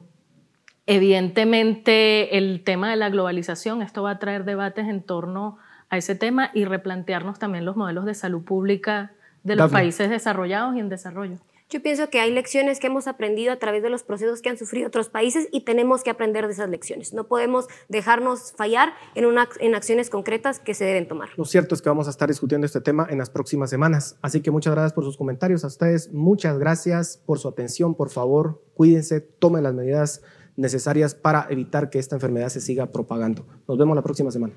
Evidentemente, 0.87 2.37
el 2.37 2.63
tema 2.63 2.91
de 2.91 2.97
la 2.97 3.09
globalización, 3.09 3.83
esto 3.83 4.03
va 4.03 4.13
a 4.13 4.19
traer 4.19 4.45
debates 4.45 4.87
en 4.87 5.03
torno 5.03 5.59
a 5.89 5.97
ese 5.97 6.15
tema 6.15 6.51
y 6.53 6.65
replantearnos 6.65 7.39
también 7.39 7.65
los 7.65 7.77
modelos 7.77 8.05
de 8.05 8.15
salud 8.15 8.45
pública 8.45 9.13
de 9.43 9.57
los 9.57 9.71
países 9.71 10.11
desarrollados 10.11 10.77
y 10.77 10.81
en 10.81 10.89
desarrollo. 10.89 11.39
Yo 11.71 11.83
pienso 11.83 12.09
que 12.11 12.21
hay 12.21 12.31
lecciones 12.31 12.79
que 12.79 12.87
hemos 12.87 13.09
aprendido 13.09 13.53
a 13.53 13.57
través 13.57 13.83
de 13.83 13.89
los 13.89 14.03
procesos 14.03 14.43
que 14.43 14.51
han 14.51 14.59
sufrido 14.59 14.87
otros 14.87 15.09
países 15.09 15.49
y 15.51 15.63
tenemos 15.63 16.05
que 16.05 16.11
aprender 16.11 16.47
de 16.47 16.53
esas 16.53 16.69
lecciones. 16.69 17.15
No 17.15 17.27
podemos 17.27 17.67
dejarnos 17.89 18.53
fallar 18.53 18.93
en, 19.15 19.25
una, 19.25 19.49
en 19.61 19.75
acciones 19.75 20.11
concretas 20.11 20.61
que 20.61 20.75
se 20.75 20.85
deben 20.85 21.09
tomar. 21.09 21.31
Lo 21.37 21.45
cierto 21.47 21.75
es 21.75 21.83
que 21.83 21.89
vamos 21.89 22.07
a 22.07 22.11
estar 22.11 22.29
discutiendo 22.29 22.67
este 22.67 22.81
tema 22.81 23.07
en 23.11 23.19
las 23.19 23.31
próximas 23.31 23.71
semanas. 23.71 24.19
Así 24.21 24.43
que 24.43 24.51
muchas 24.51 24.75
gracias 24.75 24.93
por 24.93 25.05
sus 25.05 25.17
comentarios. 25.17 25.65
A 25.65 25.69
ustedes 25.69 26.13
muchas 26.13 26.59
gracias 26.59 27.21
por 27.25 27.39
su 27.39 27.49
atención. 27.49 27.95
Por 27.95 28.11
favor, 28.11 28.63
cuídense, 28.75 29.21
tomen 29.21 29.63
las 29.65 29.75
medidas 29.75 30.23
necesarias 30.57 31.15
para 31.15 31.47
evitar 31.51 31.91
que 31.91 31.99
esta 31.99 32.17
enfermedad 32.17 32.49
se 32.49 32.61
siga 32.61 32.87
propagando. 32.93 33.47
Nos 33.69 33.79
vemos 33.79 33.97
la 33.97 34.03
próxima 34.03 34.31
semana. 34.31 34.55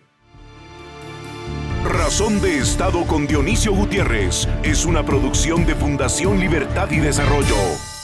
Razón 1.84 2.42
de 2.42 2.58
Estado 2.58 3.06
con 3.06 3.28
Dionisio 3.28 3.74
Gutiérrez 3.74 4.48
es 4.64 4.86
una 4.86 5.06
producción 5.06 5.66
de 5.66 5.76
Fundación 5.76 6.40
Libertad 6.40 6.92
y 6.92 7.00
Desarrollo. 7.00 7.97